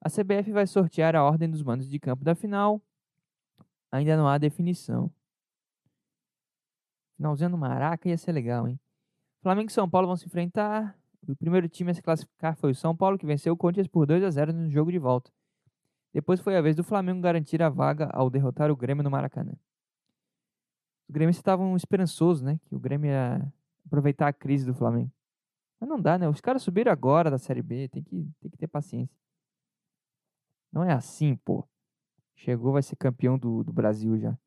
A 0.00 0.08
CBF 0.08 0.52
vai 0.52 0.66
sortear 0.66 1.16
a 1.16 1.24
ordem 1.24 1.50
dos 1.50 1.62
mandos 1.62 1.88
de 1.88 1.98
campo 1.98 2.22
da 2.22 2.34
final. 2.34 2.80
Ainda 3.90 4.16
não 4.16 4.28
há 4.28 4.38
definição. 4.38 5.10
Finalzinho 7.16 7.50
no 7.50 7.58
Maraca 7.58 8.08
ia 8.08 8.18
ser 8.18 8.32
legal, 8.32 8.68
hein? 8.68 8.78
Flamengo 9.40 9.70
e 9.70 9.72
São 9.72 9.88
Paulo 9.88 10.06
vão 10.06 10.16
se 10.16 10.26
enfrentar. 10.26 10.96
O 11.26 11.34
primeiro 11.34 11.68
time 11.68 11.90
a 11.90 11.94
se 11.94 12.02
classificar 12.02 12.56
foi 12.56 12.70
o 12.70 12.74
São 12.74 12.94
Paulo, 12.94 13.18
que 13.18 13.26
venceu 13.26 13.52
o 13.52 13.56
Corinthians 13.56 13.88
por 13.88 14.06
2 14.06 14.22
a 14.22 14.30
0 14.30 14.52
no 14.52 14.70
jogo 14.70 14.92
de 14.92 14.98
volta. 14.98 15.32
Depois 16.16 16.40
foi 16.40 16.56
a 16.56 16.62
vez 16.62 16.74
do 16.74 16.82
Flamengo 16.82 17.20
garantir 17.20 17.62
a 17.62 17.68
vaga 17.68 18.08
ao 18.10 18.30
derrotar 18.30 18.70
o 18.70 18.76
Grêmio 18.76 19.04
no 19.04 19.10
Maracanã. 19.10 19.52
Os 21.06 21.12
gremistas 21.12 21.40
estavam 21.40 21.76
esperançosos, 21.76 22.40
né? 22.40 22.58
Que 22.64 22.74
o 22.74 22.78
Grêmio 22.78 23.10
ia 23.10 23.52
aproveitar 23.84 24.26
a 24.26 24.32
crise 24.32 24.64
do 24.64 24.72
Flamengo. 24.72 25.12
Mas 25.78 25.86
não 25.86 26.00
dá, 26.00 26.16
né? 26.16 26.26
Os 26.26 26.40
caras 26.40 26.62
subiram 26.62 26.90
agora 26.90 27.30
da 27.30 27.36
Série 27.36 27.60
B, 27.60 27.90
tem 27.90 28.02
que, 28.02 28.30
tem 28.40 28.50
que 28.50 28.56
ter 28.56 28.66
paciência. 28.66 29.14
Não 30.72 30.82
é 30.82 30.94
assim, 30.94 31.36
pô. 31.36 31.68
Chegou, 32.34 32.72
vai 32.72 32.82
ser 32.82 32.96
campeão 32.96 33.38
do, 33.38 33.62
do 33.62 33.70
Brasil 33.70 34.16
já. 34.16 34.38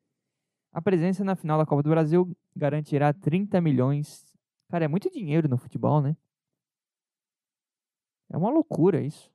A 0.72 0.82
presença 0.82 1.24
na 1.24 1.36
final 1.36 1.60
da 1.60 1.68
Copa 1.68 1.84
do 1.84 1.90
Brasil 1.92 2.36
garantirá 2.56 3.14
30 3.14 3.62
milhões. 3.62 4.26
Cara, 4.70 4.86
é 4.86 4.88
muito 4.88 5.08
dinheiro 5.12 5.48
no 5.48 5.60
futebol, 5.60 6.02
né? 6.02 6.18
É 8.28 8.36
uma 8.36 8.50
loucura 8.50 9.00
isso. 9.00 9.32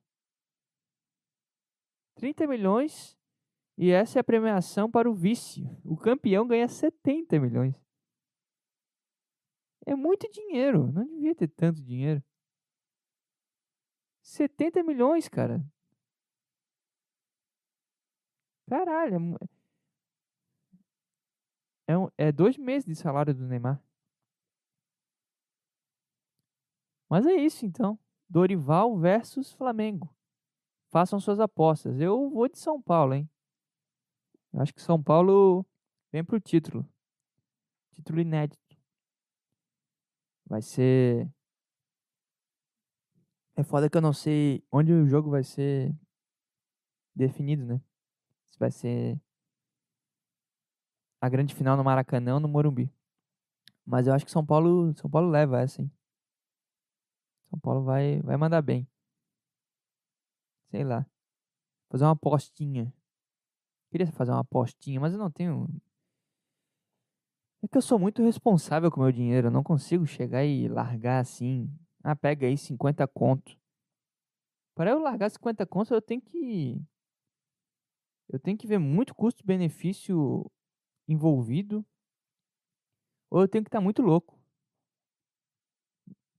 30 2.15 2.47
milhões 2.47 3.17
e 3.77 3.91
essa 3.91 4.19
é 4.19 4.21
a 4.21 4.23
premiação 4.23 4.89
para 4.89 5.09
o 5.09 5.13
vice. 5.13 5.63
O 5.83 5.97
campeão 5.97 6.47
ganha 6.47 6.67
70 6.67 7.39
milhões. 7.39 7.75
É 9.85 9.95
muito 9.95 10.29
dinheiro. 10.31 10.91
Não 10.91 11.05
devia 11.05 11.35
ter 11.35 11.47
tanto 11.49 11.83
dinheiro. 11.83 12.23
70 14.23 14.81
milhões, 14.83 15.27
cara. 15.29 15.63
Caralho. 18.67 19.37
é 19.41 19.55
É, 21.87 21.97
um- 21.97 22.09
é 22.17 22.31
dois 22.31 22.57
meses 22.57 22.85
de 22.87 22.95
salário 22.95 23.31
do 23.33 23.45
Neymar. 23.45 23.79
Mas 27.07 27.25
é 27.27 27.33
isso 27.35 27.63
então. 27.65 27.99
Dorival 28.27 28.97
versus 28.97 29.51
Flamengo. 29.53 30.09
Façam 30.95 31.19
suas 31.19 31.41
apostas. 31.41 31.99
Eu 31.99 32.29
vou 32.29 32.47
de 32.47 32.57
São 32.57 32.81
Paulo, 32.81 33.15
hein? 33.15 33.29
Eu 34.53 34.61
acho 34.61 34.73
que 34.73 34.81
São 34.81 35.03
Paulo 35.03 35.65
vem 36.09 36.23
pro 36.23 36.39
título. 36.39 36.89
Título 37.91 38.21
inédito. 38.21 38.77
Vai 40.45 40.61
ser. 40.61 41.29
É 43.57 43.63
foda 43.63 43.89
que 43.89 43.97
eu 43.97 44.01
não 44.01 44.13
sei 44.13 44.63
onde 44.71 44.93
o 44.93 45.05
jogo 45.05 45.29
vai 45.29 45.43
ser 45.43 45.93
definido, 47.13 47.65
né? 47.65 47.81
Se 48.47 48.57
vai 48.57 48.71
ser 48.71 49.19
a 51.19 51.27
grande 51.27 51.53
final 51.53 51.75
no 51.75 51.83
Maracanã 51.83 52.35
ou 52.35 52.39
no 52.39 52.47
Morumbi. 52.47 52.89
Mas 53.85 54.07
eu 54.07 54.13
acho 54.13 54.23
que 54.23 54.31
São 54.31 54.45
Paulo, 54.45 54.95
São 54.95 55.09
Paulo 55.09 55.29
leva 55.29 55.59
essa, 55.59 55.81
hein? 55.81 55.91
São 57.49 57.59
Paulo 57.59 57.83
vai, 57.83 58.21
vai 58.21 58.37
mandar 58.37 58.61
bem. 58.61 58.87
Sei 60.75 60.83
lá. 60.83 61.05
Fazer 61.89 62.03
uma 62.03 62.11
apostinha. 62.11 62.93
Queria 63.89 64.11
fazer 64.11 64.31
uma 64.31 64.41
apostinha, 64.41 64.99
mas 64.99 65.13
eu 65.13 65.17
não 65.17 65.31
tenho. 65.31 65.69
É 67.63 67.67
que 67.69 67.77
eu 67.77 67.81
sou 67.81 67.97
muito 67.97 68.21
responsável 68.21 68.91
com 68.91 68.99
o 68.99 69.03
meu 69.03 69.11
dinheiro. 69.13 69.47
Eu 69.47 69.51
não 69.51 69.63
consigo 69.63 70.05
chegar 70.05 70.43
e 70.43 70.67
largar 70.67 71.21
assim. 71.21 71.73
Ah, 72.03 72.13
pega 72.13 72.45
aí 72.45 72.57
50 72.57 73.07
conto. 73.07 73.57
Para 74.75 74.91
eu 74.91 74.99
largar 74.99 75.31
50 75.31 75.65
conto, 75.65 75.93
eu 75.93 76.01
tenho 76.01 76.21
que. 76.21 76.85
Eu 78.27 78.37
tenho 78.37 78.57
que 78.57 78.67
ver 78.67 78.79
muito 78.79 79.15
custo-benefício 79.15 80.51
envolvido. 81.07 81.85
Ou 83.29 83.39
eu 83.39 83.47
tenho 83.47 83.63
que 83.63 83.69
estar 83.69 83.79
muito 83.79 84.01
louco. 84.01 84.37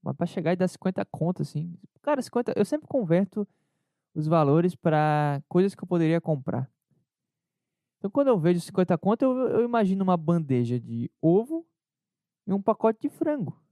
Mas 0.03 0.15
pra 0.15 0.27
chegar 0.27 0.53
e 0.53 0.57
dar 0.57 0.69
50 0.69 1.05
conto, 1.07 1.41
assim. 1.41 1.75
Cara, 2.03 2.21
50. 2.23 2.53
Eu 2.55 2.65
sempre 2.65 2.87
converto 2.87 3.49
os 4.17 4.27
valores 4.27 4.75
para 4.75 5.43
coisas 5.47 5.75
que 5.75 5.85
eu 5.85 5.87
poderia 5.87 6.21
comprar. 6.21 6.71
Então, 7.99 8.11
quando 8.11 8.29
eu 8.29 8.39
vejo 8.39 8.61
50 8.61 8.97
conto, 8.97 9.23
eu, 9.23 9.37
eu 9.49 9.65
imagino 9.65 10.03
uma 10.03 10.17
bandeja 10.17 10.81
de 10.81 11.11
ovo 11.21 11.67
e 12.47 12.53
um 12.53 12.63
pacote 12.63 12.99
de 13.03 13.11
frango. 13.11 13.63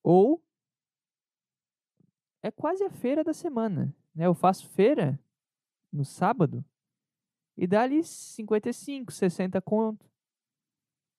Ou 0.00 0.40
é 2.40 2.52
quase 2.52 2.84
a 2.84 2.90
feira 2.90 3.24
da 3.24 3.32
semana. 3.32 3.92
Né? 4.14 4.26
Eu 4.26 4.34
faço 4.34 4.68
feira 4.68 5.18
no 5.92 6.04
sábado 6.04 6.64
e 7.56 7.66
dá 7.66 7.82
ali 7.82 8.04
55, 8.04 9.10
60 9.10 9.60
conto. 9.60 10.08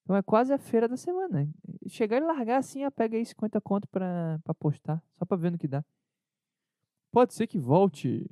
Então 0.04 0.16
é 0.16 0.22
quase 0.22 0.54
a 0.54 0.58
feira 0.58 0.88
da 0.88 0.96
semana. 0.96 1.50
Chegar 1.88 2.18
e 2.18 2.22
largar 2.22 2.60
assim, 2.60 2.84
eu 2.84 2.92
pego 2.92 3.16
aí 3.16 3.26
50 3.26 3.60
conto 3.60 3.88
pra 3.90 4.40
postar, 4.60 5.04
só 5.18 5.26
pra 5.26 5.36
ver 5.36 5.52
no 5.52 5.58
que 5.58 5.68
dá. 5.68 5.84
Pode 7.16 7.34
ser 7.34 7.48
que 7.48 7.58
volte 7.58 8.30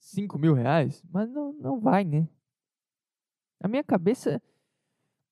5 0.00 0.36
mil 0.36 0.54
reais, 0.54 1.04
mas 1.08 1.30
não, 1.30 1.52
não 1.52 1.78
vai, 1.78 2.02
né? 2.02 2.28
A 3.60 3.68
minha 3.68 3.84
cabeça, 3.84 4.42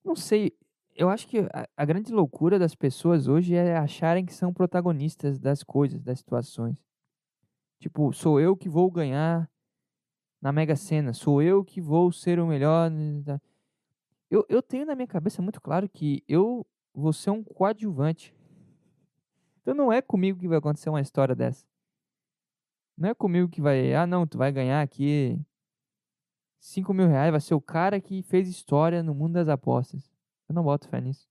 não 0.04 0.14
sei, 0.14 0.56
eu 0.94 1.08
acho 1.10 1.26
que 1.26 1.40
a, 1.40 1.68
a 1.76 1.84
grande 1.84 2.12
loucura 2.12 2.60
das 2.60 2.76
pessoas 2.76 3.26
hoje 3.26 3.56
é 3.56 3.76
acharem 3.76 4.24
que 4.24 4.32
são 4.32 4.52
protagonistas 4.52 5.36
das 5.36 5.64
coisas, 5.64 6.00
das 6.00 6.20
situações. 6.20 6.76
Tipo, 7.80 8.12
sou 8.12 8.38
eu 8.40 8.56
que 8.56 8.68
vou 8.68 8.88
ganhar 8.88 9.50
na 10.40 10.52
Mega 10.52 10.76
Sena, 10.76 11.12
sou 11.12 11.42
eu 11.42 11.64
que 11.64 11.80
vou 11.80 12.12
ser 12.12 12.38
o 12.38 12.46
melhor. 12.46 12.88
né, 12.88 13.20
tá? 13.24 13.40
Eu, 14.30 14.46
eu 14.48 14.62
tenho 14.62 14.86
na 14.86 14.94
minha 14.94 15.08
cabeça 15.08 15.42
muito 15.42 15.60
claro 15.60 15.88
que 15.88 16.22
eu 16.28 16.64
vou 16.94 17.12
ser 17.12 17.30
um 17.30 17.42
coadjuvante. 17.42 18.32
Então 19.60 19.74
não 19.74 19.92
é 19.92 20.00
comigo 20.00 20.38
que 20.38 20.46
vai 20.46 20.58
acontecer 20.58 20.88
uma 20.88 21.00
história 21.00 21.34
dessa. 21.34 21.68
Não 23.00 23.08
é 23.08 23.14
comigo 23.14 23.48
que 23.48 23.62
vai. 23.62 23.94
Ah, 23.94 24.06
não, 24.06 24.26
tu 24.26 24.36
vai 24.36 24.52
ganhar 24.52 24.82
aqui 24.82 25.40
5 26.60 26.92
mil 26.92 27.08
reais, 27.08 27.30
vai 27.30 27.40
ser 27.40 27.54
o 27.54 27.60
cara 27.60 27.98
que 27.98 28.22
fez 28.22 28.46
história 28.46 29.02
no 29.02 29.14
mundo 29.14 29.32
das 29.32 29.48
apostas. 29.48 30.12
Eu 30.46 30.54
não 30.54 30.62
boto 30.62 30.86
fé 30.86 31.00
nisso. 31.00 31.26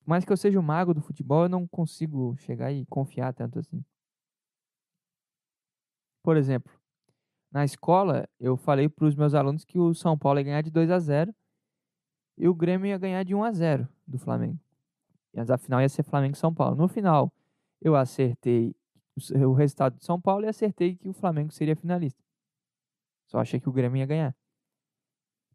Por 0.00 0.08
mais 0.08 0.24
que 0.24 0.32
eu 0.32 0.38
seja 0.38 0.58
o 0.58 0.62
mago 0.62 0.94
do 0.94 1.02
futebol, 1.02 1.42
eu 1.42 1.48
não 1.50 1.68
consigo 1.68 2.34
chegar 2.38 2.72
e 2.72 2.86
confiar 2.86 3.34
tanto 3.34 3.58
assim. 3.58 3.84
Por 6.22 6.38
exemplo, 6.38 6.72
na 7.52 7.62
escola, 7.62 8.26
eu 8.40 8.56
falei 8.56 8.88
para 8.88 9.04
os 9.04 9.14
meus 9.14 9.34
alunos 9.34 9.66
que 9.66 9.78
o 9.78 9.92
São 9.92 10.16
Paulo 10.16 10.40
ia 10.40 10.44
ganhar 10.44 10.62
de 10.62 10.70
2 10.70 10.90
a 10.90 10.98
0 10.98 11.34
e 12.38 12.48
o 12.48 12.54
Grêmio 12.54 12.86
ia 12.86 12.96
ganhar 12.96 13.22
de 13.22 13.34
1 13.34 13.44
a 13.44 13.52
0 13.52 13.86
do 14.06 14.18
Flamengo. 14.18 14.58
Mas 15.34 15.50
a 15.50 15.58
final 15.58 15.82
ia 15.82 15.88
ser 15.90 16.04
Flamengo 16.04 16.36
e 16.36 16.38
São 16.38 16.54
Paulo. 16.54 16.74
No 16.74 16.88
final, 16.88 17.30
eu 17.82 17.94
acertei 17.94 18.74
o 19.18 19.48
o 19.50 19.52
resultado 19.52 19.96
de 19.96 20.04
São 20.04 20.20
Paulo 20.20 20.44
e 20.44 20.48
acertei 20.48 20.96
que 20.96 21.08
o 21.08 21.12
Flamengo 21.12 21.52
seria 21.52 21.76
finalista. 21.76 22.22
Só 23.26 23.38
achei 23.38 23.60
que 23.60 23.68
o 23.68 23.72
Grêmio 23.72 23.98
ia 23.98 24.06
ganhar. 24.06 24.36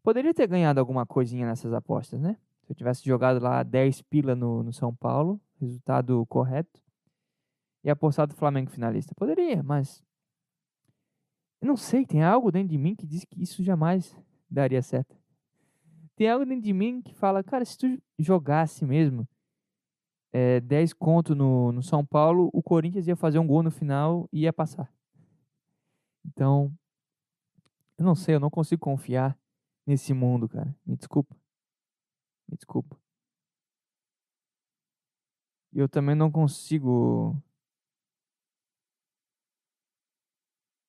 Poderia 0.02 0.34
ter 0.34 0.46
ganhado 0.46 0.78
alguma 0.78 1.06
coisinha 1.06 1.46
nessas 1.46 1.72
apostas, 1.72 2.20
né? 2.20 2.36
Se 2.62 2.72
eu 2.72 2.76
tivesse 2.76 3.04
jogado 3.04 3.42
lá 3.42 3.62
10 3.62 4.02
pila 4.02 4.34
no, 4.34 4.62
no 4.62 4.72
São 4.72 4.94
Paulo, 4.94 5.40
resultado 5.60 6.24
correto, 6.26 6.82
e 7.82 7.90
apostado 7.90 8.34
Flamengo 8.34 8.70
finalista. 8.70 9.14
Poderia, 9.14 9.62
mas. 9.62 10.02
Eu 11.60 11.68
não 11.68 11.76
sei, 11.76 12.04
tem 12.04 12.22
algo 12.22 12.52
dentro 12.52 12.68
de 12.68 12.78
mim 12.78 12.94
que 12.94 13.06
diz 13.06 13.24
que 13.24 13.42
isso 13.42 13.62
jamais 13.62 14.16
daria 14.50 14.82
certo. 14.82 15.16
Tem 16.16 16.30
algo 16.30 16.44
dentro 16.44 16.62
de 16.62 16.72
mim 16.72 17.02
que 17.02 17.14
fala, 17.14 17.42
cara, 17.42 17.64
se 17.64 17.76
tu 17.76 18.02
jogasse 18.18 18.84
mesmo 18.84 19.26
é, 20.34 20.60
10 20.60 20.92
conto 20.92 21.32
no, 21.32 21.70
no 21.70 21.80
São 21.80 22.04
Paulo, 22.04 22.50
o 22.52 22.60
Corinthians 22.60 23.06
ia 23.06 23.14
fazer 23.14 23.38
um 23.38 23.46
gol 23.46 23.62
no 23.62 23.70
final 23.70 24.28
e 24.32 24.40
ia 24.40 24.52
passar. 24.52 24.92
Então, 26.26 26.76
eu 27.96 28.04
não 28.04 28.16
sei, 28.16 28.34
eu 28.34 28.40
não 28.40 28.50
consigo 28.50 28.80
confiar 28.80 29.38
nesse 29.86 30.12
mundo, 30.12 30.48
cara. 30.48 30.76
Me 30.84 30.96
desculpa. 30.96 31.36
Me 32.48 32.56
desculpa. 32.56 32.98
Eu 35.72 35.88
também 35.88 36.16
não 36.16 36.32
consigo. 36.32 37.40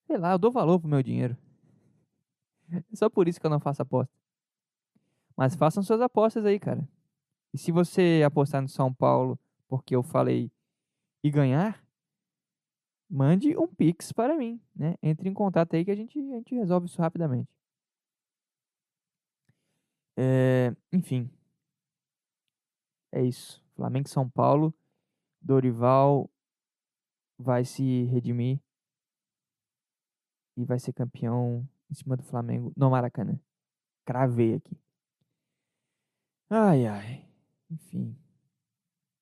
Sei 0.07 0.17
lá, 0.17 0.31
eu 0.31 0.39
dou 0.39 0.51
valor 0.51 0.79
pro 0.79 0.89
meu 0.89 1.03
dinheiro. 1.03 1.37
É 2.67 2.95
só 2.95 3.07
por 3.11 3.27
isso 3.27 3.39
que 3.39 3.45
eu 3.45 3.49
não 3.51 3.59
faço 3.59 3.83
aposta. 3.83 4.11
Mas 5.37 5.53
façam 5.55 5.83
suas 5.83 6.01
apostas 6.01 6.43
aí, 6.45 6.59
cara. 6.59 6.87
E 7.55 7.57
se 7.57 7.71
você 7.71 8.21
apostar 8.25 8.61
no 8.61 8.67
São 8.67 8.93
Paulo 8.93 9.39
porque 9.69 9.95
eu 9.95 10.03
falei 10.03 10.51
e 11.23 11.31
ganhar, 11.31 11.81
mande 13.09 13.57
um 13.57 13.65
pix 13.65 14.11
para 14.11 14.35
mim, 14.35 14.61
né? 14.75 14.95
Entre 15.01 15.29
em 15.29 15.33
contato 15.33 15.73
aí 15.73 15.85
que 15.85 15.89
a 15.89 15.95
gente, 15.95 16.19
a 16.19 16.35
gente 16.35 16.53
resolve 16.53 16.87
isso 16.87 17.01
rapidamente. 17.01 17.49
É, 20.17 20.75
enfim. 20.91 21.29
É 23.13 23.23
isso. 23.23 23.63
Flamengo 23.73 24.09
São 24.09 24.29
Paulo. 24.29 24.73
Dorival 25.39 26.29
vai 27.37 27.63
se 27.63 28.03
redimir 28.03 28.59
e 30.57 30.65
vai 30.65 30.77
ser 30.77 30.91
campeão 30.91 31.65
em 31.89 31.93
cima 31.93 32.17
do 32.17 32.23
Flamengo 32.23 32.73
no 32.75 32.89
Maracanã. 32.89 33.39
Cravei 34.03 34.55
aqui. 34.55 34.77
Ai, 36.49 36.85
ai. 36.85 37.24
Enfim. 37.75 38.15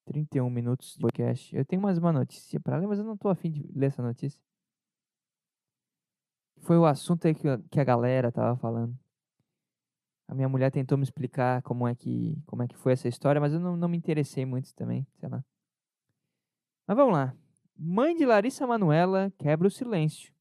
31 0.06 0.50
minutos 0.50 0.94
de 0.94 1.00
podcast. 1.00 1.56
Eu 1.56 1.66
tenho 1.66 1.82
mais 1.82 1.98
uma 1.98 2.12
notícia 2.12 2.60
pra 2.60 2.78
ler, 2.78 2.88
mas 2.88 3.00
eu 3.00 3.06
não 3.06 3.18
tô 3.18 3.30
afim 3.30 3.52
de 3.52 3.68
ler 3.74 3.88
essa 3.88 4.04
notícia. 4.04 4.40
Foi 6.62 6.78
o 6.78 6.86
assunto 6.86 7.26
aí 7.26 7.34
que, 7.34 7.48
que 7.70 7.80
a 7.80 7.84
galera 7.84 8.32
tava 8.32 8.56
falando. 8.58 8.98
A 10.28 10.36
minha 10.36 10.48
mulher 10.48 10.72
tentou 10.72 10.98
me 10.98 11.04
explicar 11.04 11.62
como 11.64 11.88
é 11.88 11.96
que, 11.96 12.42
como 12.46 12.64
é 12.64 12.68
que 12.68 12.78
foi 12.78 12.94
essa 12.94 13.08
história, 13.08 13.42
mas 13.42 13.54
eu 13.54 13.60
não, 13.60 13.76
não 13.76 13.90
me 13.90 13.98
interessei 13.98 14.46
muito 14.46 14.74
também, 14.76 15.06
sei 15.20 15.30
lá. 15.30 15.44
Mas 16.88 16.98
vamos 16.98 17.14
lá. 17.14 17.36
Mãe 17.76 18.16
de 18.16 18.26
Larissa 18.26 18.68
Manuela 18.68 19.32
quebra 19.38 19.68
o 19.68 19.72
silêncio. 19.72 20.32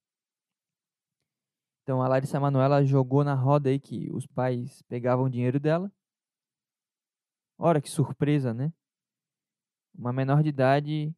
Então 1.82 2.02
a 2.02 2.08
Larissa 2.08 2.38
Manuela 2.38 2.84
jogou 2.84 3.24
na 3.24 3.34
roda 3.34 3.70
aí 3.70 3.80
que 3.80 4.08
os 4.12 4.26
pais 4.26 4.82
pegavam 4.82 5.30
dinheiro 5.30 5.58
dela. 5.58 5.90
Ora 7.64 7.80
que 7.80 7.88
surpresa, 7.88 8.52
né? 8.52 8.72
Uma 9.94 10.12
menor 10.12 10.42
de 10.42 10.48
idade 10.48 11.14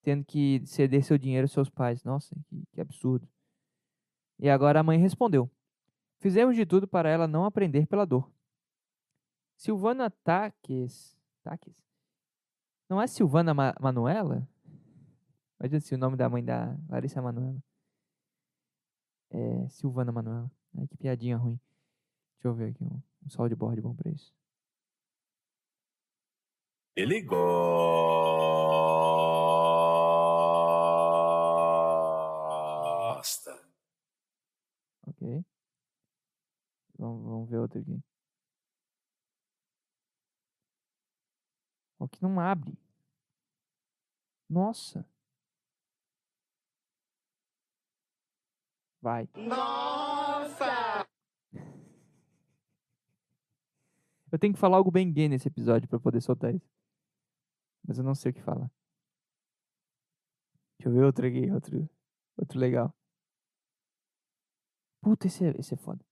tendo 0.00 0.24
que 0.24 0.64
ceder 0.64 1.02
seu 1.02 1.18
dinheiro 1.18 1.46
aos 1.46 1.52
seus 1.52 1.68
pais. 1.68 2.04
Nossa, 2.04 2.36
que, 2.46 2.62
que 2.72 2.80
absurdo. 2.80 3.28
E 4.38 4.48
agora 4.48 4.78
a 4.78 4.82
mãe 4.84 5.00
respondeu: 5.00 5.50
Fizemos 6.20 6.54
de 6.54 6.64
tudo 6.64 6.86
para 6.86 7.10
ela 7.10 7.26
não 7.26 7.44
aprender 7.44 7.88
pela 7.88 8.06
dor. 8.06 8.30
Silvana 9.56 10.10
Taques. 10.10 11.18
Taques? 11.42 11.74
Não 12.88 13.02
é 13.02 13.08
Silvana 13.08 13.52
Ma 13.52 13.74
Manuela? 13.80 14.48
Imagina 15.58 15.80
se 15.80 15.92
o 15.96 15.98
nome 15.98 16.16
da 16.16 16.28
mãe 16.28 16.44
da 16.44 16.78
Larissa 16.88 17.20
Manuela. 17.20 17.60
É 19.28 19.68
Silvana 19.70 20.12
Manuela. 20.12 20.48
Ai, 20.78 20.86
que 20.86 20.96
piadinha 20.96 21.36
ruim. 21.36 21.58
Deixa 22.34 22.46
eu 22.46 22.54
ver 22.54 22.70
aqui 22.70 22.84
um, 22.84 23.02
um 23.26 23.28
sol 23.28 23.48
de 23.48 23.56
board 23.56 23.80
bom 23.80 23.92
pra 23.92 24.08
isso. 24.08 24.32
Ele 26.94 27.22
gosta. 27.22 27.42
Ok. 35.06 35.44
Vamos, 36.98 37.24
vamos 37.24 37.48
ver 37.50 37.58
outro 37.58 37.80
aqui. 37.80 37.98
O 41.98 42.08
que 42.08 42.22
não 42.22 42.38
abre. 42.38 42.76
Nossa. 44.48 45.08
Vai. 49.00 49.28
Nossa! 49.34 51.06
Eu 54.30 54.38
tenho 54.38 54.54
que 54.54 54.60
falar 54.60 54.76
algo 54.76 54.90
bem 54.90 55.12
gay 55.12 55.28
nesse 55.28 55.48
episódio 55.48 55.88
pra 55.88 55.98
poder 55.98 56.20
soltar 56.20 56.54
isso. 56.54 56.81
Mas 57.86 57.98
eu 57.98 58.04
não 58.04 58.14
sei 58.14 58.30
o 58.30 58.34
que 58.34 58.42
falar. 58.42 58.70
Deixa 60.78 60.88
eu 60.88 60.92
ver 60.92 61.04
outro 61.04 61.26
aqui, 61.26 61.50
outro, 61.50 61.88
outro 62.36 62.58
legal. 62.58 62.94
Puta, 65.00 65.26
esse 65.26 65.44
é, 65.44 65.50
esse 65.58 65.74
é 65.74 65.76
foda. 65.76 66.04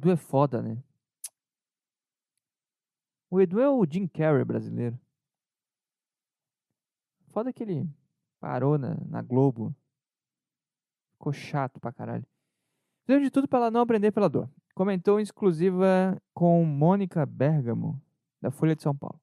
Edu 0.00 0.10
é 0.12 0.16
foda, 0.16 0.62
né? 0.62 0.82
O 3.28 3.38
Edu 3.38 3.60
é 3.60 3.68
o 3.68 3.84
Jim 3.84 4.08
Carrey 4.08 4.42
brasileiro. 4.46 4.98
Foda 7.28 7.52
que 7.52 7.62
ele 7.62 7.86
parou 8.40 8.78
na, 8.78 8.94
na 9.06 9.20
Globo. 9.20 9.76
Ficou 11.12 11.34
chato 11.34 11.78
pra 11.78 11.92
caralho. 11.92 12.26
Fizemos 13.04 13.26
de 13.26 13.30
tudo 13.30 13.46
pra 13.46 13.58
ela 13.58 13.70
não 13.70 13.82
aprender 13.82 14.10
pela 14.10 14.30
dor. 14.30 14.50
Comentou 14.74 15.20
em 15.20 15.22
exclusiva 15.22 16.16
com 16.32 16.64
Mônica 16.64 17.26
Bergamo, 17.26 18.00
da 18.40 18.50
Folha 18.50 18.74
de 18.74 18.82
São 18.82 18.96
Paulo. 18.96 19.20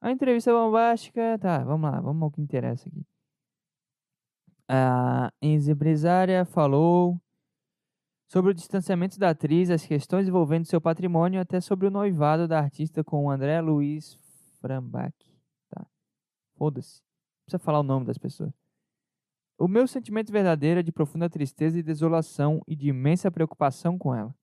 A 0.00 0.10
entrevista 0.10 0.50
bombástica. 0.50 1.38
Tá, 1.38 1.62
vamos 1.62 1.90
lá, 1.90 2.00
vamos 2.00 2.22
ao 2.22 2.30
que 2.30 2.40
interessa 2.40 2.88
aqui. 2.88 3.06
A 4.66 5.30
ex-empresária 5.42 6.46
falou 6.46 7.20
sobre 8.34 8.50
o 8.50 8.54
distanciamento 8.54 9.16
da 9.16 9.30
atriz, 9.30 9.70
as 9.70 9.86
questões 9.86 10.26
envolvendo 10.26 10.64
seu 10.64 10.80
patrimônio, 10.80 11.40
até 11.40 11.60
sobre 11.60 11.86
o 11.86 11.90
noivado 11.90 12.48
da 12.48 12.58
artista 12.58 13.04
com 13.04 13.26
o 13.26 13.30
André 13.30 13.60
Luiz 13.60 14.18
Frambach. 14.60 15.14
Tá. 15.70 15.86
Foda-se. 16.56 17.00
Não 17.00 17.44
precisa 17.44 17.58
falar 17.60 17.78
o 17.78 17.84
nome 17.84 18.04
das 18.04 18.18
pessoas. 18.18 18.52
O 19.56 19.68
meu 19.68 19.86
sentimento 19.86 20.32
verdadeiro 20.32 20.80
é 20.80 20.82
de 20.82 20.90
profunda 20.90 21.30
tristeza 21.30 21.78
e 21.78 21.82
desolação 21.82 22.60
e 22.66 22.74
de 22.74 22.88
imensa 22.88 23.30
preocupação 23.30 23.96
com 23.96 24.12
ela. 24.12 24.34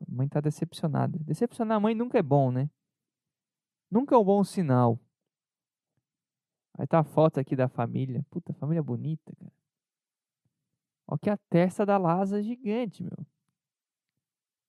A 0.00 0.12
mãe 0.12 0.28
tá 0.28 0.40
decepcionada. 0.40 1.18
Decepcionar 1.24 1.78
a 1.78 1.80
mãe 1.80 1.92
nunca 1.92 2.16
é 2.16 2.22
bom, 2.22 2.52
né? 2.52 2.70
Nunca 3.90 4.14
é 4.14 4.18
um 4.18 4.24
bom 4.24 4.44
sinal. 4.44 4.96
Aí 6.78 6.86
tá 6.86 7.00
a 7.00 7.04
foto 7.04 7.40
aqui 7.40 7.56
da 7.56 7.66
família. 7.66 8.24
Puta, 8.30 8.52
família 8.52 8.80
bonita, 8.80 9.34
cara. 9.34 9.63
Ó 11.06 11.16
que 11.16 11.30
a 11.30 11.36
testa 11.36 11.84
da 11.84 11.98
Laza 11.98 12.40
é 12.40 12.42
gigante, 12.42 13.02
meu. 13.02 13.26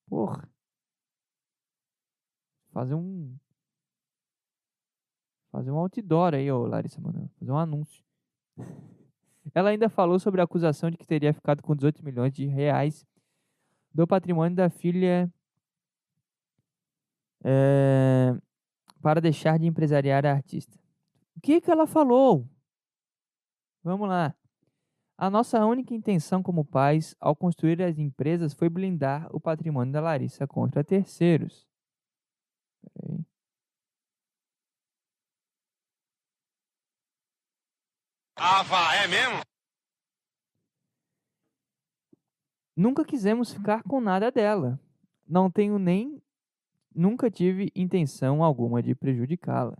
Porra. 0.07 0.49
Fazer 2.71 2.95
um. 2.95 3.35
Fazer 5.51 5.71
um 5.71 5.77
outdoor 5.77 6.33
aí, 6.33 6.51
ô 6.51 6.65
Larissa 6.65 6.99
Manoel. 6.99 7.29
Fazer 7.39 7.51
um 7.51 7.57
anúncio. 7.57 8.03
Ela 9.53 9.69
ainda 9.69 9.87
falou 9.87 10.19
sobre 10.19 10.41
a 10.41 10.43
acusação 10.43 10.89
de 10.89 10.97
que 10.97 11.05
teria 11.05 11.33
ficado 11.33 11.61
com 11.61 11.75
18 11.75 12.03
milhões 12.03 12.33
de 12.33 12.45
reais 12.45 13.05
do 13.93 14.05
patrimônio 14.05 14.55
da 14.55 14.69
filha 14.69 15.31
eh, 17.43 18.35
para 19.01 19.21
deixar 19.21 19.59
de 19.59 19.67
empresariar 19.67 20.25
a 20.25 20.31
artista. 20.31 20.77
O 21.37 21.41
que, 21.41 21.61
que 21.61 21.69
ela 21.71 21.85
falou? 21.85 22.49
Vamos 23.83 24.09
lá. 24.09 24.35
A 25.17 25.29
nossa 25.29 25.65
única 25.65 25.93
intenção 25.93 26.43
como 26.43 26.65
pais 26.65 27.15
ao 27.19 27.35
construir 27.35 27.81
as 27.81 27.97
empresas 27.97 28.53
foi 28.53 28.69
blindar 28.69 29.27
o 29.33 29.39
patrimônio 29.39 29.93
da 29.93 30.01
Larissa 30.01 30.45
contra 30.45 30.83
terceiros. 30.83 31.65
Peraí. 32.93 33.25
Ah, 38.37 38.63
vá, 38.63 38.95
é 38.95 39.07
mesmo? 39.07 39.41
Nunca 42.75 43.05
quisemos 43.05 43.53
ficar 43.53 43.83
com 43.83 44.01
nada 44.01 44.29
dela. 44.31 44.79
Não 45.25 45.49
tenho 45.49 45.79
nem. 45.79 46.21
Nunca 46.93 47.31
tive 47.31 47.71
intenção 47.75 48.43
alguma 48.43 48.83
de 48.83 48.93
prejudicá-la. 48.93 49.77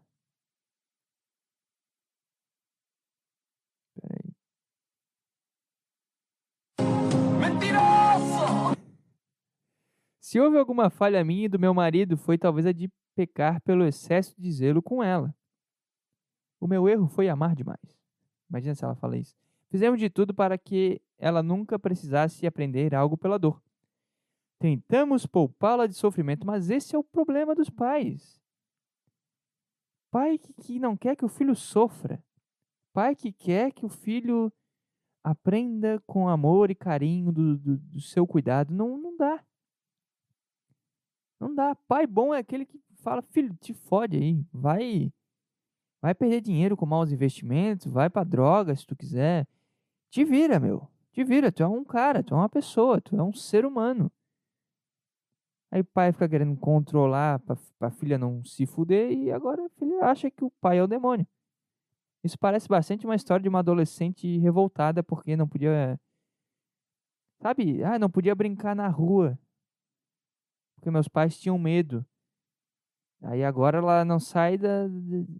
Mentiroso! 7.56 8.76
Se 10.20 10.40
houve 10.40 10.58
alguma 10.58 10.90
falha 10.90 11.24
minha 11.24 11.46
e 11.46 11.50
do 11.50 11.58
meu 11.58 11.74
marido, 11.74 12.18
foi 12.18 12.38
talvez 12.38 12.66
a 12.66 12.72
de 12.72 12.92
pecar 13.16 13.62
pelo 13.62 13.86
excesso 13.86 14.36
de 14.38 14.52
zelo 14.52 14.82
com 14.82 15.02
ela. 15.02 15.34
O 16.60 16.68
meu 16.68 16.90
erro 16.90 17.08
foi 17.08 17.30
amar 17.30 17.56
demais. 17.56 17.98
Imagina 18.50 18.76
se 18.76 18.84
ela 18.84 18.96
fala 18.96 19.18
isso. 19.18 19.36
Fizemos 19.70 20.00
de 20.00 20.10
tudo 20.10 20.34
para 20.34 20.58
que 20.58 21.02
ela 21.18 21.42
nunca 21.42 21.80
precisasse 21.80 22.46
aprender 22.46 22.94
algo 22.94 23.18
pela 23.18 23.40
dor. 23.40 23.62
Tentamos 24.60 25.26
poupá-la 25.26 25.88
de 25.88 25.94
sofrimento, 25.94 26.46
mas 26.46 26.70
esse 26.70 26.96
é 26.96 27.00
o 27.00 27.04
problema 27.04 27.56
dos 27.56 27.70
pais. 27.70 28.42
Pai 30.12 30.38
que, 30.38 30.54
que 30.54 30.80
não 30.80 30.96
quer 30.98 31.16
que 31.16 31.26
o 31.26 31.30
filho 31.30 31.56
sofra. 31.56 32.24
Pai 32.94 33.16
que 33.16 33.32
quer 33.32 33.72
que 33.72 33.86
o 33.86 33.90
filho 33.90 34.52
aprenda 35.26 36.00
com 36.06 36.30
amor 36.30 36.70
e 36.70 36.76
carinho 36.76 37.32
do, 37.32 37.58
do, 37.58 37.78
do 37.78 38.00
seu 38.00 38.28
cuidado. 38.28 38.72
Não, 38.72 38.96
não 38.96 39.18
dá. 39.18 39.44
Não 41.40 41.54
dá. 41.54 41.74
Pai 41.88 42.06
bom 42.06 42.32
é 42.34 42.38
aquele 42.38 42.64
que 42.64 42.80
fala, 42.98 43.24
filho, 43.24 43.52
te 43.60 43.74
fode 43.74 44.18
aí. 44.18 44.46
Vai, 44.54 45.12
vai 46.00 46.14
perder 46.14 46.42
dinheiro 46.42 46.78
com 46.78 46.86
maus 46.86 47.12
investimentos, 47.12 47.92
vai 47.92 48.08
pra 48.08 48.24
droga 48.24 48.76
se 48.76 48.86
tu 48.86 48.96
quiser. 48.96 49.48
Te 50.12 50.24
vira, 50.24 50.60
meu. 50.60 50.88
Te 51.12 51.24
vira, 51.24 51.52
tu 51.52 51.64
é 51.64 51.68
um 51.68 51.84
cara, 51.84 52.22
tu 52.22 52.36
é 52.36 52.38
uma 52.38 52.50
pessoa, 52.50 53.02
tu 53.02 53.16
é 53.16 53.24
um 53.24 53.34
ser 53.34 53.66
humano. 53.66 54.12
Aí 55.72 55.82
o 55.82 55.86
pai 55.86 56.14
fica 56.14 56.30
querendo 56.30 56.56
controlar 56.58 57.40
pra, 57.40 57.58
pra 57.80 57.90
filha 57.90 58.18
não 58.18 58.46
se 58.46 58.68
fuder 58.68 59.12
e 59.12 59.32
agora 59.32 59.66
a 59.66 59.70
filha 59.70 60.06
acha 60.06 60.30
que 60.30 60.46
o 60.46 60.52
pai 60.62 60.78
é 60.78 60.84
o 60.84 60.88
demônio. 60.88 61.28
Isso 62.26 62.40
parece 62.40 62.68
bastante 62.68 63.06
uma 63.06 63.14
história 63.14 63.44
de 63.44 63.48
uma 63.48 63.60
adolescente 63.60 64.40
revoltada 64.40 65.04
porque 65.04 65.36
não 65.36 65.48
podia. 65.48 66.00
Sabe? 67.40 67.84
Ah, 67.84 68.00
não 68.00 68.10
podia 68.10 68.34
brincar 68.34 68.76
na 68.76 68.88
rua. 68.88 69.38
Porque 70.74 70.90
meus 70.90 71.08
pais 71.08 71.40
tinham 71.40 71.60
medo. 71.60 72.04
Aí 73.22 73.44
agora 73.44 73.78
ela 73.78 74.04
não 74.04 74.20
sai 74.20 74.58
da, 74.58 74.88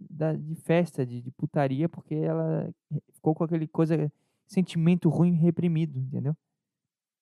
da, 0.08 0.32
de 0.34 0.54
festa, 0.54 1.04
de, 1.04 1.20
de 1.20 1.30
putaria, 1.32 1.88
porque 1.88 2.14
ela 2.14 2.72
ficou 3.12 3.34
com 3.34 3.42
aquele 3.42 3.66
coisa 3.66 4.10
sentimento 4.46 5.08
ruim 5.08 5.32
reprimido, 5.32 5.98
entendeu? 5.98 6.36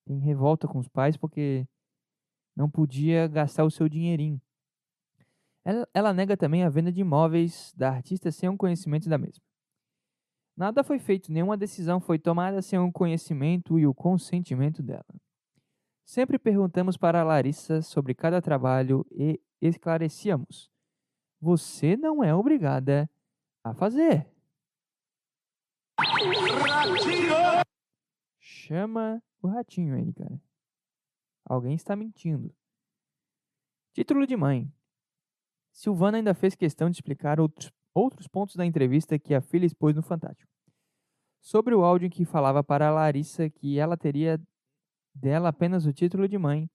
Tem 0.04 0.18
revolta 0.18 0.68
com 0.68 0.78
os 0.78 0.88
pais 0.88 1.16
porque 1.16 1.66
não 2.54 2.68
podia 2.68 3.26
gastar 3.28 3.64
o 3.64 3.70
seu 3.70 3.88
dinheirinho. 3.88 4.38
Ela, 5.64 5.88
ela 5.94 6.12
nega 6.12 6.36
também 6.36 6.62
a 6.62 6.68
venda 6.68 6.92
de 6.92 7.00
imóveis 7.00 7.72
da 7.74 7.88
artista 7.88 8.30
sem 8.30 8.50
o 8.50 8.58
conhecimento 8.58 9.08
da 9.08 9.16
mesma. 9.16 9.42
Nada 10.56 10.84
foi 10.84 10.98
feito, 10.98 11.32
nenhuma 11.32 11.56
decisão 11.56 12.00
foi 12.00 12.18
tomada 12.18 12.62
sem 12.62 12.78
o 12.78 12.92
conhecimento 12.92 13.78
e 13.78 13.86
o 13.86 13.94
consentimento 13.94 14.82
dela. 14.82 15.04
Sempre 16.04 16.38
perguntamos 16.38 16.96
para 16.96 17.24
Larissa 17.24 17.82
sobre 17.82 18.14
cada 18.14 18.40
trabalho 18.40 19.04
e 19.10 19.40
esclarecíamos: 19.60 20.70
você 21.40 21.96
não 21.96 22.22
é 22.22 22.34
obrigada 22.34 23.10
a 23.62 23.74
fazer. 23.74 24.26
Chama 28.38 29.22
o 29.42 29.48
ratinho 29.48 29.94
aí, 29.94 30.12
cara. 30.12 30.40
Alguém 31.44 31.74
está 31.74 31.94
mentindo. 31.94 32.54
Título 33.92 34.26
de 34.26 34.36
mãe. 34.36 34.72
Silvana 35.70 36.18
ainda 36.18 36.32
fez 36.34 36.54
questão 36.54 36.88
de 36.88 36.96
explicar 36.96 37.38
outros, 37.40 37.70
outros 37.94 38.26
pontos 38.26 38.56
da 38.56 38.66
entrevista 38.66 39.18
que 39.18 39.34
a 39.34 39.40
filha 39.40 39.64
expôs 39.64 39.94
no 39.94 40.02
Fantástico. 40.02 40.50
Sobre 41.40 41.74
o 41.74 41.84
áudio 41.84 42.06
em 42.06 42.10
que 42.10 42.24
falava 42.24 42.64
para 42.64 42.88
a 42.88 42.90
Larissa 42.90 43.48
que 43.48 43.78
ela 43.78 43.96
teria 43.96 44.40
dela 45.14 45.50
apenas 45.50 45.86
o 45.86 45.92
título 45.92 46.26
de 46.26 46.36
mãe, 46.36 46.68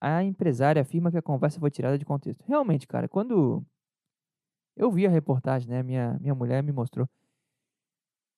a 0.00 0.24
empresária 0.24 0.80
afirma 0.80 1.10
que 1.10 1.18
a 1.18 1.22
conversa 1.22 1.60
foi 1.60 1.70
tirada 1.70 1.98
de 1.98 2.04
contexto. 2.04 2.42
Realmente, 2.46 2.86
cara, 2.86 3.06
quando 3.06 3.62
eu 4.76 4.90
vi 4.90 5.06
a 5.06 5.10
reportagem, 5.10 5.68
né, 5.68 5.82
minha, 5.82 6.18
minha 6.20 6.34
mulher 6.34 6.62
me 6.62 6.72
mostrou. 6.72 7.06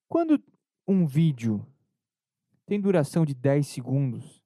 Quando 0.08 0.42
um 0.86 1.06
vídeo 1.06 1.64
tem 2.66 2.80
duração 2.80 3.24
de 3.24 3.34
10 3.34 3.66
segundos 3.66 4.42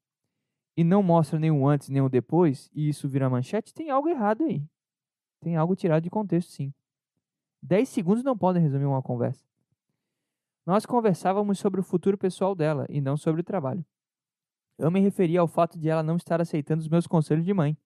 e 0.76 0.84
não 0.84 1.02
mostra 1.02 1.38
nenhum 1.38 1.66
antes 1.66 1.88
o 1.88 2.08
depois, 2.08 2.68
e 2.74 2.88
isso 2.88 3.08
vira 3.08 3.30
manchete, 3.30 3.72
tem 3.72 3.90
algo 3.90 4.08
errado 4.08 4.44
aí. 4.44 4.62
Tem 5.40 5.56
algo 5.56 5.74
tirado 5.74 6.02
de 6.02 6.10
contexto, 6.10 6.50
sim. 6.50 6.72
10 7.62 7.88
segundos 7.88 8.22
não 8.22 8.36
podem 8.36 8.62
resumir 8.62 8.84
uma 8.84 9.02
conversa. 9.02 9.44
Nós 10.64 10.84
conversávamos 10.84 11.58
sobre 11.58 11.80
o 11.80 11.84
futuro 11.84 12.18
pessoal 12.18 12.54
dela 12.54 12.86
e 12.88 13.00
não 13.00 13.16
sobre 13.16 13.40
o 13.40 13.44
trabalho. 13.44 13.84
Eu 14.78 14.90
me 14.90 15.00
referia 15.00 15.40
ao 15.40 15.48
fato 15.48 15.78
de 15.78 15.88
ela 15.88 16.02
não 16.02 16.16
estar 16.16 16.40
aceitando 16.40 16.82
os 16.82 16.88
meus 16.88 17.06
conselhos 17.06 17.44
de 17.44 17.54
mãe. 17.54 17.76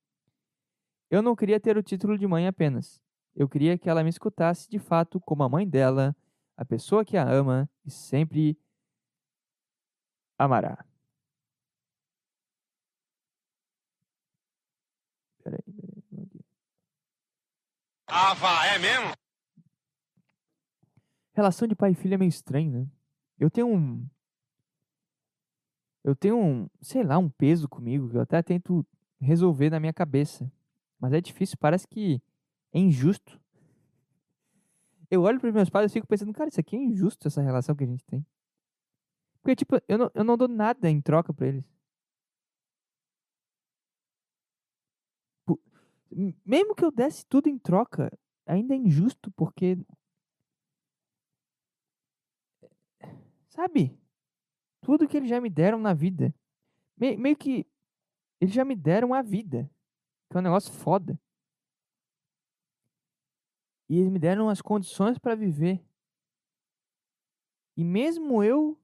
Eu 1.11 1.23
não 1.23 1.37
queria 1.37 1.61
ter 1.61 1.77
o 1.77 1.83
título 1.83 2.17
de 2.19 2.27
mãe 2.27 2.47
apenas. 2.47 3.01
Eu 3.35 3.49
queria 3.49 3.79
que 3.79 3.89
ela 3.89 4.03
me 4.03 4.11
escutasse 4.11 4.69
de 4.69 4.79
fato 4.79 5.21
como 5.21 5.43
a 5.43 5.49
mãe 5.49 5.69
dela, 5.69 6.17
a 6.57 6.65
pessoa 6.65 7.05
que 7.05 7.17
a 7.17 7.29
ama 7.29 7.69
e 7.85 7.91
sempre 7.91 8.59
amará. 10.39 10.85
Peraí, 15.43 15.63
peraí. 15.63 16.45
Vá, 18.09 18.67
é 18.67 18.79
mesmo? 18.79 19.20
Relação 21.41 21.67
de 21.67 21.75
pai 21.75 21.93
e 21.93 21.95
filho 21.95 22.13
é 22.13 22.19
meio 22.19 22.29
estranho, 22.29 22.71
né? 22.71 22.87
Eu 23.39 23.51
tenho 23.51 23.67
um. 23.67 24.07
Eu 26.05 26.15
tenho 26.15 26.39
um, 26.39 26.69
sei 26.83 27.03
lá, 27.03 27.17
um 27.17 27.31
peso 27.31 27.67
comigo 27.67 28.11
que 28.11 28.17
eu 28.19 28.21
até 28.21 28.43
tento 28.43 28.87
resolver 29.19 29.71
na 29.71 29.81
minha 29.81 29.93
cabeça. 29.95 30.53
Mas 30.99 31.15
é 31.15 31.21
difícil, 31.21 31.57
parece 31.59 31.89
que 31.89 32.21
é 32.75 32.79
injusto. 32.79 33.41
Eu 35.11 35.23
olho 35.23 35.41
para 35.41 35.51
meus 35.51 35.71
pais 35.71 35.91
e 35.91 35.95
fico 35.95 36.07
pensando, 36.07 36.31
cara, 36.35 36.51
isso 36.51 36.61
aqui 36.61 36.77
é 36.77 36.79
injusto, 36.79 37.27
essa 37.27 37.41
relação 37.41 37.75
que 37.75 37.85
a 37.85 37.87
gente 37.87 38.05
tem. 38.05 38.23
Porque, 39.41 39.57
tipo, 39.57 39.81
eu 39.89 39.97
não, 39.97 40.11
eu 40.13 40.25
não 40.25 40.37
dou 40.37 40.47
nada 40.47 40.91
em 40.91 41.01
troca 41.01 41.33
pra 41.33 41.47
eles. 41.47 41.65
Mesmo 46.45 46.75
que 46.75 46.85
eu 46.85 46.91
desse 46.91 47.25
tudo 47.25 47.49
em 47.49 47.57
troca, 47.57 48.13
ainda 48.45 48.75
é 48.75 48.77
injusto, 48.77 49.31
porque. 49.31 49.79
Sabe? 53.51 53.99
Tudo 54.81 55.07
que 55.07 55.17
eles 55.17 55.29
já 55.29 55.41
me 55.41 55.51
deram 55.51 55.79
na 55.79 55.93
vida. 55.93 56.35
Me, 56.97 57.17
meio 57.17 57.37
que. 57.37 57.67
Eles 58.41 58.55
já 58.55 58.65
me 58.65 58.75
deram 58.75 59.13
a 59.13 59.21
vida. 59.21 59.71
Que 60.31 60.37
é 60.37 60.41
um 60.41 60.43
negócio 60.43 60.73
foda. 60.73 61.21
E 63.89 63.99
eles 63.99 64.11
me 64.11 64.19
deram 64.19 64.49
as 64.49 64.63
condições 64.63 65.19
para 65.19 65.35
viver. 65.35 65.85
E 67.77 67.85
mesmo 67.85 68.43
eu 68.43 68.81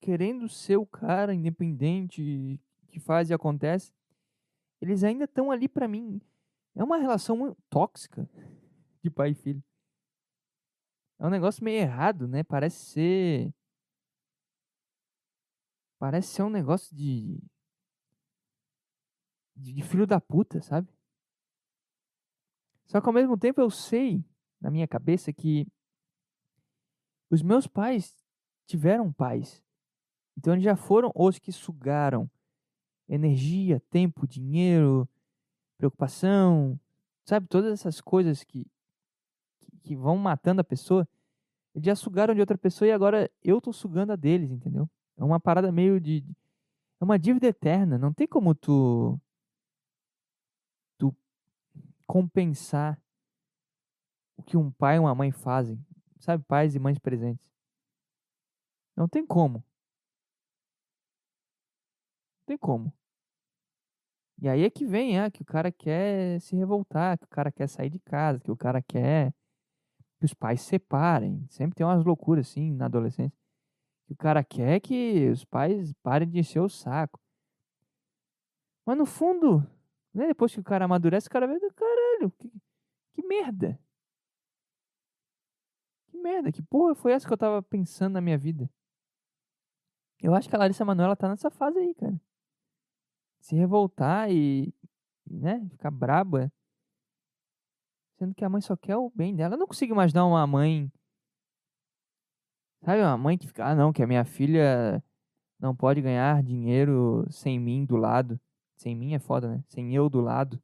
querendo 0.00 0.48
ser 0.48 0.76
o 0.76 0.86
cara 0.86 1.34
independente 1.34 2.60
que 2.88 3.00
faz 3.00 3.30
e 3.30 3.34
acontece, 3.34 3.92
eles 4.80 5.02
ainda 5.02 5.24
estão 5.24 5.50
ali 5.50 5.68
para 5.68 5.88
mim. 5.88 6.20
É 6.74 6.84
uma 6.84 6.98
relação 6.98 7.56
tóxica 7.68 8.28
de 9.02 9.10
pai 9.10 9.30
e 9.30 9.34
filho. 9.34 9.62
É 11.18 11.26
um 11.26 11.30
negócio 11.30 11.64
meio 11.64 11.80
errado, 11.80 12.28
né? 12.28 12.42
Parece 12.44 12.84
ser. 12.84 13.54
Parece 16.04 16.34
ser 16.34 16.42
um 16.42 16.50
negócio 16.50 16.94
de. 16.94 17.42
de 19.56 19.82
filho 19.82 20.06
da 20.06 20.20
puta, 20.20 20.60
sabe? 20.60 20.86
Só 22.84 23.00
que 23.00 23.08
ao 23.08 23.12
mesmo 23.14 23.38
tempo 23.38 23.58
eu 23.58 23.70
sei, 23.70 24.22
na 24.60 24.70
minha 24.70 24.86
cabeça, 24.86 25.32
que 25.32 25.66
os 27.30 27.40
meus 27.40 27.66
pais 27.66 28.22
tiveram 28.66 29.10
pais 29.10 29.64
então 30.36 30.52
eles 30.52 30.64
já 30.64 30.76
foram 30.76 31.10
os 31.14 31.38
que 31.38 31.50
sugaram 31.50 32.30
energia, 33.08 33.80
tempo, 33.88 34.26
dinheiro, 34.26 35.08
preocupação, 35.78 36.78
sabe? 37.24 37.48
Todas 37.48 37.72
essas 37.72 38.02
coisas 38.02 38.44
que, 38.44 38.66
que 39.82 39.96
vão 39.96 40.18
matando 40.18 40.60
a 40.60 40.64
pessoa, 40.64 41.08
eles 41.74 41.86
já 41.86 41.96
sugaram 41.96 42.34
de 42.34 42.40
outra 42.40 42.58
pessoa 42.58 42.86
e 42.86 42.92
agora 42.92 43.30
eu 43.42 43.58
tô 43.58 43.72
sugando 43.72 44.12
a 44.12 44.16
deles, 44.16 44.50
entendeu? 44.50 44.86
É 45.16 45.24
uma 45.24 45.40
parada 45.40 45.70
meio 45.72 46.00
de. 46.00 46.24
É 47.00 47.04
uma 47.04 47.18
dívida 47.18 47.46
eterna. 47.46 47.98
Não 47.98 48.12
tem 48.12 48.26
como 48.26 48.54
tu. 48.54 49.20
Tu 50.98 51.14
compensar 52.06 53.00
o 54.36 54.42
que 54.42 54.56
um 54.56 54.70
pai 54.70 54.96
e 54.96 54.98
uma 54.98 55.14
mãe 55.14 55.30
fazem. 55.32 55.78
Sabe? 56.20 56.44
Pais 56.44 56.74
e 56.74 56.78
mães 56.78 56.98
presentes. 56.98 57.44
Não 58.96 59.08
tem 59.08 59.26
como. 59.26 59.58
Não 62.38 62.46
tem 62.46 62.58
como. 62.58 62.92
E 64.40 64.48
aí 64.48 64.62
é 64.64 64.70
que 64.70 64.84
vem, 64.84 65.18
é, 65.18 65.30
que 65.30 65.42
o 65.42 65.44
cara 65.44 65.70
quer 65.72 66.40
se 66.40 66.56
revoltar, 66.56 67.18
que 67.18 67.24
o 67.24 67.28
cara 67.28 67.50
quer 67.52 67.68
sair 67.68 67.88
de 67.88 67.98
casa, 67.98 68.40
que 68.40 68.50
o 68.50 68.56
cara 68.56 68.82
quer 68.82 69.32
que 70.18 70.24
os 70.24 70.34
pais 70.34 70.60
se 70.62 70.68
separem. 70.68 71.46
Sempre 71.50 71.76
tem 71.76 71.86
umas 71.86 72.04
loucuras 72.04 72.48
assim 72.48 72.72
na 72.72 72.86
adolescência. 72.86 73.43
Que 74.06 74.12
o 74.12 74.16
cara 74.16 74.44
quer 74.44 74.80
que 74.80 75.28
os 75.30 75.44
pais 75.44 75.92
parem 76.02 76.28
de 76.28 76.38
encher 76.38 76.60
o 76.60 76.68
saco. 76.68 77.20
Mas 78.84 78.98
no 78.98 79.06
fundo, 79.06 79.66
né, 80.12 80.26
depois 80.26 80.52
que 80.52 80.60
o 80.60 80.64
cara 80.64 80.84
amadurece, 80.84 81.26
o 81.26 81.30
cara 81.30 81.46
vê 81.46 81.58
caralho, 81.70 82.30
que, 82.32 82.52
que 83.14 83.26
merda. 83.26 83.78
Que 86.08 86.18
merda, 86.18 86.52
que 86.52 86.62
porra 86.62 86.94
foi 86.94 87.12
essa 87.12 87.26
que 87.26 87.32
eu 87.32 87.38
tava 87.38 87.62
pensando 87.62 88.14
na 88.14 88.20
minha 88.20 88.36
vida? 88.36 88.70
Eu 90.22 90.34
acho 90.34 90.48
que 90.48 90.56
a 90.56 90.58
Larissa 90.58 90.84
Manoela 90.84 91.16
tá 91.16 91.28
nessa 91.28 91.50
fase 91.50 91.78
aí, 91.78 91.94
cara. 91.94 92.18
Se 93.40 93.54
revoltar 93.54 94.30
e, 94.30 94.72
né, 95.26 95.66
ficar 95.70 95.90
braba. 95.90 96.50
Sendo 98.16 98.34
que 98.34 98.44
a 98.44 98.48
mãe 98.48 98.60
só 98.60 98.76
quer 98.76 98.96
o 98.96 99.10
bem 99.10 99.34
dela. 99.34 99.54
Eu 99.54 99.58
não 99.58 99.66
consigo 99.66 99.92
imaginar 99.92 100.24
uma 100.24 100.46
mãe. 100.46 100.90
Sabe, 102.84 103.00
uma 103.00 103.16
mãe 103.16 103.38
que 103.38 103.46
fica, 103.46 103.64
ah, 103.64 103.74
não, 103.74 103.92
que 103.92 104.02
a 104.02 104.06
minha 104.06 104.24
filha 104.26 105.02
não 105.58 105.74
pode 105.74 106.02
ganhar 106.02 106.42
dinheiro 106.42 107.26
sem 107.30 107.58
mim 107.58 107.86
do 107.86 107.96
lado. 107.96 108.38
Sem 108.76 108.94
mim 108.94 109.14
é 109.14 109.18
foda, 109.18 109.48
né? 109.48 109.64
Sem 109.68 109.94
eu 109.94 110.10
do 110.10 110.20
lado. 110.20 110.62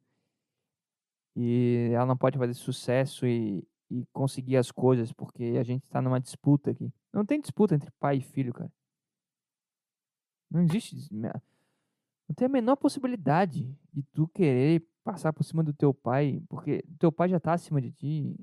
E 1.35 1.89
ela 1.93 2.05
não 2.05 2.15
pode 2.15 2.37
fazer 2.37 2.53
sucesso 2.53 3.25
e, 3.25 3.67
e 3.89 4.05
conseguir 4.13 4.57
as 4.57 4.71
coisas 4.71 5.11
porque 5.11 5.55
a 5.59 5.63
gente 5.63 5.87
tá 5.87 5.99
numa 5.99 6.19
disputa 6.19 6.69
aqui. 6.69 6.93
Não 7.11 7.25
tem 7.25 7.41
disputa 7.41 7.73
entre 7.73 7.89
pai 7.99 8.17
e 8.17 8.21
filho, 8.21 8.53
cara. 8.53 8.71
Não 10.51 10.61
existe. 10.61 11.11
Não 11.11 12.35
tem 12.35 12.45
a 12.45 12.49
menor 12.49 12.75
possibilidade 12.75 13.75
de 13.91 14.03
tu 14.13 14.27
querer 14.27 14.85
passar 15.03 15.33
por 15.33 15.43
cima 15.43 15.63
do 15.63 15.73
teu 15.73 15.91
pai, 15.91 16.43
porque 16.47 16.85
teu 16.99 17.11
pai 17.11 17.29
já 17.29 17.39
tá 17.39 17.53
acima 17.53 17.81
de 17.81 17.91
ti. 17.91 18.39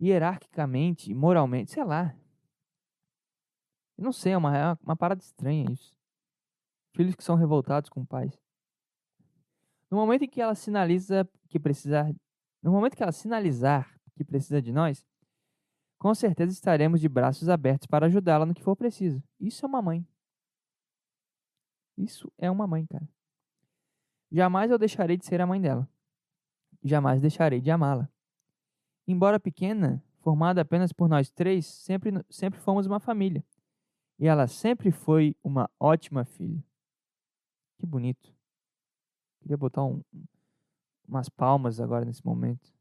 Hierarquicamente, 0.00 1.12
moralmente, 1.12 1.70
sei 1.70 1.84
lá. 1.84 2.14
Não 3.96 4.12
sei, 4.12 4.32
é 4.32 4.36
uma, 4.36 4.56
é 4.56 4.76
uma 4.82 4.96
parada 4.96 5.20
estranha 5.20 5.70
isso. 5.70 5.94
Filhos 6.94 7.14
que 7.14 7.24
são 7.24 7.36
revoltados 7.36 7.88
com 7.88 8.04
pais. 8.04 8.38
No 9.90 9.96
momento 9.98 10.24
em 10.24 10.28
que 10.28 10.40
ela 10.40 10.54
sinaliza 10.54 11.28
que 11.48 11.58
precisar. 11.58 12.12
No 12.62 12.72
momento 12.72 12.96
que 12.96 13.02
ela 13.02 13.12
sinalizar 13.12 13.94
que 14.14 14.24
precisa 14.24 14.60
de 14.60 14.72
nós, 14.72 15.04
com 15.98 16.14
certeza 16.14 16.52
estaremos 16.52 17.00
de 17.00 17.08
braços 17.08 17.48
abertos 17.48 17.86
para 17.86 18.06
ajudá-la 18.06 18.46
no 18.46 18.54
que 18.54 18.62
for 18.62 18.76
preciso. 18.76 19.22
Isso 19.38 19.64
é 19.64 19.68
uma 19.68 19.82
mãe. 19.82 20.06
Isso 21.96 22.32
é 22.38 22.50
uma 22.50 22.66
mãe, 22.66 22.86
cara. 22.86 23.08
Jamais 24.30 24.70
eu 24.70 24.78
deixarei 24.78 25.16
de 25.16 25.24
ser 25.24 25.40
a 25.40 25.46
mãe 25.46 25.60
dela. 25.60 25.88
Jamais 26.82 27.20
deixarei 27.20 27.60
de 27.60 27.70
amá-la. 27.70 28.08
Embora 29.06 29.38
pequena, 29.38 30.02
formada 30.18 30.60
apenas 30.60 30.92
por 30.92 31.08
nós 31.08 31.30
três, 31.30 31.66
sempre, 31.66 32.10
sempre 32.28 32.58
fomos 32.58 32.86
uma 32.86 32.98
família. 32.98 33.44
E 34.18 34.26
ela 34.26 34.46
sempre 34.46 34.92
foi 34.92 35.34
uma 35.42 35.68
ótima 35.78 36.24
filha. 36.24 36.62
Que 37.78 37.86
bonito. 37.86 38.34
Queria 39.40 39.56
botar 39.56 39.84
um, 39.84 40.02
umas 41.06 41.28
palmas 41.28 41.78
agora 41.80 42.04
nesse 42.04 42.24
momento. 42.24 42.72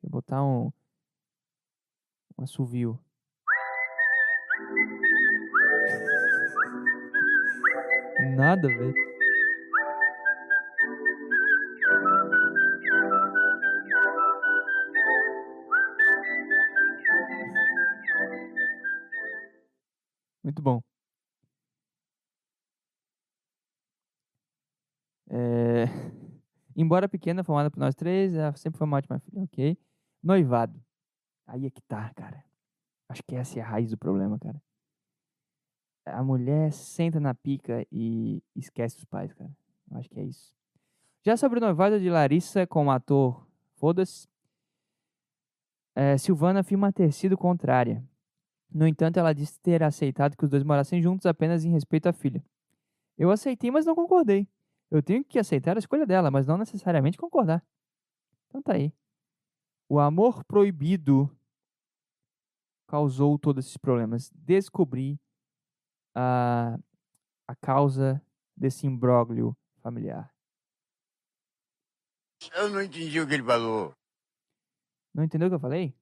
Queria 0.00 0.10
botar 0.10 0.42
um, 0.42 0.72
um 2.38 2.44
assovio. 2.44 2.98
Nada, 8.36 8.68
velho. 8.68 9.09
Muito 20.42 20.62
bom. 20.62 20.82
É... 25.28 25.84
Embora 26.76 27.08
pequena, 27.08 27.44
formada 27.44 27.70
por 27.70 27.78
nós 27.78 27.94
três, 27.94 28.34
ela 28.34 28.54
sempre 28.56 28.78
foi 28.78 28.86
uma 28.86 28.96
ótima 28.96 29.18
filha, 29.20 29.42
ok? 29.42 29.76
Noivado. 30.22 30.80
Aí 31.46 31.66
é 31.66 31.70
que 31.70 31.82
tá, 31.82 32.12
cara. 32.14 32.44
Acho 33.08 33.22
que 33.24 33.34
essa 33.34 33.58
é 33.58 33.62
a 33.62 33.66
raiz 33.66 33.90
do 33.90 33.98
problema, 33.98 34.38
cara 34.38 34.60
a 36.06 36.22
mulher 36.22 36.72
senta 36.72 37.20
na 37.20 37.34
pica 37.34 37.86
e 37.90 38.42
esquece 38.54 38.96
os 38.98 39.04
pais, 39.04 39.32
cara. 39.32 39.50
Eu 39.90 39.98
acho 39.98 40.08
que 40.08 40.18
é 40.18 40.24
isso. 40.24 40.52
Já 41.22 41.36
sobre 41.36 41.58
o 41.58 41.60
noivado 41.60 42.00
de 42.00 42.08
Larissa 42.08 42.66
com 42.66 42.86
o 42.86 42.90
ator 42.90 43.46
Foda-se, 43.76 44.28
é, 45.94 46.16
Silvana 46.18 46.60
afirma 46.60 46.92
ter 46.92 47.12
sido 47.12 47.36
contrária. 47.36 48.04
No 48.72 48.86
entanto, 48.86 49.18
ela 49.18 49.32
disse 49.32 49.58
ter 49.60 49.82
aceitado 49.82 50.36
que 50.36 50.44
os 50.44 50.50
dois 50.50 50.62
morassem 50.62 51.02
juntos 51.02 51.26
apenas 51.26 51.64
em 51.64 51.70
respeito 51.70 52.08
à 52.08 52.12
filha. 52.12 52.44
Eu 53.18 53.30
aceitei, 53.30 53.70
mas 53.70 53.84
não 53.84 53.94
concordei. 53.94 54.48
Eu 54.90 55.02
tenho 55.02 55.24
que 55.24 55.38
aceitar 55.38 55.76
a 55.76 55.78
escolha 55.78 56.06
dela, 56.06 56.30
mas 56.30 56.46
não 56.46 56.56
necessariamente 56.56 57.18
concordar. 57.18 57.64
Então 58.48 58.62
tá 58.62 58.74
aí. 58.74 58.92
O 59.88 59.98
amor 59.98 60.44
proibido 60.44 61.30
causou 62.86 63.38
todos 63.38 63.66
esses 63.66 63.76
problemas. 63.76 64.30
Descobri 64.34 65.20
a, 66.14 66.78
a 67.46 67.54
causa 67.56 68.22
desse 68.56 68.86
imbróglio 68.86 69.56
familiar. 69.80 70.32
Eu 72.54 72.70
não 72.70 72.82
entendi 72.82 73.20
o 73.20 73.26
que 73.26 73.34
ele 73.34 73.42
falou. 73.42 73.94
Não 75.12 75.24
entendeu 75.24 75.48
o 75.48 75.50
que 75.50 75.56
eu 75.56 75.60
falei? 75.60 75.94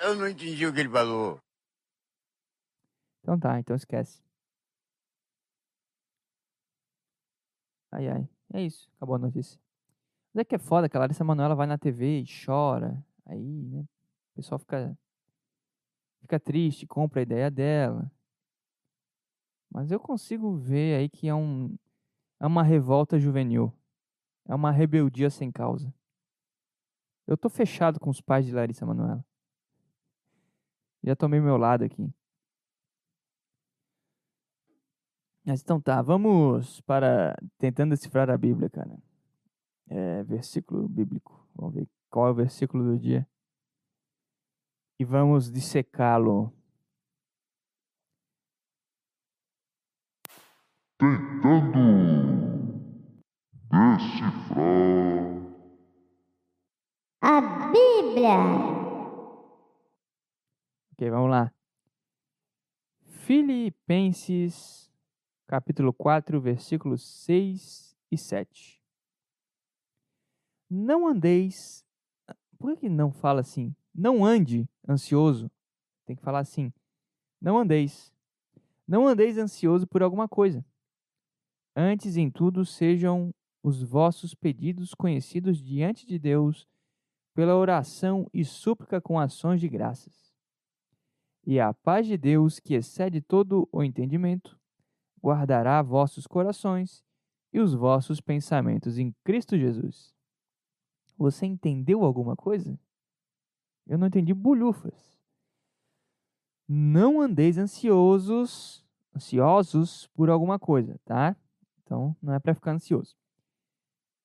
Eu 0.00 0.14
não 0.14 0.28
entendi 0.28 0.66
o 0.66 0.72
que 0.72 0.80
ele 0.80 0.88
falou. 0.88 1.40
Então 3.20 3.38
tá, 3.38 3.58
então 3.58 3.74
esquece. 3.74 4.22
Ai, 7.90 8.08
ai. 8.08 8.28
É 8.52 8.62
isso, 8.62 8.90
acabou 8.96 9.16
a 9.16 9.18
notícia. 9.18 9.58
Mas 10.32 10.42
é 10.42 10.44
que 10.44 10.54
é 10.54 10.58
foda 10.58 10.88
que 10.88 10.96
a 10.96 11.00
Larissa 11.00 11.24
Manoela 11.24 11.54
vai 11.54 11.66
na 11.66 11.78
TV 11.78 12.20
e 12.20 12.24
chora. 12.44 13.02
Aí, 13.26 13.68
né? 13.68 13.80
O 14.32 14.36
pessoal 14.36 14.58
fica 14.58 14.96
fica 16.20 16.40
triste, 16.40 16.86
compra 16.86 17.20
a 17.20 17.22
ideia 17.22 17.50
dela. 17.50 18.10
Mas 19.70 19.90
eu 19.90 20.00
consigo 20.00 20.54
ver 20.56 20.98
aí 20.98 21.08
que 21.08 21.28
é, 21.28 21.34
um, 21.34 21.76
é 22.40 22.46
uma 22.46 22.62
revolta 22.62 23.18
juvenil. 23.18 23.72
É 24.46 24.54
uma 24.54 24.70
rebeldia 24.70 25.30
sem 25.30 25.50
causa. 25.50 25.92
Eu 27.26 27.36
tô 27.36 27.48
fechado 27.48 27.98
com 27.98 28.10
os 28.10 28.20
pais 28.20 28.44
de 28.46 28.52
Larissa 28.52 28.86
Manoela. 28.86 29.24
Já 31.04 31.14
tomei 31.14 31.40
meu 31.40 31.56
lado 31.56 31.84
aqui. 31.84 32.10
Mas 35.44 35.60
então 35.60 35.80
tá, 35.80 36.00
vamos 36.00 36.80
para 36.82 37.36
tentando 37.58 37.90
decifrar 37.90 38.30
a 38.30 38.38
Bíblia, 38.38 38.70
cara. 38.70 38.98
É, 39.88 40.22
versículo 40.24 40.88
bíblico. 40.88 41.46
Vamos 41.54 41.74
ver 41.74 41.88
qual 42.10 42.28
é 42.28 42.30
o 42.30 42.34
versículo 42.34 42.84
do 42.84 42.98
dia 42.98 43.26
e 44.98 45.04
vamos 45.04 45.50
dissecá-lo. 45.50 46.52
Tentando 50.98 51.94
decifrar 53.70 54.34
a 57.20 57.40
Bíblia. 57.70 58.73
Ok, 60.94 61.10
vamos 61.10 61.28
lá. 61.28 61.52
Filipenses, 63.26 64.88
capítulo 65.44 65.92
4, 65.92 66.40
versículos 66.40 67.02
6 67.24 67.96
e 68.12 68.16
7. 68.16 68.80
Não 70.70 71.08
andeis. 71.08 71.84
Por 72.56 72.76
que 72.76 72.88
não 72.88 73.10
fala 73.10 73.40
assim? 73.40 73.74
Não 73.92 74.24
ande 74.24 74.68
ansioso. 74.88 75.50
Tem 76.06 76.14
que 76.14 76.22
falar 76.22 76.38
assim: 76.38 76.72
não 77.40 77.58
andeis. 77.58 78.14
Não 78.86 79.04
andeis 79.04 79.36
ansioso 79.36 79.88
por 79.88 80.00
alguma 80.00 80.28
coisa. 80.28 80.64
Antes 81.74 82.16
em 82.16 82.30
tudo 82.30 82.64
sejam 82.64 83.34
os 83.64 83.82
vossos 83.82 84.32
pedidos 84.32 84.94
conhecidos 84.94 85.60
diante 85.60 86.06
de 86.06 86.20
Deus 86.20 86.68
pela 87.34 87.56
oração 87.56 88.30
e 88.32 88.44
súplica 88.44 89.00
com 89.00 89.18
ações 89.18 89.60
de 89.60 89.68
graças. 89.68 90.33
E 91.46 91.60
a 91.60 91.74
paz 91.74 92.06
de 92.06 92.16
Deus, 92.16 92.58
que 92.58 92.74
excede 92.74 93.20
todo 93.20 93.68
o 93.70 93.82
entendimento, 93.82 94.58
guardará 95.22 95.82
vossos 95.82 96.26
corações 96.26 97.04
e 97.52 97.60
os 97.60 97.74
vossos 97.74 98.20
pensamentos 98.20 98.98
em 98.98 99.14
Cristo 99.22 99.58
Jesus. 99.58 100.14
Você 101.18 101.44
entendeu 101.44 102.02
alguma 102.02 102.34
coisa? 102.34 102.78
Eu 103.86 103.98
não 103.98 104.06
entendi 104.06 104.32
bulhufas. 104.32 105.20
Não 106.66 107.20
andeis 107.20 107.58
ansiosos, 107.58 108.82
ansiosos 109.14 110.06
por 110.14 110.30
alguma 110.30 110.58
coisa, 110.58 110.98
tá? 111.04 111.36
Então, 111.82 112.16
não 112.22 112.32
é 112.32 112.38
para 112.38 112.54
ficar 112.54 112.72
ansioso. 112.72 113.14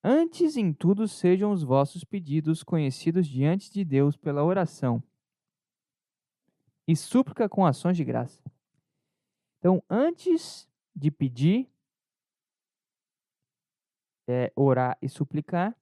Antes 0.02 0.56
em 0.56 0.72
tudo 0.72 1.06
sejam 1.06 1.52
os 1.52 1.64
vossos 1.64 2.06
pedidos 2.06 2.64
conhecidos 2.64 3.28
diante 3.28 3.70
de 3.70 3.84
Deus 3.84 4.16
pela 4.16 4.42
oração 4.42 5.04
e 6.90 6.96
súplica 6.96 7.48
com 7.48 7.64
ações 7.64 7.96
de 7.96 8.04
graça. 8.04 8.42
Então, 9.60 9.84
antes 9.88 10.68
de 10.96 11.12
pedir, 11.12 11.70
é, 14.28 14.52
orar 14.56 14.98
e 15.00 15.08
suplicar, 15.08 15.78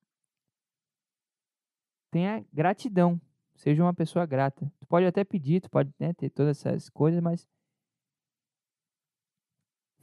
tenha 2.11 2.45
gratidão. 2.51 3.21
Seja 3.55 3.81
uma 3.81 3.93
pessoa 3.93 4.25
grata. 4.25 4.69
Tu 4.81 4.85
pode 4.85 5.05
até 5.05 5.23
pedir, 5.23 5.61
tu 5.61 5.69
pode 5.69 5.93
né, 5.97 6.11
ter 6.11 6.29
todas 6.29 6.65
essas 6.65 6.89
coisas, 6.89 7.21
mas 7.21 7.47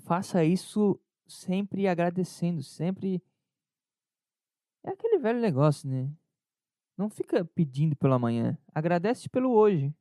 faça 0.07 0.43
isso 0.43 0.99
sempre 1.27 1.87
agradecendo, 1.87 2.63
sempre. 2.63 3.23
É 4.83 4.89
aquele 4.89 5.19
velho 5.19 5.39
negócio, 5.39 5.87
né? 5.87 6.11
Não 6.97 7.11
fica 7.11 7.45
pedindo 7.45 7.95
pelo 7.95 8.15
amanhã. 8.15 8.57
Agradece 8.75 9.29
pelo 9.29 9.53
hoje. 9.53 9.95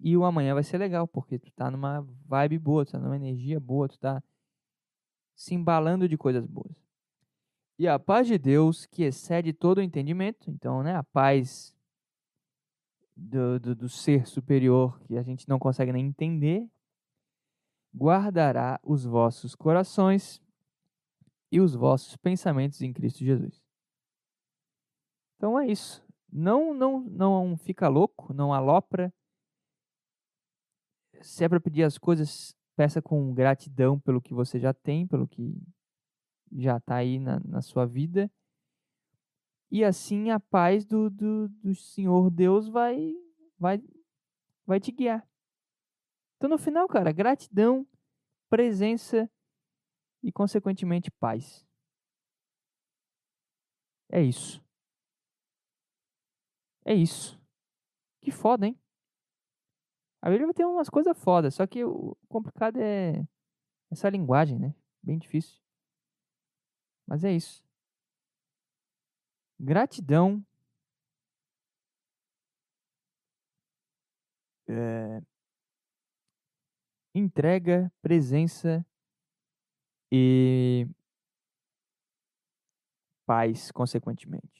E 0.00 0.16
o 0.16 0.24
amanhã 0.24 0.54
vai 0.54 0.62
ser 0.62 0.78
legal, 0.78 1.06
porque 1.06 1.38
tu 1.38 1.52
tá 1.52 1.70
numa 1.70 2.00
vibe 2.26 2.58
boa, 2.58 2.84
tu 2.84 2.92
tá 2.92 2.98
numa 2.98 3.16
energia 3.16 3.60
boa, 3.60 3.88
tu 3.88 3.98
tá 3.98 4.22
se 5.34 5.54
embalando 5.54 6.08
de 6.08 6.16
coisas 6.16 6.46
boas. 6.46 6.74
E 7.78 7.86
a 7.86 7.98
paz 7.98 8.26
de 8.26 8.38
Deus, 8.38 8.86
que 8.86 9.02
excede 9.02 9.52
todo 9.52 9.78
o 9.78 9.82
entendimento, 9.82 10.50
então, 10.50 10.82
né, 10.82 10.94
a 10.94 11.02
paz 11.02 11.74
do, 13.16 13.60
do, 13.60 13.74
do 13.74 13.88
ser 13.88 14.26
superior 14.26 15.00
que 15.02 15.16
a 15.16 15.22
gente 15.22 15.48
não 15.48 15.58
consegue 15.58 15.92
nem 15.92 16.06
entender, 16.06 16.68
guardará 17.94 18.80
os 18.82 19.04
vossos 19.04 19.54
corações 19.54 20.42
e 21.50 21.60
os 21.60 21.74
vossos 21.74 22.16
pensamentos 22.16 22.80
em 22.80 22.92
Cristo 22.92 23.24
Jesus. 23.24 23.62
Então 25.36 25.58
é 25.58 25.66
isso. 25.66 26.04
Não, 26.32 26.72
não, 26.72 27.00
não 27.00 27.56
fica 27.56 27.88
louco, 27.88 28.32
não 28.32 28.52
alopra. 28.52 29.12
Se 31.20 31.44
é 31.44 31.48
para 31.48 31.60
pedir 31.60 31.82
as 31.82 31.98
coisas, 31.98 32.56
peça 32.76 33.02
com 33.02 33.34
gratidão 33.34 33.98
pelo 34.00 34.20
que 34.20 34.32
você 34.32 34.58
já 34.58 34.72
tem, 34.72 35.06
pelo 35.06 35.28
que 35.28 35.60
já 36.52 36.78
está 36.78 36.96
aí 36.96 37.18
na, 37.18 37.40
na 37.40 37.60
sua 37.60 37.86
vida. 37.86 38.30
E 39.70 39.84
assim 39.84 40.30
a 40.30 40.40
paz 40.40 40.84
do, 40.84 41.08
do, 41.08 41.48
do 41.48 41.74
Senhor 41.74 42.30
Deus 42.30 42.68
vai, 42.68 43.14
vai, 43.58 43.80
vai 44.66 44.80
te 44.80 44.90
guiar. 44.90 45.26
Então, 46.36 46.48
no 46.48 46.58
final, 46.58 46.88
cara, 46.88 47.12
gratidão, 47.12 47.86
presença 48.48 49.30
e, 50.22 50.32
consequentemente, 50.32 51.10
paz. 51.10 51.66
É 54.08 54.22
isso. 54.22 54.62
É 56.84 56.94
isso. 56.94 57.38
Que 58.20 58.30
foda, 58.30 58.66
hein? 58.66 58.78
A 60.22 60.30
Bíblia 60.30 60.52
ter 60.54 60.64
umas 60.66 60.88
coisas 60.90 61.16
fodas, 61.18 61.54
só 61.54 61.66
que 61.66 61.84
o 61.84 62.16
complicado 62.28 62.76
é 62.78 63.24
essa 63.90 64.08
linguagem, 64.10 64.58
né? 64.58 64.74
Bem 65.02 65.18
difícil. 65.18 65.58
Mas 67.06 67.24
é 67.24 67.32
isso. 67.32 67.62
Gratidão. 69.60 70.44
É, 74.68 75.20
entrega, 77.14 77.92
presença 78.02 78.84
e 80.12 80.86
paz, 83.26 83.70
consequentemente. 83.72 84.59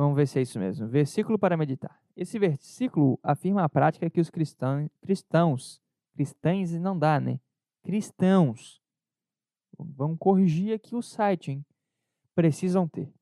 Vamos 0.00 0.16
ver 0.16 0.26
se 0.26 0.38
é 0.38 0.42
isso 0.42 0.58
mesmo. 0.58 0.88
Versículo 0.88 1.38
para 1.38 1.58
meditar. 1.58 2.02
Esse 2.16 2.38
versículo 2.38 3.20
afirma 3.22 3.64
a 3.64 3.68
prática 3.68 4.08
que 4.08 4.18
os 4.18 4.30
cristãos, 4.30 4.88
cristãos, 5.02 5.78
cristãs 6.14 6.72
não 6.72 6.98
dá, 6.98 7.20
né? 7.20 7.38
Cristãos, 7.82 8.80
vamos 9.78 10.16
corrigir 10.18 10.72
aqui 10.72 10.96
o 10.96 11.02
site, 11.02 11.50
hein? 11.50 11.66
Precisam 12.34 12.88
ter. 12.88 13.12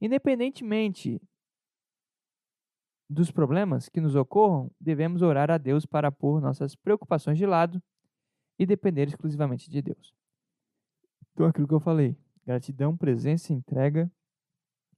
Independentemente 0.00 1.20
dos 3.06 3.30
problemas 3.30 3.90
que 3.90 4.00
nos 4.00 4.14
ocorram, 4.14 4.70
devemos 4.80 5.20
orar 5.20 5.50
a 5.50 5.58
Deus 5.58 5.84
para 5.84 6.10
pôr 6.10 6.40
nossas 6.40 6.74
preocupações 6.74 7.36
de 7.36 7.44
lado 7.44 7.82
e 8.58 8.64
depender 8.64 9.06
exclusivamente 9.06 9.68
de 9.68 9.82
Deus. 9.82 10.14
Então, 11.34 11.44
aquilo 11.44 11.68
que 11.68 11.74
eu 11.74 11.80
falei: 11.80 12.16
gratidão, 12.46 12.96
presença, 12.96 13.52
entrega 13.52 14.10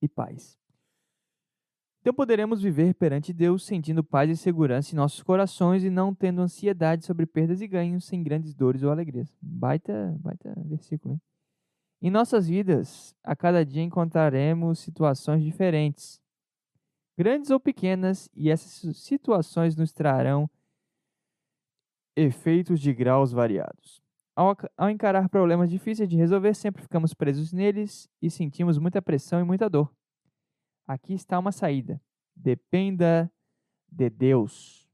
e 0.00 0.06
paz. 0.06 0.61
Então 2.02 2.12
poderemos 2.12 2.60
viver 2.60 2.94
perante 2.94 3.32
Deus 3.32 3.64
sentindo 3.64 4.02
paz 4.02 4.28
e 4.28 4.36
segurança 4.36 4.92
em 4.92 4.96
nossos 4.96 5.22
corações 5.22 5.84
e 5.84 5.88
não 5.88 6.12
tendo 6.12 6.42
ansiedade 6.42 7.06
sobre 7.06 7.26
perdas 7.26 7.60
e 7.60 7.68
ganhos, 7.68 8.04
sem 8.04 8.24
grandes 8.24 8.54
dores 8.54 8.82
ou 8.82 8.90
alegrias. 8.90 9.32
Baita, 9.40 10.16
baita 10.20 10.52
versículo, 10.66 11.14
hein? 11.14 11.20
Em 12.02 12.10
nossas 12.10 12.48
vidas, 12.48 13.14
a 13.22 13.36
cada 13.36 13.64
dia 13.64 13.84
encontraremos 13.84 14.80
situações 14.80 15.44
diferentes, 15.44 16.20
grandes 17.16 17.50
ou 17.50 17.60
pequenas, 17.60 18.28
e 18.34 18.50
essas 18.50 18.96
situações 18.96 19.76
nos 19.76 19.92
trarão 19.92 20.50
efeitos 22.16 22.80
de 22.80 22.92
graus 22.92 23.30
variados. 23.30 24.02
Ao, 24.34 24.56
ao 24.76 24.90
encarar 24.90 25.28
problemas 25.28 25.70
difíceis 25.70 26.08
de 26.08 26.16
resolver, 26.16 26.54
sempre 26.54 26.82
ficamos 26.82 27.14
presos 27.14 27.52
neles 27.52 28.10
e 28.20 28.28
sentimos 28.28 28.76
muita 28.76 29.00
pressão 29.00 29.38
e 29.38 29.44
muita 29.44 29.70
dor. 29.70 29.88
Aqui 30.86 31.14
está 31.14 31.38
uma 31.38 31.52
saída. 31.52 32.00
Dependa 32.34 33.32
de 33.90 34.10
Deus. 34.10 34.88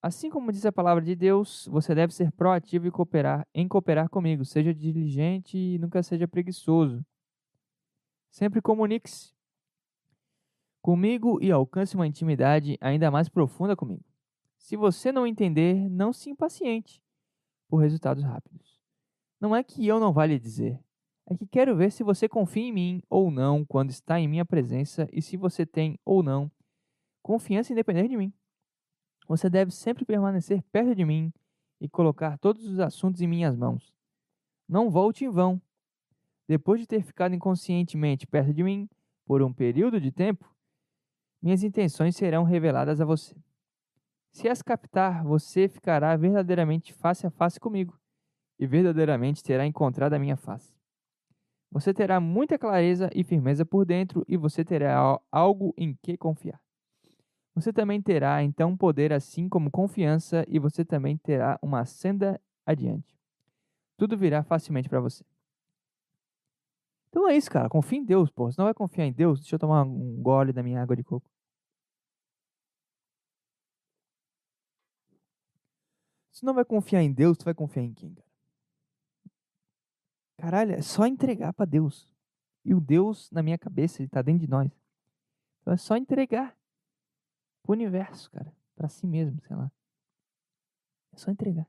Assim 0.00 0.28
como 0.28 0.50
diz 0.50 0.66
a 0.66 0.72
palavra 0.72 1.04
de 1.04 1.14
Deus, 1.14 1.68
você 1.70 1.94
deve 1.94 2.12
ser 2.12 2.32
proativo 2.32 2.86
e 2.88 2.90
cooperar, 2.90 3.46
em 3.54 3.68
cooperar 3.68 4.08
comigo. 4.08 4.44
Seja 4.44 4.74
diligente 4.74 5.56
e 5.56 5.78
nunca 5.78 6.02
seja 6.02 6.26
preguiçoso. 6.26 7.04
Sempre 8.30 8.60
comunique-se 8.60 9.32
comigo 10.80 11.38
e 11.40 11.52
alcance 11.52 11.94
uma 11.94 12.06
intimidade 12.06 12.76
ainda 12.80 13.10
mais 13.10 13.28
profunda 13.28 13.76
comigo. 13.76 14.04
Se 14.58 14.76
você 14.76 15.12
não 15.12 15.26
entender, 15.26 15.88
não 15.88 16.12
se 16.12 16.30
impaciente 16.30 17.00
por 17.68 17.78
resultados 17.78 18.24
rápidos. 18.24 18.80
Não 19.40 19.54
é 19.54 19.62
que 19.62 19.86
eu 19.86 20.00
não 20.00 20.12
vá 20.12 20.26
lhe 20.26 20.38
dizer, 20.38 20.78
é 21.32 21.36
que 21.36 21.46
quero 21.46 21.76
ver 21.76 21.90
se 21.90 22.02
você 22.02 22.28
confia 22.28 22.64
em 22.64 22.72
mim 22.72 23.02
ou 23.08 23.30
não 23.30 23.64
quando 23.64 23.90
está 23.90 24.18
em 24.18 24.28
minha 24.28 24.44
presença 24.44 25.08
e 25.12 25.22
se 25.22 25.36
você 25.36 25.64
tem 25.64 25.98
ou 26.04 26.22
não 26.22 26.50
confiança 27.22 27.72
em 27.72 27.76
depender 27.76 28.08
de 28.08 28.16
mim. 28.16 28.32
Você 29.28 29.48
deve 29.48 29.70
sempre 29.70 30.04
permanecer 30.04 30.62
perto 30.72 30.94
de 30.94 31.04
mim 31.04 31.32
e 31.80 31.88
colocar 31.88 32.36
todos 32.38 32.66
os 32.66 32.80
assuntos 32.80 33.20
em 33.20 33.26
minhas 33.26 33.56
mãos. 33.56 33.94
Não 34.68 34.90
volte 34.90 35.24
em 35.24 35.30
vão. 35.30 35.60
Depois 36.48 36.80
de 36.80 36.86
ter 36.86 37.02
ficado 37.02 37.34
inconscientemente 37.34 38.26
perto 38.26 38.52
de 38.52 38.62
mim 38.62 38.88
por 39.24 39.42
um 39.42 39.52
período 39.52 40.00
de 40.00 40.10
tempo, 40.10 40.52
minhas 41.40 41.62
intenções 41.62 42.16
serão 42.16 42.44
reveladas 42.44 43.00
a 43.00 43.04
você. 43.04 43.34
Se 44.30 44.48
as 44.48 44.62
captar, 44.62 45.24
você 45.24 45.68
ficará 45.68 46.16
verdadeiramente 46.16 46.92
face 46.92 47.26
a 47.26 47.30
face 47.30 47.60
comigo 47.60 47.98
e 48.58 48.66
verdadeiramente 48.66 49.42
terá 49.42 49.66
encontrado 49.66 50.14
a 50.14 50.18
minha 50.18 50.36
face. 50.36 50.74
Você 51.72 51.94
terá 51.94 52.20
muita 52.20 52.58
clareza 52.58 53.08
e 53.14 53.24
firmeza 53.24 53.64
por 53.64 53.86
dentro 53.86 54.22
e 54.28 54.36
você 54.36 54.62
terá 54.62 55.18
algo 55.32 55.72
em 55.74 55.94
que 56.02 56.18
confiar. 56.18 56.60
Você 57.54 57.72
também 57.72 58.00
terá 58.00 58.42
então 58.42 58.76
poder 58.76 59.10
assim 59.10 59.48
como 59.48 59.70
confiança 59.70 60.44
e 60.48 60.58
você 60.58 60.84
também 60.84 61.16
terá 61.16 61.58
uma 61.62 61.86
senda 61.86 62.38
adiante. 62.66 63.18
Tudo 63.96 64.18
virá 64.18 64.42
facilmente 64.42 64.86
para 64.86 65.00
você. 65.00 65.24
Então 67.08 67.26
é 67.26 67.36
isso, 67.36 67.50
cara. 67.50 67.70
Confia 67.70 67.98
em 67.98 68.04
Deus, 68.04 68.30
pô. 68.30 68.52
Se 68.52 68.58
não 68.58 68.66
vai 68.66 68.74
confiar 68.74 69.06
em 69.06 69.12
Deus, 69.12 69.40
deixa 69.40 69.54
eu 69.54 69.58
tomar 69.58 69.82
um 69.84 70.20
gole 70.22 70.52
da 70.52 70.62
minha 70.62 70.82
água 70.82 70.94
de 70.94 71.02
coco. 71.02 71.26
Se 76.30 76.44
não 76.44 76.52
vai 76.52 76.66
confiar 76.66 77.02
em 77.02 77.12
Deus, 77.12 77.38
tu 77.38 77.46
vai 77.46 77.54
confiar 77.54 77.84
em 77.84 77.94
quem? 77.94 78.14
Caralho, 80.42 80.74
é 80.74 80.82
só 80.82 81.06
entregar 81.06 81.52
pra 81.52 81.64
Deus. 81.64 82.12
E 82.64 82.74
o 82.74 82.80
Deus, 82.80 83.30
na 83.30 83.44
minha 83.44 83.56
cabeça, 83.56 84.02
ele 84.02 84.08
tá 84.08 84.20
dentro 84.20 84.40
de 84.40 84.50
nós. 84.50 84.72
Então 85.60 85.72
é 85.72 85.76
só 85.76 85.96
entregar 85.96 86.58
pro 87.62 87.74
universo, 87.74 88.28
cara. 88.28 88.52
Pra 88.74 88.88
si 88.88 89.06
mesmo, 89.06 89.40
sei 89.42 89.54
lá. 89.54 89.70
É 91.12 91.16
só 91.16 91.30
entregar. 91.30 91.64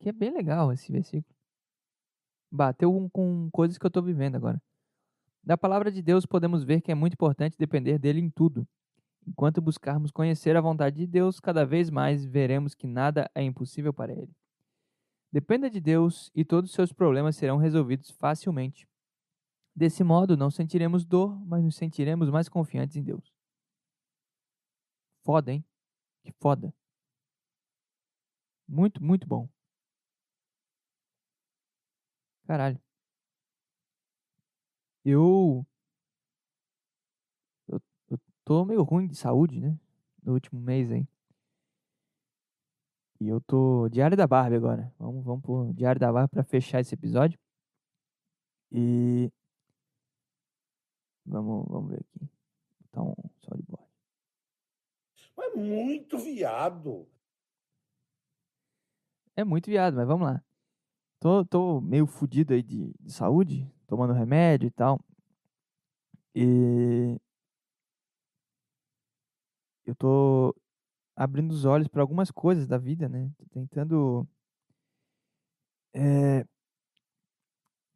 Que 0.00 0.08
é 0.08 0.12
bem 0.12 0.32
legal 0.32 0.72
esse 0.72 0.90
versículo. 0.90 1.36
Bateu 2.50 3.10
com, 3.12 3.50
coisas 3.50 3.76
que 3.76 3.84
eu 3.84 3.90
tô 3.90 4.00
vivendo 4.00 4.36
agora. 4.36 4.62
Da 5.44 5.58
palavra 5.58 5.92
de 5.92 6.00
Deus 6.00 6.24
podemos 6.24 6.64
ver 6.64 6.80
que 6.80 6.90
é 6.90 6.94
muito 6.94 7.12
importante 7.12 7.58
depender 7.58 7.98
dele 7.98 8.20
em 8.20 8.30
tudo. 8.30 8.66
Enquanto 9.26 9.60
buscarmos 9.60 10.10
conhecer 10.10 10.56
a 10.56 10.60
vontade 10.62 10.96
de 10.96 11.06
Deus, 11.06 11.38
cada 11.38 11.66
vez 11.66 11.90
mais 11.90 12.24
veremos 12.24 12.74
que 12.74 12.86
nada 12.86 13.30
é 13.34 13.42
impossível 13.42 13.92
para 13.92 14.14
ele. 14.14 14.34
Dependa 15.36 15.68
de 15.68 15.82
Deus 15.82 16.30
e 16.34 16.46
todos 16.46 16.70
os 16.70 16.74
seus 16.74 16.94
problemas 16.94 17.36
serão 17.36 17.58
resolvidos 17.58 18.10
facilmente. 18.10 18.88
Desse 19.74 20.02
modo, 20.02 20.34
não 20.34 20.50
sentiremos 20.50 21.04
dor, 21.04 21.38
mas 21.44 21.62
nos 21.62 21.76
sentiremos 21.76 22.30
mais 22.30 22.48
confiantes 22.48 22.96
em 22.96 23.02
Deus. 23.02 23.30
Foda, 25.22 25.52
hein? 25.52 25.62
Que 26.24 26.32
foda. 26.40 26.72
Muito, 28.66 29.04
muito 29.04 29.28
bom. 29.28 29.46
Caralho. 32.46 32.80
Eu. 35.04 35.66
Eu, 37.68 37.78
eu 38.08 38.18
tô 38.42 38.64
meio 38.64 38.82
ruim 38.82 39.06
de 39.06 39.16
saúde, 39.16 39.60
né? 39.60 39.78
No 40.22 40.32
último 40.32 40.58
mês 40.58 40.90
aí. 40.90 41.06
E 43.20 43.28
eu 43.28 43.40
tô. 43.40 43.88
Diário 43.88 44.16
da 44.16 44.26
Barbie 44.26 44.56
agora. 44.56 44.92
Vamos, 44.98 45.24
vamos 45.24 45.42
pro 45.42 45.72
Diário 45.72 46.00
da 46.00 46.12
Barbie 46.12 46.30
pra 46.30 46.44
fechar 46.44 46.80
esse 46.80 46.94
episódio. 46.94 47.38
E. 48.70 49.30
Vamos, 51.24 51.66
vamos 51.68 51.90
ver 51.90 52.00
aqui. 52.00 52.30
Botar 52.80 53.02
um 53.02 53.14
sol 53.40 53.56
de 53.56 53.62
board. 53.62 53.86
Mas 55.36 55.54
muito 55.54 56.18
viado. 56.18 57.08
É 59.34 59.44
muito 59.44 59.66
viado, 59.70 59.94
mas 59.94 60.06
vamos 60.06 60.26
lá. 60.26 60.42
Tô, 61.20 61.44
tô 61.44 61.80
meio 61.80 62.06
fudido 62.06 62.54
aí 62.54 62.62
de, 62.62 62.92
de 63.00 63.12
saúde, 63.12 63.70
tomando 63.86 64.12
remédio 64.12 64.66
e 64.68 64.70
tal. 64.70 65.00
E. 66.34 67.18
Eu 69.86 69.94
tô 69.94 70.54
abrindo 71.16 71.50
os 71.52 71.64
olhos 71.64 71.88
para 71.88 72.02
algumas 72.02 72.30
coisas 72.30 72.68
da 72.68 72.78
vida, 72.78 73.08
né? 73.08 73.30
Tô 73.38 73.46
tentando 73.50 74.28
é, 75.94 76.44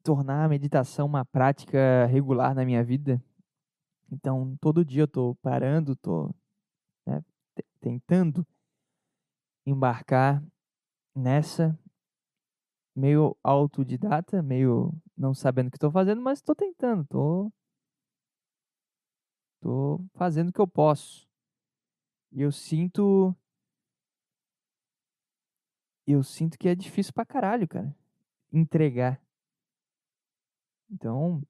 tornar 0.03 0.45
a 0.45 0.49
meditação 0.49 1.07
uma 1.07 1.25
prática 1.25 2.07
regular 2.07 2.55
na 2.55 2.65
minha 2.65 2.83
vida. 2.83 3.23
Então, 4.11 4.57
todo 4.61 4.85
dia 4.85 5.03
eu 5.03 5.09
tô 5.09 5.35
parando, 5.37 5.95
tô 5.95 6.35
né, 7.07 7.23
tentando 7.81 8.47
embarcar 9.65 10.43
nessa 11.15 11.79
meio 12.95 13.37
autodidata, 13.43 14.43
meio 14.43 14.93
não 15.17 15.33
sabendo 15.35 15.69
o 15.69 15.71
que 15.71 15.77
estou 15.77 15.91
fazendo, 15.91 16.21
mas 16.21 16.39
estou 16.39 16.55
tentando, 16.55 17.05
tô 17.07 17.53
tô 19.61 20.01
fazendo 20.15 20.49
o 20.49 20.53
que 20.53 20.61
eu 20.61 20.67
posso. 20.67 21.30
E 22.33 22.43
eu 22.43 22.53
sinto. 22.53 23.35
Eu 26.07 26.23
sinto 26.23 26.59
que 26.59 26.69
é 26.69 26.75
difícil 26.75 27.13
pra 27.13 27.25
caralho, 27.25 27.69
cara. 27.69 27.95
Entregar. 28.53 29.21
Então. 30.91 31.43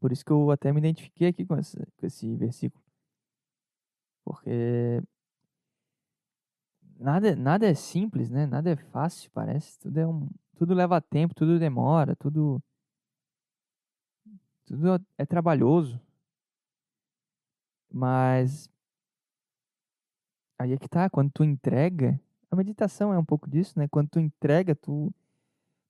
Por 0.00 0.12
isso 0.12 0.24
que 0.24 0.32
eu 0.32 0.50
até 0.50 0.72
me 0.72 0.80
identifiquei 0.80 1.28
aqui 1.28 1.46
com 1.46 1.56
esse, 1.56 1.76
com 1.96 2.06
esse 2.06 2.34
versículo. 2.36 2.82
Porque. 4.24 5.02
Nada, 6.98 7.34
nada 7.34 7.66
é 7.66 7.74
simples, 7.74 8.30
né? 8.30 8.46
Nada 8.46 8.70
é 8.70 8.76
fácil, 8.76 9.30
parece. 9.32 9.78
Tudo 9.80 9.98
é 9.98 10.06
um. 10.06 10.28
Tudo 10.56 10.74
leva 10.74 11.00
tempo, 11.00 11.34
tudo 11.34 11.58
demora, 11.58 12.16
tudo. 12.16 12.62
Tudo 14.64 15.04
é 15.18 15.26
trabalhoso. 15.26 16.00
Mas 17.90 18.71
Aí 20.62 20.72
é 20.72 20.78
que 20.78 20.88
tá, 20.88 21.10
quando 21.10 21.28
tu 21.32 21.42
entrega, 21.42 22.20
a 22.48 22.54
meditação 22.54 23.12
é 23.12 23.18
um 23.18 23.24
pouco 23.24 23.50
disso, 23.50 23.76
né? 23.76 23.88
Quando 23.88 24.10
tu 24.10 24.20
entrega, 24.20 24.76
tu, 24.76 25.12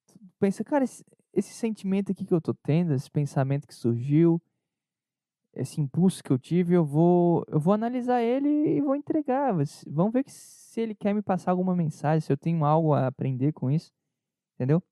tu 0.06 0.18
pensa, 0.40 0.64
cara, 0.64 0.82
esse, 0.82 1.04
esse 1.30 1.52
sentimento 1.52 2.10
aqui 2.10 2.24
que 2.24 2.32
eu 2.32 2.40
tô 2.40 2.54
tendo, 2.54 2.94
esse 2.94 3.10
pensamento 3.10 3.66
que 3.66 3.74
surgiu, 3.74 4.40
esse 5.52 5.78
impulso 5.78 6.24
que 6.24 6.30
eu 6.30 6.38
tive, 6.38 6.72
eu 6.72 6.86
vou, 6.86 7.44
eu 7.48 7.60
vou 7.60 7.74
analisar 7.74 8.22
ele 8.22 8.48
e 8.48 8.80
vou 8.80 8.96
entregar. 8.96 9.54
Vamos 9.86 10.10
ver 10.10 10.24
se 10.26 10.80
ele 10.80 10.94
quer 10.94 11.12
me 11.12 11.20
passar 11.20 11.50
alguma 11.50 11.76
mensagem, 11.76 12.22
se 12.22 12.32
eu 12.32 12.36
tenho 12.38 12.64
algo 12.64 12.94
a 12.94 13.08
aprender 13.08 13.52
com 13.52 13.70
isso, 13.70 13.92
entendeu? 14.54 14.82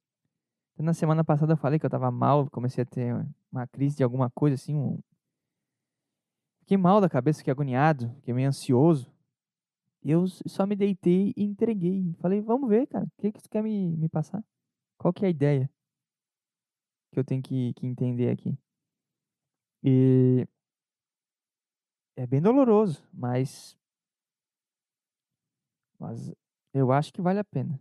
Então, 0.75 0.85
na 0.85 0.93
semana 0.93 1.25
passada 1.25 1.55
eu 1.55 1.57
falei 1.57 1.79
que 1.79 1.87
eu 1.87 1.91
tava 1.91 2.11
mal, 2.11 2.51
comecei 2.51 2.83
a 2.83 2.87
ter 2.87 3.15
uma 3.51 3.67
crise 3.67 3.97
de 3.97 4.05
alguma 4.05 4.29
coisa 4.29 4.57
assim, 4.57 4.77
um... 4.77 4.99
fiquei 6.61 6.77
mal 6.77 7.01
da 7.01 7.09
cabeça, 7.09 7.39
fiquei 7.39 7.53
agoniado, 7.53 8.11
fiquei 8.17 8.35
meio 8.35 8.49
ansioso. 8.49 9.11
Eu 10.03 10.27
só 10.29 10.67
me 10.67 10.75
deitei 10.77 11.33
e 11.37 11.45
entreguei. 11.45 12.15
Falei, 12.21 12.41
vamos 12.41 12.69
ver, 12.69 12.87
cara. 12.87 13.05
O 13.05 13.21
que, 13.21 13.33
que 13.33 13.43
tu 13.43 13.51
quer 13.51 13.63
me, 13.63 13.97
me 13.97 14.09
passar? 14.09 14.43
Qual 14.99 15.13
que 15.13 15.25
é 15.25 15.29
a 15.29 15.31
ideia 15.31 15.71
que 17.13 17.19
eu 17.19 17.25
tenho 17.25 17.43
que, 17.43 17.75
que 17.75 17.87
entender 17.87 18.31
aqui? 18.31 18.57
E 19.83 20.47
é 22.17 22.27
bem 22.27 22.41
doloroso, 22.41 23.03
mas 23.13 23.77
mas 25.99 26.33
eu 26.73 26.91
acho 26.93 27.13
que 27.13 27.21
vale 27.21 27.39
a 27.39 27.45
pena. 27.45 27.79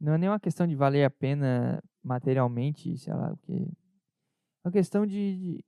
Não 0.00 0.14
é 0.14 0.18
nem 0.18 0.28
uma 0.28 0.40
questão 0.40 0.66
de 0.66 0.74
valer 0.74 1.04
a 1.04 1.10
pena 1.10 1.80
materialmente, 2.02 2.96
sei 2.98 3.14
lá, 3.14 3.36
porque 3.36 3.52
é 3.52 4.68
uma 4.68 4.72
questão 4.72 5.06
de, 5.06 5.36
de 5.56 5.64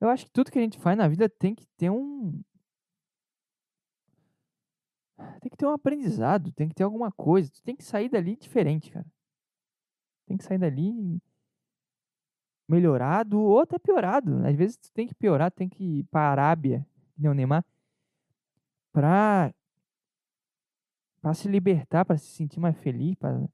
eu 0.00 0.08
acho 0.08 0.26
que 0.26 0.30
tudo 0.30 0.50
que 0.50 0.58
a 0.58 0.62
gente 0.62 0.78
faz 0.78 0.96
na 0.96 1.08
vida 1.08 1.28
tem 1.28 1.54
que 1.54 1.66
ter 1.76 1.90
um. 1.90 2.42
Tem 5.40 5.50
que 5.50 5.56
ter 5.56 5.66
um 5.66 5.72
aprendizado, 5.72 6.52
tem 6.52 6.68
que 6.68 6.74
ter 6.74 6.82
alguma 6.82 7.10
coisa. 7.10 7.50
Tu 7.50 7.62
tem 7.62 7.74
que 7.74 7.84
sair 7.84 8.08
dali 8.08 8.36
diferente, 8.36 8.90
cara. 8.90 9.06
Tem 10.26 10.36
que 10.36 10.44
sair 10.44 10.58
dali 10.58 11.20
melhorado 12.68 13.38
ou 13.38 13.60
até 13.60 13.78
piorado. 13.78 14.44
Às 14.46 14.54
vezes 14.54 14.76
tu 14.76 14.92
tem 14.92 15.06
que 15.06 15.14
piorar, 15.14 15.50
tem 15.50 15.68
que 15.68 16.00
ir 16.00 16.04
pra 16.04 16.30
Arábia, 16.30 16.86
nem 17.16 17.30
o 17.30 17.34
Neymar, 17.34 17.64
pra, 18.92 19.54
pra 21.20 21.34
se 21.34 21.48
libertar, 21.48 22.04
pra 22.04 22.18
se 22.18 22.26
sentir 22.26 22.60
mais 22.60 22.76
feliz. 22.78 23.14
Pra... 23.14 23.48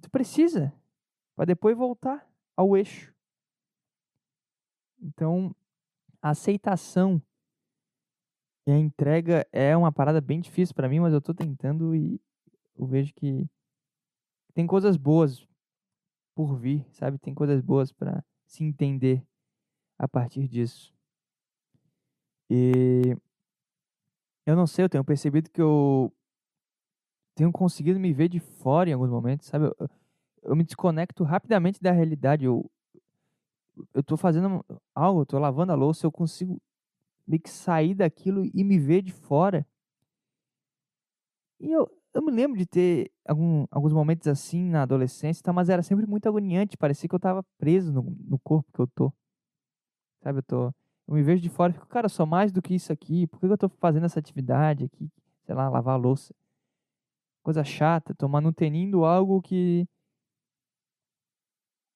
Tu 0.00 0.10
precisa, 0.10 0.72
pra 1.34 1.44
depois 1.44 1.76
voltar 1.76 2.28
ao 2.56 2.76
eixo. 2.76 3.13
Então, 5.04 5.54
a 6.22 6.30
aceitação 6.30 7.20
e 8.66 8.70
a 8.70 8.78
entrega 8.78 9.46
é 9.52 9.76
uma 9.76 9.92
parada 9.92 10.18
bem 10.18 10.40
difícil 10.40 10.74
para 10.74 10.88
mim, 10.88 10.98
mas 10.98 11.12
eu 11.12 11.20
tô 11.20 11.34
tentando 11.34 11.94
e 11.94 12.18
eu 12.74 12.86
vejo 12.86 13.12
que 13.12 13.46
tem 14.54 14.66
coisas 14.66 14.96
boas 14.96 15.46
por 16.34 16.56
vir, 16.56 16.86
sabe? 16.92 17.18
Tem 17.18 17.34
coisas 17.34 17.60
boas 17.60 17.92
para 17.92 18.24
se 18.46 18.64
entender 18.64 19.22
a 19.98 20.08
partir 20.08 20.48
disso. 20.48 20.94
E 22.48 23.14
eu 24.46 24.56
não 24.56 24.66
sei, 24.66 24.86
eu 24.86 24.88
tenho 24.88 25.04
percebido 25.04 25.50
que 25.50 25.60
eu 25.60 26.10
tenho 27.34 27.52
conseguido 27.52 28.00
me 28.00 28.12
ver 28.12 28.28
de 28.28 28.40
fora 28.40 28.88
em 28.88 28.94
alguns 28.94 29.10
momentos, 29.10 29.48
sabe? 29.48 29.66
Eu, 29.66 29.90
eu 30.44 30.56
me 30.56 30.64
desconecto 30.64 31.24
rapidamente 31.24 31.80
da 31.82 31.90
realidade. 31.90 32.44
Eu, 32.44 32.70
eu 33.92 34.02
tô 34.02 34.16
fazendo 34.16 34.64
algo, 34.94 35.22
eu 35.22 35.26
tô 35.26 35.38
lavando 35.38 35.72
a 35.72 35.74
louça, 35.74 36.06
eu 36.06 36.12
consigo 36.12 36.60
meio 37.26 37.40
que 37.42 37.50
sair 37.50 37.94
daquilo 37.94 38.44
e 38.54 38.64
me 38.64 38.78
ver 38.78 39.02
de 39.02 39.12
fora. 39.12 39.66
E 41.60 41.70
eu, 41.72 41.88
eu 42.12 42.22
me 42.22 42.30
lembro 42.32 42.58
de 42.58 42.66
ter 42.66 43.10
algum, 43.26 43.66
alguns 43.70 43.92
momentos 43.92 44.28
assim 44.28 44.62
na 44.70 44.82
adolescência, 44.82 45.42
tá, 45.42 45.52
mas 45.52 45.68
era 45.68 45.82
sempre 45.82 46.06
muito 46.06 46.28
agoniante, 46.28 46.76
parecia 46.76 47.08
que 47.08 47.14
eu 47.14 47.20
tava 47.20 47.44
preso 47.58 47.92
no, 47.92 48.02
no 48.28 48.38
corpo 48.38 48.70
que 48.72 48.80
eu 48.80 48.86
tô. 48.86 49.12
Sabe, 50.22 50.38
eu 50.38 50.42
tô. 50.42 50.66
Eu 51.06 51.14
me 51.14 51.22
vejo 51.22 51.42
de 51.42 51.50
fora 51.50 51.70
e 51.70 51.74
fico, 51.74 51.86
cara, 51.86 52.08
sou 52.08 52.26
mais 52.26 52.50
do 52.52 52.62
que 52.62 52.74
isso 52.74 52.92
aqui, 52.92 53.26
por 53.26 53.38
que 53.40 53.46
eu 53.46 53.58
tô 53.58 53.68
fazendo 53.68 54.06
essa 54.06 54.18
atividade 54.18 54.84
aqui? 54.84 55.10
Sei 55.44 55.54
lá, 55.54 55.68
lavar 55.68 55.94
a 55.94 55.98
louça. 55.98 56.34
Coisa 57.42 57.62
chata, 57.62 58.14
tô 58.14 58.26
manutenindo 58.26 59.04
algo 59.04 59.42
que 59.42 59.86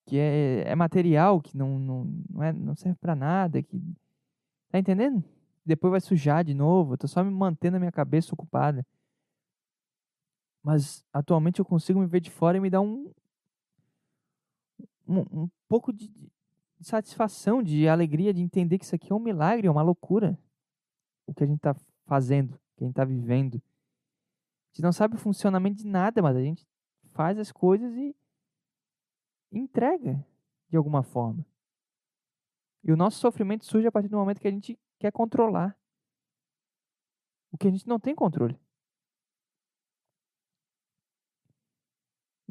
que 0.09 0.17
é, 0.19 0.63
é 0.67 0.75
material, 0.75 1.39
que 1.39 1.55
não, 1.55 1.79
não, 1.79 2.05
não, 2.31 2.43
é, 2.43 2.51
não 2.51 2.75
serve 2.75 2.97
para 2.99 3.15
nada, 3.15 3.63
que 3.63 3.79
Tá 4.71 4.79
entendendo? 4.79 5.25
Depois 5.65 5.91
vai 5.91 6.01
sujar 6.01 6.45
de 6.45 6.55
novo. 6.55 6.95
Eu 6.95 6.99
tô 6.99 7.09
só 7.09 7.23
me 7.23 7.31
mantendo 7.31 7.77
a 7.77 7.81
minha 7.81 7.93
cabeça 7.93 8.35
ocupada. 8.35 8.87
Mas 10.63 11.05
atualmente 11.13 11.59
eu 11.59 11.65
consigo 11.65 12.01
me 12.01 12.07
ver 12.07 12.21
de 12.21 12.31
fora 12.31 12.57
e 12.57 12.61
me 12.61 12.71
dar 12.71 12.81
um. 12.81 13.13
Um, 15.07 15.45
um 15.45 15.51
pouco 15.67 15.91
de, 15.91 16.09
de 16.09 16.87
satisfação, 16.87 17.63
de 17.63 17.89
alegria, 17.89 18.35
de 18.35 18.43
entender 18.43 18.79
que 18.79 18.85
isso 18.85 18.95
aqui 18.95 19.11
é 19.11 19.15
um 19.15 19.21
milagre, 19.21 19.67
é 19.67 19.71
uma 19.71 19.83
loucura. 19.83 20.39
O 21.27 21.33
que 21.33 21.45
a 21.45 21.47
gente 21.47 21.61
tá 21.61 21.75
fazendo, 22.05 22.53
o 22.53 22.77
que 22.77 22.85
a 22.85 22.87
gente 22.87 22.95
tá 22.95 23.07
vivendo. 23.07 23.55
A 23.55 24.69
gente 24.69 24.83
não 24.83 24.93
sabe 24.93 25.15
o 25.17 25.19
funcionamento 25.19 25.77
de 25.77 25.87
nada, 25.87 26.21
mas 26.21 26.37
a 26.37 26.43
gente 26.43 26.67
faz 27.15 27.39
as 27.39 27.51
coisas 27.51 27.95
e 27.95 28.15
entrega 29.53 30.25
de 30.69 30.77
alguma 30.77 31.03
forma. 31.03 31.45
E 32.85 32.93
o 32.93 32.97
nosso 32.97 33.19
sofrimento 33.19 33.65
surge 33.65 33.87
a 33.87 33.93
partir 33.93 34.09
do 34.09 34.17
momento 34.17 34.41
que 34.41 34.49
a 34.49 34.51
gente 34.51 34.79
quer 34.99 35.13
controlar 35.13 35.77
o 37.51 37.59
que 37.59 37.67
a 37.67 37.71
gente 37.71 37.87
não 37.87 37.99
tem 37.99 38.15
controle. 38.15 38.59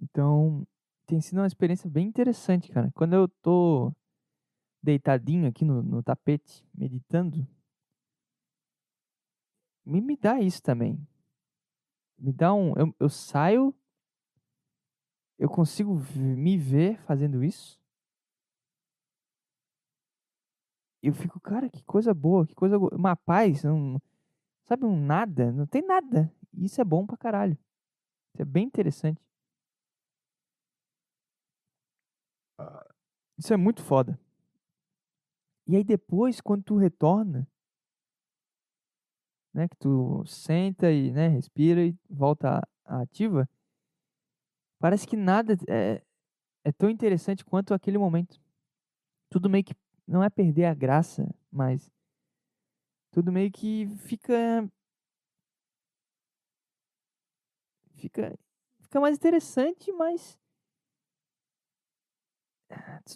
Então, 0.02 0.66
tem 1.06 1.22
sido 1.22 1.40
uma 1.40 1.48
experiência 1.48 1.90
bem 1.90 2.08
interessante, 2.08 2.72
cara. 2.72 2.92
Quando 2.94 3.14
eu 3.14 3.28
tô 3.42 3.94
deitadinho 4.82 5.48
aqui 5.48 5.66
no, 5.66 5.82
no 5.82 6.04
tapete, 6.04 6.66
meditando, 6.74 7.48
me, 9.86 10.02
me 10.02 10.18
dá 10.18 10.40
isso 10.40 10.62
também. 10.62 11.00
Me 12.18 12.34
dá 12.34 12.54
um. 12.54 12.74
Eu, 12.78 12.96
eu 13.00 13.10
saio, 13.10 13.74
eu 15.38 15.50
consigo 15.50 15.96
me 16.16 16.58
ver 16.58 17.00
fazendo 17.02 17.44
isso. 17.44 17.80
Eu 21.02 21.14
fico, 21.14 21.40
cara, 21.40 21.70
que 21.70 21.84
coisa 21.84 22.14
boa, 22.14 22.46
que 22.46 22.56
coisa. 22.56 22.78
Uma 22.78 23.16
paz, 23.16 23.64
um, 23.66 23.98
sabe, 24.66 24.86
um 24.86 25.00
nada, 25.00 25.52
não 25.52 25.68
tem 25.68 25.82
nada. 25.82 26.34
Isso 26.54 26.82
é 26.82 26.84
bom 26.84 27.06
pra 27.06 27.18
caralho. 27.18 27.58
Isso 28.34 28.42
é 28.42 28.46
bem 28.46 28.66
interessante. 28.66 29.22
Isso 33.38 33.54
é 33.54 33.58
muito 33.58 33.84
foda. 33.84 34.20
E 35.68 35.76
aí 35.76 35.84
depois, 35.84 36.42
quando 36.42 36.64
tu 36.64 36.78
retorna, 36.78 37.48
né, 39.54 39.68
que 39.68 39.76
tu 39.78 40.24
senta 40.26 40.92
e, 40.92 41.12
né, 41.12 41.28
respira 41.28 41.86
e 41.86 41.96
volta 42.10 42.62
ativa, 42.86 43.50
parece 44.80 45.08
que 45.08 45.16
nada 45.18 45.58
é, 45.68 46.02
é 46.64 46.72
tão 46.72 46.90
interessante 46.90 47.46
quanto 47.46 47.74
aquele 47.74 47.98
momento. 47.98 48.40
Tudo 49.30 49.50
meio 49.50 49.64
que 49.64 49.76
não 50.08 50.24
é 50.24 50.30
perder 50.30 50.66
a 50.66 50.74
graça, 50.74 51.28
mas 51.52 51.92
tudo 53.12 53.32
meio 53.32 53.52
que 53.52 53.88
fica 53.98 54.70
fica 57.96 58.38
fica 58.80 59.00
mais 59.00 59.18
interessante, 59.18 59.92
mas 59.92 60.38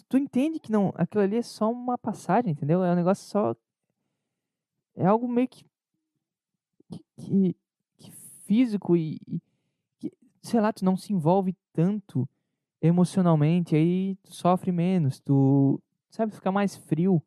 tu 0.08 0.16
entende 0.18 0.58
que 0.58 0.72
não, 0.72 0.92
aquilo 0.94 1.22
ali 1.22 1.36
é 1.36 1.42
só 1.42 1.70
uma 1.70 1.96
passagem, 1.98 2.52
entendeu? 2.52 2.82
É 2.82 2.92
um 2.92 2.96
negócio 2.96 3.28
só 3.28 3.54
é 4.94 5.06
algo 5.06 5.28
meio 5.28 5.48
que 5.48 5.64
que, 7.16 7.56
que 7.98 8.10
físico 8.44 8.96
e, 8.96 9.20
e 9.26 9.40
sei 10.42 10.60
lá, 10.60 10.72
tu 10.72 10.84
não 10.84 10.96
se 10.96 11.12
envolve 11.12 11.56
tanto 11.72 12.28
emocionalmente, 12.80 13.76
aí 13.76 14.16
tu 14.16 14.34
sofre 14.34 14.72
menos, 14.72 15.20
tu 15.20 15.80
sabe 16.10 16.34
fica 16.34 16.50
mais 16.52 16.76
frio. 16.76 17.22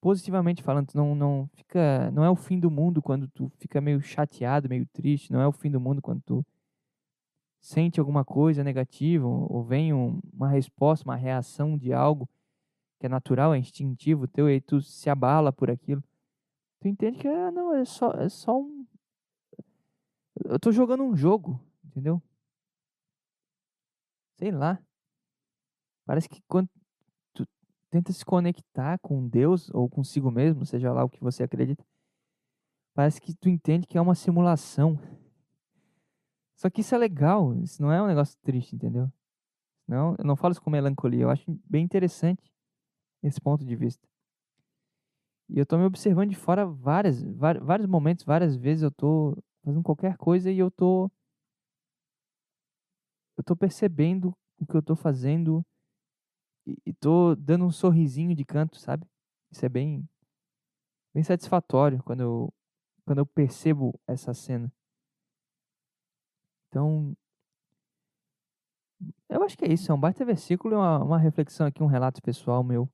Positivamente 0.00 0.62
falando, 0.62 0.88
tu 0.88 0.98
não 0.98 1.14
não 1.14 1.48
fica, 1.54 2.10
não 2.10 2.24
é 2.24 2.30
o 2.30 2.36
fim 2.36 2.60
do 2.60 2.70
mundo 2.70 3.00
quando 3.02 3.26
tu 3.28 3.50
fica 3.58 3.80
meio 3.80 4.00
chateado, 4.02 4.68
meio 4.68 4.86
triste, 4.92 5.32
não 5.32 5.40
é 5.40 5.46
o 5.46 5.52
fim 5.52 5.70
do 5.70 5.80
mundo 5.80 6.02
quando 6.02 6.20
tu 6.22 6.46
sente 7.60 7.98
alguma 7.98 8.24
coisa 8.24 8.62
negativa 8.62 9.26
ou 9.26 9.64
vem 9.64 9.94
um, 9.94 10.20
uma 10.32 10.48
resposta, 10.48 11.08
uma 11.08 11.16
reação 11.16 11.78
de 11.78 11.94
algo 11.94 12.28
que 13.00 13.06
é 13.06 13.08
natural, 13.08 13.54
é 13.54 13.58
instintivo 13.58 14.28
teu, 14.28 14.48
e 14.48 14.54
aí 14.54 14.60
tu 14.60 14.80
se 14.82 15.08
abala 15.08 15.50
por 15.52 15.70
aquilo. 15.70 16.02
Tu 16.80 16.88
entende 16.88 17.18
que 17.18 17.28
ah, 17.28 17.50
não, 17.50 17.74
é 17.74 17.84
só, 17.84 18.10
é 18.12 18.28
só 18.28 18.60
um. 18.60 18.86
Eu 20.42 20.58
tô 20.58 20.72
jogando 20.72 21.04
um 21.04 21.14
jogo, 21.14 21.60
entendeu? 21.84 22.22
Sei 24.36 24.50
lá. 24.50 24.82
Parece 26.04 26.28
que 26.28 26.42
quando 26.48 26.68
tu 27.32 27.46
tenta 27.90 28.12
se 28.12 28.24
conectar 28.24 28.98
com 28.98 29.28
Deus 29.28 29.70
ou 29.70 29.88
consigo 29.88 30.30
mesmo, 30.30 30.66
seja 30.66 30.92
lá 30.92 31.04
o 31.04 31.08
que 31.08 31.20
você 31.20 31.42
acredita, 31.44 31.84
parece 32.94 33.20
que 33.20 33.34
tu 33.34 33.48
entende 33.48 33.86
que 33.86 33.96
é 33.96 34.00
uma 34.00 34.14
simulação. 34.14 34.98
Só 36.56 36.68
que 36.68 36.80
isso 36.80 36.94
é 36.94 36.98
legal, 36.98 37.54
isso 37.62 37.80
não 37.80 37.92
é 37.92 38.02
um 38.02 38.06
negócio 38.06 38.38
triste, 38.42 38.74
entendeu? 38.74 39.10
Não, 39.86 40.14
eu 40.18 40.24
não 40.24 40.36
falo 40.36 40.52
isso 40.52 40.62
com 40.62 40.70
melancolia, 40.70 41.22
eu 41.22 41.30
acho 41.30 41.44
bem 41.68 41.84
interessante 41.84 42.52
esse 43.22 43.40
ponto 43.40 43.64
de 43.64 43.76
vista. 43.76 44.06
E 45.48 45.58
eu 45.58 45.66
tô 45.66 45.76
me 45.76 45.84
observando 45.84 46.30
de 46.30 46.36
fora 46.36 46.66
várias, 46.66 47.22
vários 47.22 47.86
momentos, 47.86 48.24
várias 48.24 48.56
vezes 48.56 48.82
eu 48.82 48.90
tô 48.90 49.36
fazendo 49.64 49.82
qualquer 49.82 50.16
coisa 50.16 50.50
e 50.50 50.58
eu 50.58 50.70
tô 50.70 51.10
eu 53.36 53.42
tô 53.42 53.56
percebendo 53.56 54.36
o 54.58 54.66
que 54.66 54.76
eu 54.76 54.82
tô 54.82 54.94
fazendo 54.94 55.64
e, 56.66 56.76
e 56.86 56.92
tô 56.92 57.34
dando 57.34 57.64
um 57.64 57.70
sorrisinho 57.70 58.34
de 58.34 58.44
canto, 58.44 58.78
sabe? 58.78 59.06
Isso 59.50 59.64
é 59.64 59.68
bem 59.68 60.08
bem 61.12 61.22
satisfatório 61.24 62.02
quando 62.02 62.20
eu 62.20 62.54
quando 63.04 63.18
eu 63.18 63.26
percebo 63.26 63.98
essa 64.06 64.32
cena. 64.32 64.72
Então, 66.68 67.16
eu 69.28 69.42
acho 69.42 69.56
que 69.56 69.64
é 69.64 69.72
isso, 69.72 69.92
é 69.92 69.94
um 69.94 70.00
baita 70.00 70.24
versículo 70.24 70.76
uma, 70.76 70.98
uma 71.04 71.18
reflexão 71.18 71.66
aqui, 71.66 71.82
um 71.82 71.86
relato 71.86 72.22
pessoal 72.22 72.64
meu. 72.64 72.88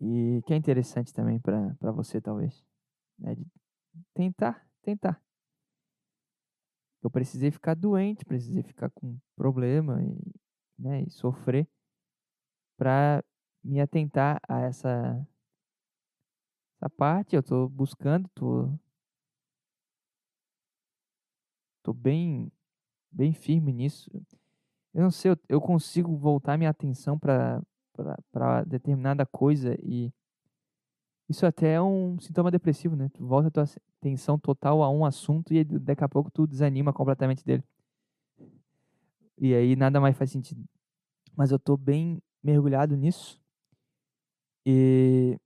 E 0.00 0.42
que 0.46 0.52
é 0.52 0.56
interessante 0.56 1.12
também 1.12 1.38
para 1.38 1.92
você, 1.92 2.20
talvez. 2.20 2.64
Né? 3.18 3.34
De 3.34 3.46
tentar, 4.14 4.66
tentar. 4.82 5.22
Eu 7.02 7.10
precisei 7.10 7.50
ficar 7.50 7.74
doente, 7.74 8.24
precisei 8.24 8.62
ficar 8.62 8.90
com 8.90 9.18
problema 9.34 10.02
e, 10.02 10.16
né, 10.78 11.02
e 11.02 11.10
sofrer 11.10 11.68
para 12.76 13.24
me 13.62 13.80
atentar 13.80 14.40
a 14.48 14.60
essa, 14.60 15.26
essa 16.76 16.90
parte. 16.90 17.34
Eu 17.34 17.40
estou 17.40 17.68
buscando, 17.68 18.26
estou 18.26 18.78
Tô 21.82 21.92
bem, 21.92 22.50
bem 23.10 23.32
firme 23.32 23.72
nisso. 23.72 24.08
Eu 24.94 25.02
não 25.02 25.10
sei, 25.10 25.32
eu, 25.32 25.36
eu 25.48 25.60
consigo 25.60 26.16
voltar 26.16 26.56
minha 26.56 26.70
atenção 26.70 27.18
para 27.18 27.60
determinada 28.66 29.26
coisa 29.26 29.76
e 29.82 30.12
isso 31.32 31.46
até 31.46 31.74
é 31.74 31.82
um 31.82 32.18
sintoma 32.20 32.50
depressivo, 32.50 32.94
né? 32.94 33.08
Tu 33.12 33.26
volta 33.26 33.48
a 33.48 33.50
tua 33.50 33.64
atenção 34.00 34.38
total 34.38 34.82
a 34.82 34.90
um 34.90 35.04
assunto 35.04 35.52
e 35.52 35.64
daqui 35.64 36.04
a 36.04 36.08
pouco 36.08 36.30
tu 36.30 36.46
desanima 36.46 36.92
completamente 36.92 37.44
dele. 37.44 37.64
E 39.38 39.54
aí 39.54 39.74
nada 39.74 40.00
mais 40.00 40.16
faz 40.16 40.30
sentido. 40.30 40.64
Mas 41.36 41.50
eu 41.50 41.58
tô 41.58 41.76
bem 41.76 42.22
mergulhado 42.42 42.96
nisso. 42.96 43.40
E 44.64 45.38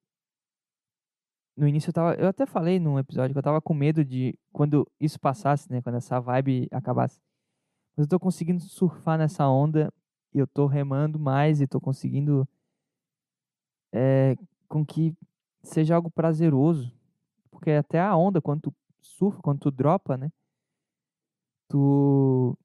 no 1.56 1.66
início 1.66 1.90
eu 1.90 1.94
tava. 1.94 2.14
Eu 2.14 2.28
até 2.28 2.44
falei 2.44 2.78
num 2.78 2.98
episódio 2.98 3.32
que 3.32 3.38
eu 3.38 3.42
tava 3.42 3.62
com 3.62 3.72
medo 3.72 4.04
de 4.04 4.38
quando 4.52 4.86
isso 5.00 5.18
passasse, 5.18 5.70
né? 5.70 5.80
Quando 5.80 5.96
essa 5.96 6.20
vibe 6.20 6.68
acabasse. 6.70 7.20
Mas 7.96 8.04
eu 8.04 8.08
tô 8.08 8.20
conseguindo 8.20 8.60
surfar 8.60 9.18
nessa 9.18 9.48
onda 9.48 9.92
e 10.34 10.38
eu 10.38 10.46
tô 10.46 10.66
remando 10.66 11.18
mais 11.18 11.60
e 11.60 11.66
tô 11.66 11.80
conseguindo 11.80 12.46
é, 13.92 14.36
com 14.68 14.84
que 14.84 15.14
seja 15.68 15.94
algo 15.96 16.10
prazeroso. 16.10 16.92
Porque 17.50 17.70
até 17.70 18.00
a 18.00 18.16
onda, 18.16 18.40
quando 18.40 18.62
tu 18.62 18.74
surfa, 19.00 19.40
quando 19.42 19.60
tu 19.60 19.70
dropa, 19.70 20.16
né? 20.16 20.30
Tu 21.68 22.56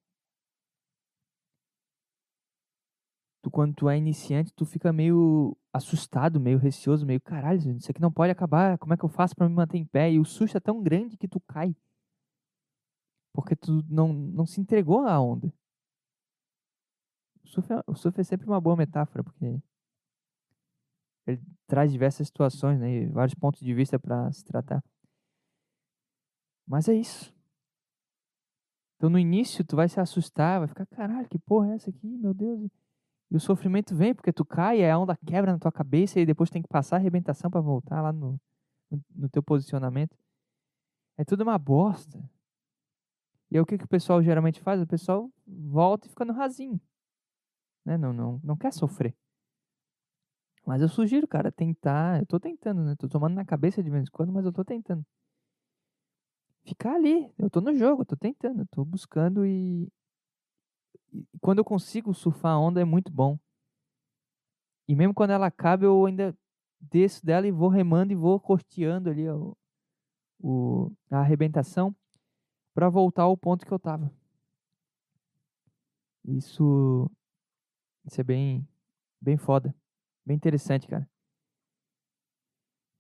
tu 3.42 3.50
quando 3.50 3.74
tu 3.74 3.90
é 3.90 3.98
iniciante, 3.98 4.54
tu 4.54 4.66
fica 4.66 4.94
meio 4.94 5.58
assustado, 5.74 6.40
meio 6.40 6.58
receoso, 6.60 7.06
meio 7.06 7.20
caralho, 7.22 7.78
isso 7.78 7.90
aqui 7.90 8.02
não 8.02 8.12
pode 8.12 8.32
acabar, 8.32 8.78
como 8.78 8.94
é 8.94 8.98
que 8.98 9.04
eu 9.04 9.10
faço 9.10 9.36
para 9.36 9.50
me 9.50 9.56
manter 9.56 9.78
em 9.78 9.86
pé? 9.86 10.12
E 10.12 10.20
o 10.20 10.26
susto 10.26 10.58
é 10.58 10.60
tão 10.60 10.82
grande 10.82 11.18
que 11.18 11.28
tu 11.28 11.40
cai. 11.42 11.76
Porque 13.34 13.56
tu 13.56 13.84
não, 13.90 14.14
não 14.14 14.46
se 14.46 14.60
entregou 14.62 15.08
à 15.08 15.20
onda. 15.20 15.52
O 17.44 17.48
surf, 17.48 17.74
é, 17.74 17.84
o 17.88 17.96
surf 17.96 18.20
é 18.20 18.24
sempre 18.24 18.48
uma 18.48 18.62
boa 18.62 18.76
metáfora, 18.76 19.24
porque 19.24 19.60
ele 21.26 21.42
traz 21.68 21.92
diversas 21.92 22.28
situações, 22.28 22.80
né, 22.80 22.90
e 22.92 23.06
vários 23.08 23.36
pontos 23.36 23.62
de 23.62 23.74
vista 23.74 24.00
para 24.00 24.32
se 24.32 24.44
tratar. 24.44 24.84
Mas 26.68 26.88
é 26.88 26.94
isso. 26.94 27.34
Então 28.98 29.10
no 29.10 29.20
início 29.20 29.66
tu 29.66 29.76
vai 29.76 29.90
se 29.90 30.00
assustar, 30.00 30.60
vai 30.60 30.68
ficar, 30.68 30.86
caralho, 30.86 31.28
que 31.28 31.40
porra 31.40 31.72
é 31.72 31.76
essa 31.76 31.90
aqui, 31.90 32.18
meu 32.18 32.34
Deus? 32.34 32.70
E 33.32 33.36
o 33.36 33.40
sofrimento 33.40 33.96
vem 33.96 34.14
porque 34.14 34.34
tu 34.34 34.44
cai, 34.44 34.88
a 34.88 34.98
onda 34.98 35.18
quebra 35.26 35.54
na 35.54 35.60
tua 35.60 35.72
cabeça 35.72 36.20
e 36.20 36.26
depois 36.26 36.50
tem 36.50 36.62
que 36.62 36.68
passar 36.68 36.98
a 36.98 37.00
arrebentação 37.00 37.50
para 37.50 37.62
voltar 37.62 38.02
lá 38.02 38.12
no, 38.12 38.40
no 39.16 39.30
teu 39.30 39.42
posicionamento. 39.42 40.18
É 41.18 41.24
tudo 41.24 41.42
uma 41.42 41.58
bosta. 41.58 42.22
E 43.50 43.56
aí 43.58 43.62
o 43.62 43.66
que, 43.66 43.78
que 43.78 43.86
o 43.86 43.88
pessoal 43.88 44.22
geralmente 44.22 44.62
faz? 44.62 44.82
O 44.82 44.88
pessoal 44.88 45.30
volta 45.48 46.08
e 46.08 46.10
fica 46.10 46.26
no 46.26 46.34
rasinho. 46.34 46.80
Né? 47.86 47.98
Não, 47.98 48.14
não, 48.14 48.40
não 48.44 48.58
quer 48.58 48.72
sofrer. 48.74 49.16
Mas 50.66 50.82
eu 50.82 50.90
sugiro, 50.90 51.28
cara, 51.28 51.52
tentar. 51.52 52.20
Eu 52.22 52.26
tô 52.26 52.40
tentando, 52.40 52.84
né? 52.84 52.96
Tô 52.98 53.08
tomando 53.10 53.34
na 53.36 53.46
cabeça 53.46 53.82
de 53.84 53.90
vez 53.90 54.04
em 54.04 54.12
quando, 54.12 54.32
mas 54.32 54.46
eu 54.46 54.54
tô 54.54 54.64
tentando. 54.64 55.06
Ficar 56.64 56.96
ali. 56.96 57.32
Eu 57.38 57.50
tô 57.50 57.60
no 57.62 57.74
jogo, 57.76 58.04
eu 58.04 58.06
tô 58.06 58.16
tentando, 58.16 58.62
eu 58.62 58.68
tô 58.68 58.86
buscando 58.86 59.46
e. 59.46 59.92
e 61.14 61.26
quando 61.40 61.60
eu 61.60 61.66
consigo 61.66 62.14
surfar 62.14 62.54
a 62.54 62.60
onda 62.60 62.80
é 62.82 62.86
muito 62.86 63.12
bom. 63.12 63.38
E 64.88 64.96
mesmo 64.96 65.14
quando 65.14 65.32
ela 65.32 65.48
acaba, 65.48 65.86
eu 65.86 66.06
ainda 66.06 66.36
desço 66.80 67.26
dela 67.26 67.48
e 67.48 67.52
vou 67.52 67.70
remando 67.70 68.12
e 68.14 68.16
vou 68.16 68.40
corteando 68.40 69.10
ali 69.10 69.28
o, 69.30 69.56
o, 70.40 70.92
a 71.10 71.20
arrebentação 71.20 71.96
para 72.74 72.90
voltar 72.90 73.24
ao 73.24 73.38
ponto 73.38 73.66
que 73.66 73.72
eu 73.72 73.80
tava. 73.80 74.12
Isso, 76.26 77.10
isso 78.06 78.22
é 78.22 78.24
bem, 78.24 78.68
bem 79.22 79.38
foda. 79.38 79.74
Bem 80.26 80.36
interessante, 80.36 80.88
cara. 80.88 81.10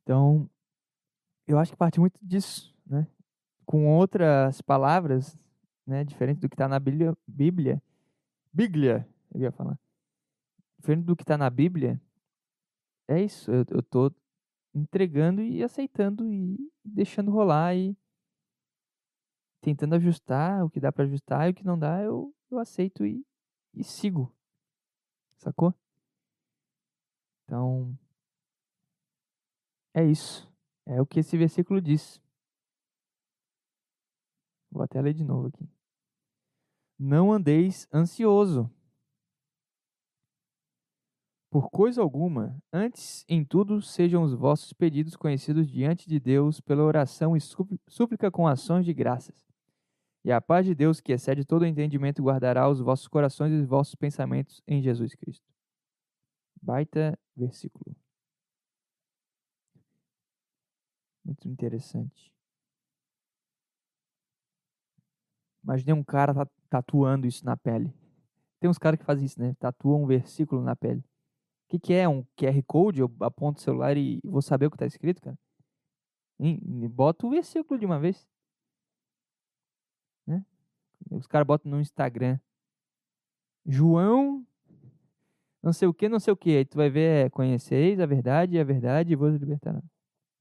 Então, 0.03 0.49
eu 1.47 1.57
acho 1.59 1.72
que 1.72 1.78
parte 1.78 1.99
muito 1.99 2.19
disso, 2.22 2.76
né? 2.86 3.07
Com 3.65 3.88
outras 3.88 4.61
palavras, 4.61 5.38
né? 5.86 6.03
Diferente 6.03 6.39
do 6.39 6.49
que 6.49 6.55
está 6.55 6.67
na 6.67 6.80
Bíblia, 6.80 7.15
Bíblia, 7.28 7.82
Bíblia, 8.53 9.07
eu 9.34 9.41
ia 9.41 9.51
falar. 9.51 9.80
Diferente 10.80 11.05
do 11.05 11.15
que 11.15 11.24
está 11.24 11.38
na 11.38 11.49
Bíblia, 11.49 12.01
é 13.07 13.22
isso. 13.22 13.51
Eu, 13.51 13.65
eu 13.69 13.84
tô 13.84 14.11
entregando 14.74 15.41
e 15.41 15.63
aceitando 15.63 16.32
e 16.32 16.57
deixando 16.84 17.32
rolar 17.32 17.76
e 17.76 17.95
tentando 19.61 19.95
ajustar 19.95 20.65
o 20.65 20.69
que 20.69 20.80
dá 20.80 20.91
para 20.91 21.03
ajustar 21.05 21.47
e 21.47 21.51
o 21.51 21.53
que 21.53 21.65
não 21.65 21.78
dá, 21.78 22.01
eu, 22.01 22.34
eu 22.49 22.57
aceito 22.57 23.05
e, 23.05 23.24
e 23.74 23.84
sigo. 23.84 24.34
Sacou? 25.38 25.74
Então, 27.52 27.93
é 29.93 30.06
isso. 30.06 30.49
É 30.86 31.02
o 31.02 31.06
que 31.06 31.20
esse 31.20 31.38
versículo 31.38 31.82
diz. 31.82 32.22
Vou 34.72 34.82
até 34.82 35.02
ler 35.02 35.14
de 35.14 35.26
novo 35.26 35.47
aqui. 35.49 35.70
Não 36.97 37.34
andeis 37.34 37.89
ansioso 37.93 38.72
por 41.49 41.70
coisa 41.70 42.02
alguma, 42.02 42.58
antes 42.72 43.26
em 43.28 43.43
tudo 43.43 43.82
sejam 43.82 44.24
os 44.24 44.34
vossos 44.34 44.72
pedidos 44.72 45.18
conhecidos 45.18 45.70
diante 45.70 46.08
de 46.08 46.22
Deus 46.22 46.62
pela 46.62 46.84
oração 46.84 47.36
e 47.36 47.41
súplica 47.41 48.32
com 48.32 48.47
ações 48.47 48.86
de 48.86 48.93
graças. 48.93 49.45
E 50.24 50.32
a 50.32 50.39
paz 50.39 50.66
de 50.66 50.74
Deus, 50.74 51.02
que 51.02 51.12
excede 51.12 51.43
todo 51.43 51.66
entendimento, 51.66 52.24
guardará 52.24 52.70
os 52.70 52.80
vossos 52.80 53.10
corações 53.10 53.52
e 53.52 53.56
os 53.56 53.66
vossos 53.66 53.95
pensamentos 53.95 54.64
em 54.66 54.82
Jesus 54.82 55.14
Cristo. 55.16 55.51
Baita 56.62 57.18
versículo. 57.36 57.95
Muito 61.24 61.47
interessante. 61.47 62.32
Imaginei 65.64 65.93
um 65.93 66.03
cara 66.03 66.34
tatuando 66.70 67.28
isso 67.28 67.45
na 67.45 67.55
pele. 67.55 67.93
Tem 68.59 68.70
uns 68.70 68.78
caras 68.78 68.99
que 68.99 69.05
fazem 69.05 69.26
isso, 69.26 69.39
né? 69.39 69.55
Tatuam 69.59 70.03
um 70.03 70.07
versículo 70.07 70.62
na 70.62 70.76
pele. 70.76 70.99
O 70.99 71.03
que, 71.70 71.80
que 71.80 71.93
é? 71.93 72.07
Um 72.07 72.24
QR 72.36 72.62
Code? 72.68 73.01
Eu 73.01 73.12
aponto 73.22 73.59
o 73.59 73.64
celular 73.64 73.95
e 73.97 74.20
vou 74.24 74.41
saber 74.41 74.66
o 74.66 74.70
que 74.70 74.76
está 74.76 74.86
escrito, 74.86 75.22
cara? 75.22 75.38
Bota 76.89 77.26
o 77.26 77.30
versículo 77.30 77.80
de 77.80 77.86
uma 77.86 77.99
vez. 77.99 78.28
Né? 80.26 80.43
Os 81.09 81.28
caras 81.28 81.47
botam 81.47 81.72
no 81.72 81.80
Instagram. 81.80 82.39
João 83.66 84.45
não 85.64 85.74
sei 85.74 85.88
o 85.88 85.93
que, 85.93 86.09
não 86.09 86.20
sei 86.20 86.34
o 86.34 86.38
que. 86.38 86.57
Aí 86.57 86.66
tu 86.66 86.78
vai 86.78 86.89
ver, 86.89 87.26
é, 87.28 87.30
conheceis 87.30 87.99
a 87.99 88.05
verdade 88.05 88.55
e 88.55 88.59
a 88.59 88.64
verdade 88.64 89.16
vos 89.16 89.36
libertará. 89.36 89.82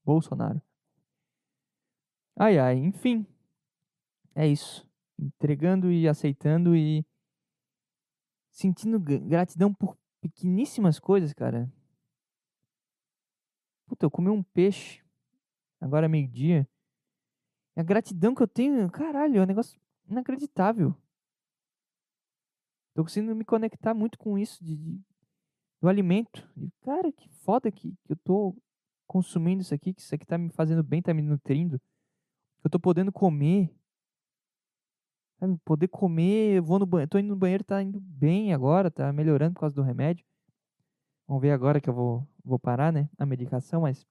Bolsonaro. 0.03 0.61
Ai, 2.35 2.57
ai, 2.57 2.77
enfim. 2.77 3.25
É 4.33 4.47
isso. 4.47 4.89
Entregando 5.19 5.91
e 5.91 6.07
aceitando 6.07 6.75
e 6.75 7.05
sentindo 8.49 8.99
gratidão 8.99 9.73
por 9.73 9.97
pequeníssimas 10.19 10.99
coisas, 10.99 11.33
cara. 11.33 11.71
Puta, 13.85 14.05
eu 14.05 14.11
comi 14.11 14.29
um 14.29 14.41
peixe 14.41 15.03
agora 15.79 16.09
meio-dia. 16.09 16.67
A 17.75 17.83
gratidão 17.83 18.33
que 18.33 18.41
eu 18.41 18.47
tenho, 18.47 18.89
caralho, 18.89 19.37
é 19.37 19.41
um 19.41 19.45
negócio 19.45 19.79
inacreditável. 20.07 20.95
Tô 22.93 23.03
conseguindo 23.03 23.35
me 23.35 23.45
conectar 23.45 23.93
muito 23.93 24.17
com 24.17 24.37
isso 24.37 24.63
de, 24.63 24.75
de 24.75 25.10
do 25.81 25.89
alimento. 25.89 26.47
E, 26.55 26.69
cara, 26.81 27.11
que 27.11 27.27
foda 27.43 27.71
que, 27.71 27.91
que 28.05 28.13
eu 28.13 28.17
tô 28.17 28.55
consumindo 29.07 29.61
isso 29.61 29.73
aqui, 29.73 29.93
que 29.93 30.01
isso 30.01 30.13
aqui 30.13 30.25
tá 30.25 30.37
me 30.37 30.49
fazendo 30.51 30.83
bem, 30.83 31.01
tá 31.01 31.13
me 31.13 31.21
nutrindo. 31.21 31.81
Eu 32.63 32.69
tô 32.69 32.79
podendo 32.79 33.11
comer. 33.11 33.75
Sabe, 35.39 35.57
poder 35.65 35.87
comer, 35.87 36.57
eu 36.57 36.63
vou 36.63 36.77
no 36.77 36.85
banheiro, 36.85 37.09
tô 37.09 37.17
indo 37.17 37.29
no 37.29 37.35
banheiro, 37.35 37.63
tá 37.63 37.81
indo 37.81 37.99
bem 37.99 38.53
agora, 38.53 38.91
tá 38.91 39.11
melhorando 39.11 39.55
por 39.55 39.61
causa 39.61 39.75
do 39.75 39.81
remédio. 39.81 40.23
Vamos 41.27 41.41
ver 41.41 41.51
agora 41.51 41.81
que 41.81 41.89
eu 41.89 41.93
vou, 41.93 42.27
vou 42.43 42.59
parar, 42.59 42.93
né, 42.93 43.09
a 43.17 43.25
medicação, 43.25 43.81
mas 43.81 44.05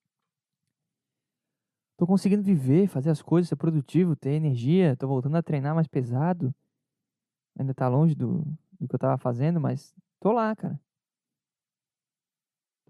tô 1.97 2.05
conseguindo 2.05 2.43
viver, 2.43 2.89
fazer 2.89 3.11
as 3.11 3.23
coisas, 3.23 3.49
ser 3.49 3.57
produtivo, 3.57 4.17
ter 4.17 4.31
energia, 4.31 4.97
tô 4.97 5.07
voltando 5.07 5.37
a 5.37 5.43
treinar 5.43 5.73
mais 5.73 5.87
pesado. 5.87 6.53
Ainda 7.57 7.75
tá 7.75 7.87
longe 7.89 8.15
do, 8.15 8.45
do 8.81 8.89
que 8.89 8.95
eu 8.95 8.99
tava 8.99 9.17
fazendo, 9.17 9.61
mas 9.61 9.95
tô 10.19 10.33
lá, 10.33 10.57
cara. 10.57 10.81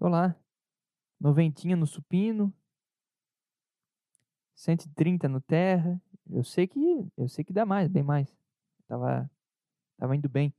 Tô 0.01 0.07
lá. 0.07 0.35
Noventinha 1.19 1.75
no 1.75 1.85
supino. 1.85 2.51
130 4.55 5.29
no 5.29 5.39
terra. 5.39 6.01
Eu 6.27 6.43
sei 6.43 6.65
que 6.65 6.79
eu 7.15 7.27
sei 7.29 7.43
que 7.45 7.53
dá 7.53 7.67
mais, 7.67 7.87
bem 7.87 8.01
mais. 8.01 8.35
Tava 8.87 9.29
tava 9.99 10.15
indo 10.15 10.27
bem. 10.27 10.51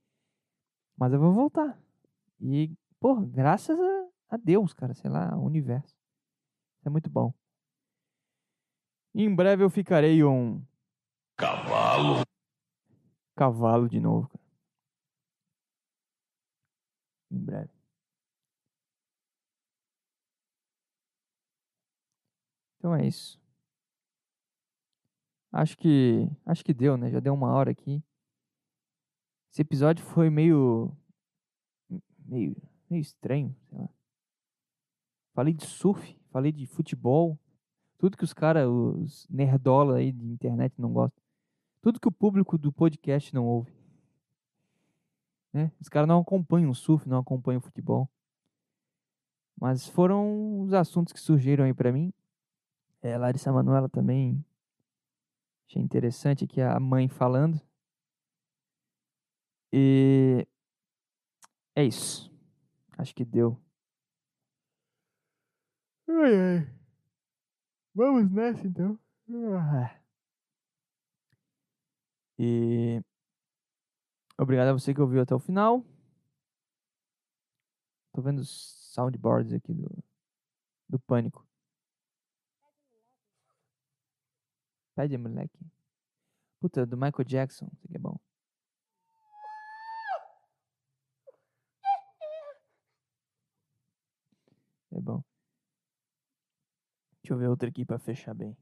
Mas 0.97 1.13
eu 1.13 1.19
vou 1.19 1.33
voltar. 1.33 1.77
E, 2.41 2.73
pô, 3.01 3.17
graças 3.17 3.77
a, 3.77 4.09
a 4.29 4.37
Deus, 4.37 4.73
cara, 4.73 4.95
sei 4.95 5.11
lá, 5.11 5.33
ao 5.33 5.43
universo. 5.43 5.97
É 6.85 6.89
muito 6.89 7.11
bom. 7.11 7.35
Em 9.13 9.35
breve 9.35 9.65
eu 9.65 9.71
ficarei 9.71 10.23
um 10.23 10.65
cavalo. 11.37 12.23
Cavalo 13.35 13.89
de 13.89 13.99
novo, 13.99 14.29
cara. 14.29 14.45
Em 17.29 17.39
breve. 17.41 17.82
Então 22.83 22.97
é 22.97 23.07
isso. 23.07 23.41
Acho 25.53 25.79
que 25.79 26.29
acho 26.45 26.65
que 26.65 26.75
deu, 26.75 26.97
né? 26.97 27.13
Já 27.13 27.21
deu 27.21 27.33
uma 27.33 27.53
hora 27.53 27.71
aqui. 27.71 28.03
Esse 29.53 29.63
episódio 29.63 30.05
foi 30.05 30.29
meio 30.29 30.91
meio 32.27 32.57
meio 32.91 33.01
estranho, 33.01 33.55
sei 33.69 33.79
lá. 33.79 33.89
Falei 35.33 35.55
de 35.55 35.65
surf, 35.65 36.19
falei 36.33 36.51
de 36.51 36.67
futebol, 36.67 37.39
tudo 37.99 38.17
que 38.17 38.25
os 38.25 38.33
caras, 38.33 38.67
os 38.67 39.29
nerdola 39.31 39.99
aí 39.99 40.11
de 40.11 40.27
internet 40.27 40.75
não 40.77 40.93
gostam. 40.93 41.23
Tudo 41.83 42.01
que 42.01 42.09
o 42.09 42.13
público 42.13 42.59
do 42.59 42.73
podcast 42.73 43.33
não 43.33 43.47
ouve. 43.47 43.73
Né? 45.53 45.71
Os 45.81 45.89
caras 45.89 46.09
não 46.09 46.19
acompanham 46.19 46.69
o 46.69 46.75
surf, 46.75 47.09
não 47.09 47.19
acompanham 47.19 47.59
o 47.59 47.63
futebol. 47.63 48.11
Mas 49.57 49.87
foram 49.87 50.63
os 50.63 50.73
assuntos 50.73 51.13
que 51.13 51.21
surgiram 51.21 51.65
aí 51.65 51.73
para 51.73 51.93
mim. 51.93 52.13
É, 53.03 53.19
Larissa 53.19 53.53
Manoela 53.53 53.89
também. 53.89 54.45
Achei 55.69 55.83
interessante 55.83 56.45
aqui 56.45 56.61
a 56.61 56.79
mãe 56.79 57.09
falando. 57.09 57.61
E 59.73 60.47
é 61.75 61.85
isso. 61.85 62.31
Acho 62.97 63.13
que 63.15 63.25
deu. 63.25 63.61
Ai, 66.09 66.35
ai. 66.35 66.83
Vamos 67.95 68.31
nessa 68.31 68.67
então. 68.67 68.99
Ah. 69.29 69.99
E 72.39 73.03
obrigado 74.39 74.69
a 74.69 74.73
você 74.73 74.95
que 74.95 75.01
ouviu 75.01 75.23
até 75.23 75.35
o 75.35 75.39
final. 75.39 75.85
Tô 78.13 78.21
vendo 78.23 78.41
os 78.41 78.93
soundboards 78.93 79.53
aqui 79.53 79.73
do, 79.73 79.89
do 80.89 80.99
Pânico. 81.01 81.47
Pede, 84.95 85.17
moleque. 85.17 85.59
Puta, 86.61 86.87
do 86.87 86.97
Michael 86.97 87.25
Jackson. 87.25 87.69
Isso 87.73 87.87
aqui 87.87 87.97
é 87.97 87.99
bom. 87.99 88.19
É 94.93 95.01
bom. 95.01 95.23
Deixa 97.23 97.35
eu 97.35 97.39
ver 97.39 97.49
outra 97.49 97.69
aqui 97.69 97.85
pra 97.85 97.99
fechar 97.99 98.35
bem. 98.35 98.57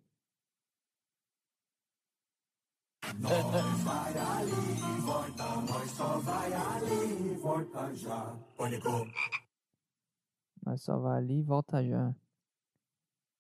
Nós 10.65 10.83
só 10.83 10.99
vai 10.99 11.19
ali 11.19 11.39
e 11.39 11.43
volta 11.43 11.83
já. 11.83 12.15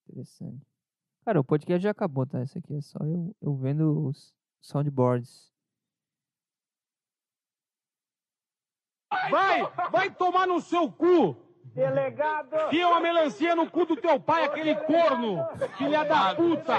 Interessante. 0.08 0.69
Cara, 1.30 1.38
o 1.38 1.44
podcast 1.44 1.80
já 1.80 1.92
acabou, 1.92 2.26
tá? 2.26 2.42
Isso 2.42 2.58
aqui 2.58 2.74
é 2.74 2.80
só 2.80 2.98
eu, 3.04 3.32
eu 3.40 3.54
vendo 3.54 4.08
os 4.08 4.34
soundboards. 4.60 5.54
Vai, 9.30 9.62
vai 9.92 10.12
tomar 10.12 10.48
no 10.48 10.60
seu 10.60 10.90
cu! 10.90 11.36
Delegado! 11.66 12.68
Fia 12.70 12.88
uma 12.88 13.00
melancia 13.00 13.54
no 13.54 13.70
cu 13.70 13.86
do 13.86 13.94
teu 13.94 14.18
pai, 14.18 14.44
aquele 14.44 14.74
corno! 14.74 15.36
Filha 15.78 16.02
da 16.02 16.34
puta! 16.34 16.72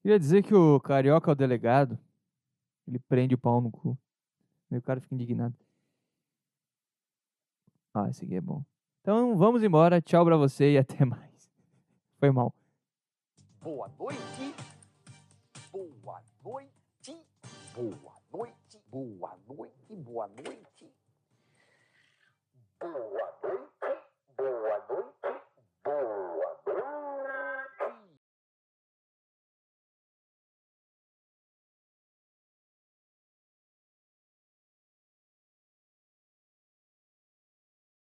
Queria 0.00 0.20
dizer 0.20 0.44
que 0.44 0.54
o 0.54 0.78
carioca 0.78 1.28
é 1.28 1.32
o 1.32 1.34
delegado. 1.34 1.98
Ele 2.86 3.00
prende 3.00 3.34
o 3.34 3.38
pau 3.38 3.60
no 3.60 3.72
cu. 3.72 3.98
Aí 4.70 4.78
o 4.78 4.82
cara 4.82 5.00
fica 5.00 5.12
indignado. 5.12 5.56
Ah, 7.92 8.08
esse 8.08 8.24
aqui 8.24 8.36
é 8.36 8.40
bom. 8.40 8.64
Então 9.00 9.36
vamos 9.36 9.64
embora. 9.64 10.00
Tchau 10.00 10.24
pra 10.24 10.36
você 10.36 10.74
e 10.74 10.78
até 10.78 11.04
mais. 11.04 11.31
Foi 12.22 12.30
mal. 12.30 12.54
Boa 13.60 13.90
noite. 13.98 14.54
Boa 15.72 16.22
noite. 16.44 17.26
Boa 17.74 17.98
noite. 18.32 18.80
Boa 18.86 19.36
noite. 19.48 19.88
Boa 19.90 20.28
noite. 20.28 20.28
Boa 20.28 20.28
noite. 20.28 20.94
Boa 22.78 23.32
noite. 23.42 23.96
Boa 24.38 24.78
noite. 24.88 26.21